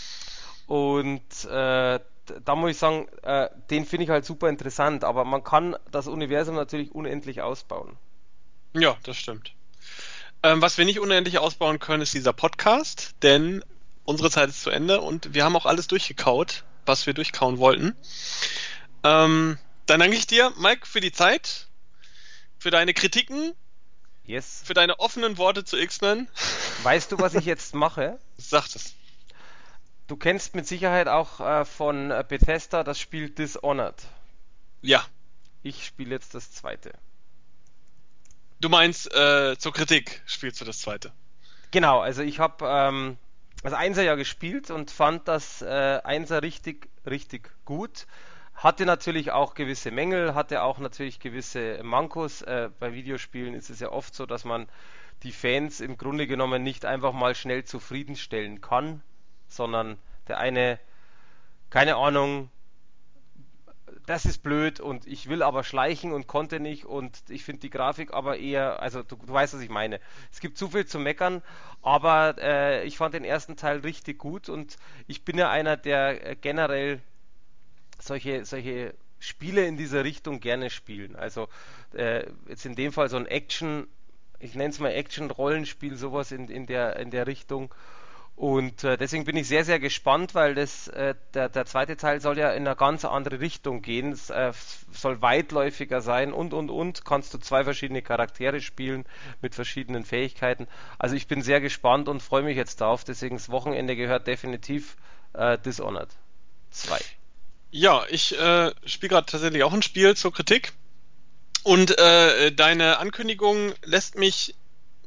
und 0.67 1.45
äh, 1.45 1.99
da 2.45 2.55
muss 2.55 2.71
ich 2.71 2.77
sagen, 2.77 3.07
äh, 3.23 3.49
den 3.69 3.85
finde 3.85 4.03
ich 4.03 4.09
halt 4.09 4.25
super 4.25 4.49
interessant, 4.49 5.03
aber 5.03 5.25
man 5.25 5.43
kann 5.43 5.75
das 5.91 6.07
Universum 6.07 6.55
natürlich 6.55 6.93
unendlich 6.93 7.41
ausbauen. 7.41 7.97
Ja, 8.73 8.97
das 9.03 9.17
stimmt. 9.17 9.53
Ähm, 10.43 10.61
was 10.61 10.77
wir 10.77 10.85
nicht 10.85 10.99
unendlich 10.99 11.39
ausbauen 11.39 11.79
können, 11.79 12.03
ist 12.03 12.13
dieser 12.13 12.33
Podcast, 12.33 13.15
denn 13.23 13.63
unsere 14.09 14.31
Zeit 14.31 14.49
ist 14.49 14.61
zu 14.63 14.71
Ende 14.71 15.01
und 15.01 15.35
wir 15.35 15.45
haben 15.45 15.55
auch 15.55 15.67
alles 15.67 15.87
durchgekaut, 15.87 16.63
was 16.85 17.05
wir 17.05 17.13
durchkauen 17.13 17.59
wollten. 17.59 17.95
Ähm, 19.03 19.59
dann 19.85 19.99
danke 19.99 20.17
ich 20.17 20.25
dir, 20.25 20.51
Mike, 20.57 20.87
für 20.87 20.99
die 20.99 21.11
Zeit, 21.11 21.67
für 22.57 22.71
deine 22.71 22.95
Kritiken, 22.95 23.53
yes. 24.25 24.63
für 24.65 24.73
deine 24.73 24.99
offenen 24.99 25.37
Worte 25.37 25.63
zu 25.63 25.77
X-Men. 25.77 26.27
Weißt 26.81 27.11
du, 27.11 27.19
was 27.19 27.35
ich 27.35 27.45
jetzt 27.53 27.75
mache? 27.75 28.17
Sag 28.37 28.65
es. 28.75 28.95
Du 30.07 30.17
kennst 30.17 30.55
mit 30.55 30.67
Sicherheit 30.67 31.07
auch 31.07 31.39
äh, 31.39 31.65
von 31.65 32.09
Bethesda 32.27 32.83
das 32.83 32.99
Spiel 32.99 33.29
Dishonored. 33.29 34.01
Ja. 34.81 35.05
Ich 35.61 35.85
spiele 35.85 36.15
jetzt 36.15 36.33
das 36.33 36.51
zweite. 36.51 36.93
Du 38.59 38.69
meinst, 38.69 39.13
äh, 39.13 39.55
zur 39.59 39.71
Kritik 39.71 40.23
spielst 40.25 40.59
du 40.61 40.65
das 40.65 40.79
zweite? 40.79 41.11
Genau, 41.69 41.99
also 41.99 42.23
ich 42.23 42.39
habe 42.39 42.65
ähm, 42.67 43.17
das 43.63 43.73
Einser 43.73 44.03
ja 44.03 44.15
gespielt 44.15 44.71
und 44.71 44.91
fand 44.91 45.27
das 45.27 45.61
äh, 45.61 45.99
Einser 46.03 46.41
richtig, 46.41 46.89
richtig 47.05 47.51
gut. 47.65 48.07
Hatte 48.55 48.85
natürlich 48.85 49.31
auch 49.31 49.53
gewisse 49.53 49.91
Mängel, 49.91 50.35
hatte 50.35 50.63
auch 50.63 50.79
natürlich 50.79 51.19
gewisse 51.19 51.81
Mankos. 51.83 52.41
Äh, 52.41 52.69
bei 52.79 52.93
Videospielen 52.93 53.53
ist 53.53 53.69
es 53.69 53.79
ja 53.79 53.89
oft 53.91 54.13
so, 54.13 54.25
dass 54.25 54.45
man 54.45 54.67
die 55.23 55.31
Fans 55.31 55.81
im 55.81 55.97
Grunde 55.97 56.27
genommen 56.27 56.63
nicht 56.63 56.85
einfach 56.85 57.11
mal 57.13 57.35
schnell 57.35 57.65
zufriedenstellen 57.65 58.61
kann, 58.61 59.01
sondern 59.49 59.97
der 60.27 60.37
eine, 60.37 60.79
keine 61.69 61.97
Ahnung, 61.97 62.49
das 64.05 64.25
ist 64.25 64.43
blöd 64.43 64.79
und 64.79 65.07
ich 65.07 65.29
will 65.29 65.43
aber 65.43 65.63
schleichen 65.63 66.11
und 66.11 66.27
konnte 66.27 66.59
nicht 66.59 66.85
und 66.85 67.23
ich 67.29 67.43
finde 67.43 67.61
die 67.61 67.69
Grafik 67.69 68.13
aber 68.13 68.37
eher, 68.37 68.81
also 68.81 69.03
du, 69.03 69.15
du, 69.15 69.33
weißt, 69.33 69.53
was 69.53 69.61
ich 69.61 69.69
meine. 69.69 69.99
Es 70.31 70.39
gibt 70.39 70.57
zu 70.57 70.69
viel 70.69 70.85
zu 70.85 70.99
meckern, 70.99 71.41
aber 71.81 72.35
äh, 72.39 72.85
ich 72.85 72.97
fand 72.97 73.13
den 73.13 73.23
ersten 73.23 73.55
Teil 73.55 73.79
richtig 73.79 74.17
gut 74.17 74.49
und 74.49 74.77
ich 75.07 75.25
bin 75.25 75.37
ja 75.37 75.49
einer, 75.49 75.77
der 75.77 76.31
äh, 76.31 76.35
generell 76.35 77.01
solche, 77.99 78.45
solche 78.45 78.93
Spiele 79.19 79.65
in 79.65 79.77
dieser 79.77 80.03
Richtung 80.03 80.39
gerne 80.39 80.69
spielen. 80.69 81.15
Also 81.15 81.49
äh, 81.93 82.25
jetzt 82.47 82.65
in 82.65 82.75
dem 82.75 82.91
Fall 82.91 83.09
so 83.09 83.17
ein 83.17 83.25
Action, 83.25 83.87
ich 84.39 84.55
nenne 84.55 84.69
es 84.69 84.79
mal 84.79 84.91
Action-Rollenspiel, 84.91 85.95
sowas 85.95 86.31
in, 86.31 86.47
in, 86.47 86.65
der, 86.65 86.95
in 86.97 87.11
der 87.11 87.27
Richtung. 87.27 87.73
Und 88.39 88.85
äh, 88.85 88.95
deswegen 88.97 89.25
bin 89.25 89.35
ich 89.35 89.49
sehr, 89.49 89.65
sehr 89.65 89.81
gespannt, 89.81 90.33
weil 90.33 90.55
das, 90.55 90.87
äh, 90.87 91.13
der, 91.33 91.49
der 91.49 91.65
zweite 91.65 91.97
Teil 91.97 92.21
soll 92.21 92.37
ja 92.37 92.53
in 92.53 92.65
eine 92.65 92.77
ganz 92.77 93.03
andere 93.03 93.41
Richtung 93.41 93.81
gehen. 93.81 94.13
Es 94.13 94.29
äh, 94.29 94.53
soll 94.93 95.21
weitläufiger 95.21 95.99
sein 95.99 96.31
und, 96.31 96.53
und, 96.53 96.69
und. 96.69 97.03
Kannst 97.03 97.33
du 97.33 97.37
zwei 97.39 97.65
verschiedene 97.65 98.01
Charaktere 98.01 98.61
spielen 98.61 99.05
mit 99.41 99.55
verschiedenen 99.55 100.05
Fähigkeiten. 100.05 100.67
Also 100.97 101.17
ich 101.17 101.27
bin 101.27 101.41
sehr 101.41 101.59
gespannt 101.59 102.07
und 102.07 102.23
freue 102.23 102.43
mich 102.43 102.55
jetzt 102.55 102.79
darauf. 102.79 103.03
Deswegen 103.03 103.35
das 103.35 103.49
Wochenende 103.49 103.97
gehört 103.97 104.25
definitiv 104.25 104.95
äh, 105.33 105.57
Dishonored 105.57 106.07
2. 106.71 106.97
Ja, 107.71 108.05
ich 108.09 108.39
äh, 108.39 108.71
spiele 108.85 109.09
gerade 109.09 109.25
tatsächlich 109.25 109.63
auch 109.63 109.73
ein 109.73 109.81
Spiel 109.81 110.15
zur 110.15 110.31
Kritik. 110.31 110.71
Und 111.63 111.99
äh, 111.99 112.53
deine 112.53 112.99
Ankündigung 112.99 113.73
lässt 113.83 114.15
mich 114.15 114.55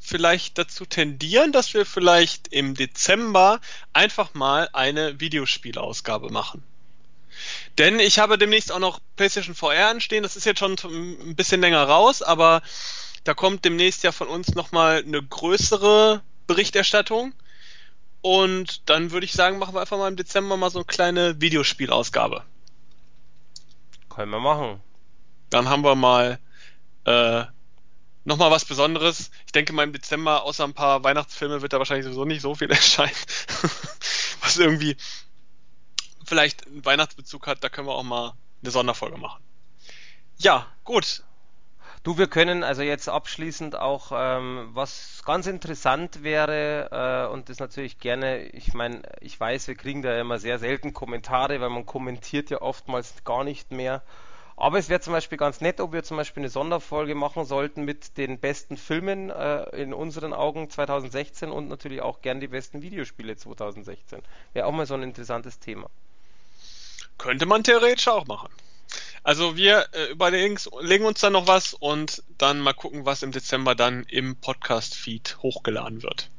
vielleicht 0.03 0.59
dazu 0.59 0.85
tendieren, 0.85 1.53
dass 1.53 1.75
wir 1.75 1.87
vielleicht 1.87 2.49
im 2.49 2.75
Dezember 2.75 3.61
einfach 3.93 4.35
mal 4.35 4.69
eine 4.73 5.21
Videospielausgabe 5.21 6.31
machen. 6.31 6.63
Denn 7.79 7.99
ich 8.01 8.19
habe 8.19 8.37
demnächst 8.37 8.73
auch 8.73 8.79
noch 8.79 9.01
PlayStation 9.17 9.55
VR 9.55 9.89
anstehen. 9.89 10.23
Das 10.23 10.37
ist 10.37 10.45
jetzt 10.45 10.59
schon 10.59 10.77
ein 10.83 11.37
bisschen 11.37 11.61
länger 11.61 11.85
raus, 11.85 12.21
aber 12.21 12.63
da 13.25 13.35
kommt 13.35 13.65
demnächst 13.65 14.03
ja 14.03 14.13
von 14.13 14.29
uns 14.29 14.55
nochmal 14.55 15.03
eine 15.07 15.23
größere 15.23 16.23
Berichterstattung. 16.47 17.33
Und 18.21 18.89
dann 18.89 19.11
würde 19.11 19.25
ich 19.25 19.33
sagen, 19.33 19.59
machen 19.59 19.75
wir 19.75 19.81
einfach 19.81 19.99
mal 19.99 20.09
im 20.09 20.17
Dezember 20.17 20.57
mal 20.57 20.71
so 20.71 20.81
eine 20.81 20.87
kleine 20.87 21.41
Videospielausgabe. 21.41 22.45
Können 24.09 24.31
wir 24.31 24.41
machen. 24.41 24.81
Dann 25.51 25.69
haben 25.69 25.85
wir 25.85 25.95
mal 25.95 26.39
äh, 27.05 27.45
nochmal 28.25 28.51
was 28.51 28.65
Besonderes. 28.65 29.31
Ich 29.47 29.53
denke 29.53 29.73
mal 29.73 29.85
im 29.85 29.93
Dezember, 29.93 30.45
außer 30.45 30.65
ein 30.65 30.75
paar 30.75 31.05
Weihnachtsfilme, 31.05 31.63
wird 31.63 31.73
da 31.73 31.79
wahrscheinlich 31.79 32.05
sowieso 32.05 32.25
nicht 32.25 32.43
so 32.43 32.55
viel 32.55 32.71
erscheinen. 32.71 33.13
was 34.41 34.57
irgendwie 34.57 34.97
vielleicht 36.25 36.67
einen 36.67 36.85
Weihnachtsbezug 36.85 37.47
hat, 37.47 37.63
da 37.63 37.69
können 37.69 37.87
wir 37.89 37.95
auch 37.95 38.03
mal 38.03 38.35
eine 38.63 38.71
Sonderfolge 38.71 39.19
machen. 39.19 39.43
Ja, 40.39 40.67
gut. 40.85 41.23
Du, 42.05 42.19
wir 42.19 42.27
können 42.27 42.65
also 42.65 42.83
jetzt 42.83 43.09
abschließend 43.09 43.77
auch, 43.77 44.11
ähm, 44.13 44.71
was 44.73 45.23
ganz 45.25 45.47
interessant 45.47 46.25
wäre, 46.25 46.89
äh, 46.91 47.33
und 47.33 47.49
das 47.49 47.61
natürlich 47.61 48.01
gerne, 48.01 48.47
ich 48.47 48.75
meine, 48.75 49.03
ich 49.21 49.39
weiß, 49.39 49.69
wir 49.69 49.77
kriegen 49.77 50.03
da 50.03 50.21
immer 50.21 50.41
sehr 50.41 50.59
selten 50.59 50.93
Kommentare, 50.95 51.61
weil 51.61 51.71
man 51.71 51.87
kommentiert 51.87 52.51
ja 52.51 52.61
oftmals 52.61 53.23
gar 53.23 53.45
nicht 53.45 53.71
mehr. 53.71 54.03
Aber 54.63 54.79
es 54.79 54.89
wäre 54.89 55.01
zum 55.01 55.13
Beispiel 55.13 55.39
ganz 55.39 55.61
nett, 55.61 55.81
ob 55.81 55.93
wir 55.93 56.05
zum 56.05 56.17
Beispiel 56.17 56.43
eine 56.43 56.49
Sonderfolge 56.49 57.17
machen 57.17 57.45
sollten 57.45 57.85
mit 57.85 58.17
den 58.17 58.39
besten 58.39 58.77
Filmen 58.77 59.29
äh, 59.29 59.65
in 59.71 59.93
unseren 59.93 60.33
Augen 60.33 60.71
2016 60.71 61.51
und 61.51 61.67
natürlich 61.67 62.01
auch 62.01 62.23
gern 62.23 62.39
die 62.39 62.47
besten 62.47 62.81
Videospiele 62.81 63.37
2016. 63.37 64.23
Wäre 64.53 64.67
auch 64.67 64.71
mal 64.71 64.87
so 64.87 64.95
ein 64.95 65.03
interessantes 65.03 65.59
Thema. 65.59 65.91
Könnte 67.19 67.45
man 67.45 67.65
theoretisch 67.65 68.07
auch 68.07 68.29
machen. 68.29 68.51
Also 69.25 69.57
wir 69.57 69.89
äh, 69.95 70.13
überlegen 70.13 70.57
legen 70.81 71.07
uns 71.07 71.19
dann 71.19 71.33
noch 71.33 71.49
was 71.49 71.75
und 71.75 72.23
dann 72.39 72.61
mal 72.61 72.73
gucken, 72.73 73.05
was 73.05 73.25
im 73.25 73.33
Dezember 73.33 73.75
dann 73.75 74.05
im 74.05 74.37
Podcast-Feed 74.37 75.39
hochgeladen 75.43 76.05
wird. 76.05 76.31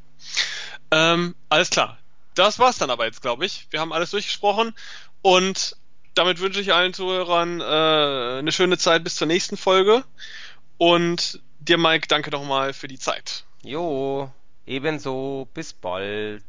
Ähm, 0.91 1.35
alles 1.49 1.71
klar. 1.71 1.97
Das 2.35 2.57
war's 2.57 2.77
dann 2.77 2.89
aber 2.89 3.03
jetzt, 3.03 3.21
glaube 3.21 3.45
ich. 3.45 3.67
Wir 3.69 3.81
haben 3.81 3.91
alles 3.91 4.11
durchgesprochen 4.11 4.73
und 5.21 5.75
damit 6.15 6.39
wünsche 6.39 6.61
ich 6.61 6.73
allen 6.73 6.93
Zuhörern 6.93 7.61
äh, 7.61 8.39
eine 8.39 8.51
schöne 8.51 8.77
Zeit 8.77 9.03
bis 9.03 9.15
zur 9.15 9.27
nächsten 9.27 9.57
Folge. 9.57 10.03
Und 10.77 11.41
dir, 11.59 11.77
Mike, 11.77 12.07
danke 12.07 12.31
nochmal 12.31 12.73
für 12.73 12.87
die 12.87 12.99
Zeit. 12.99 13.45
Jo, 13.63 14.31
Ebenso, 14.65 15.49
bis 15.53 15.73
bald. 15.73 16.43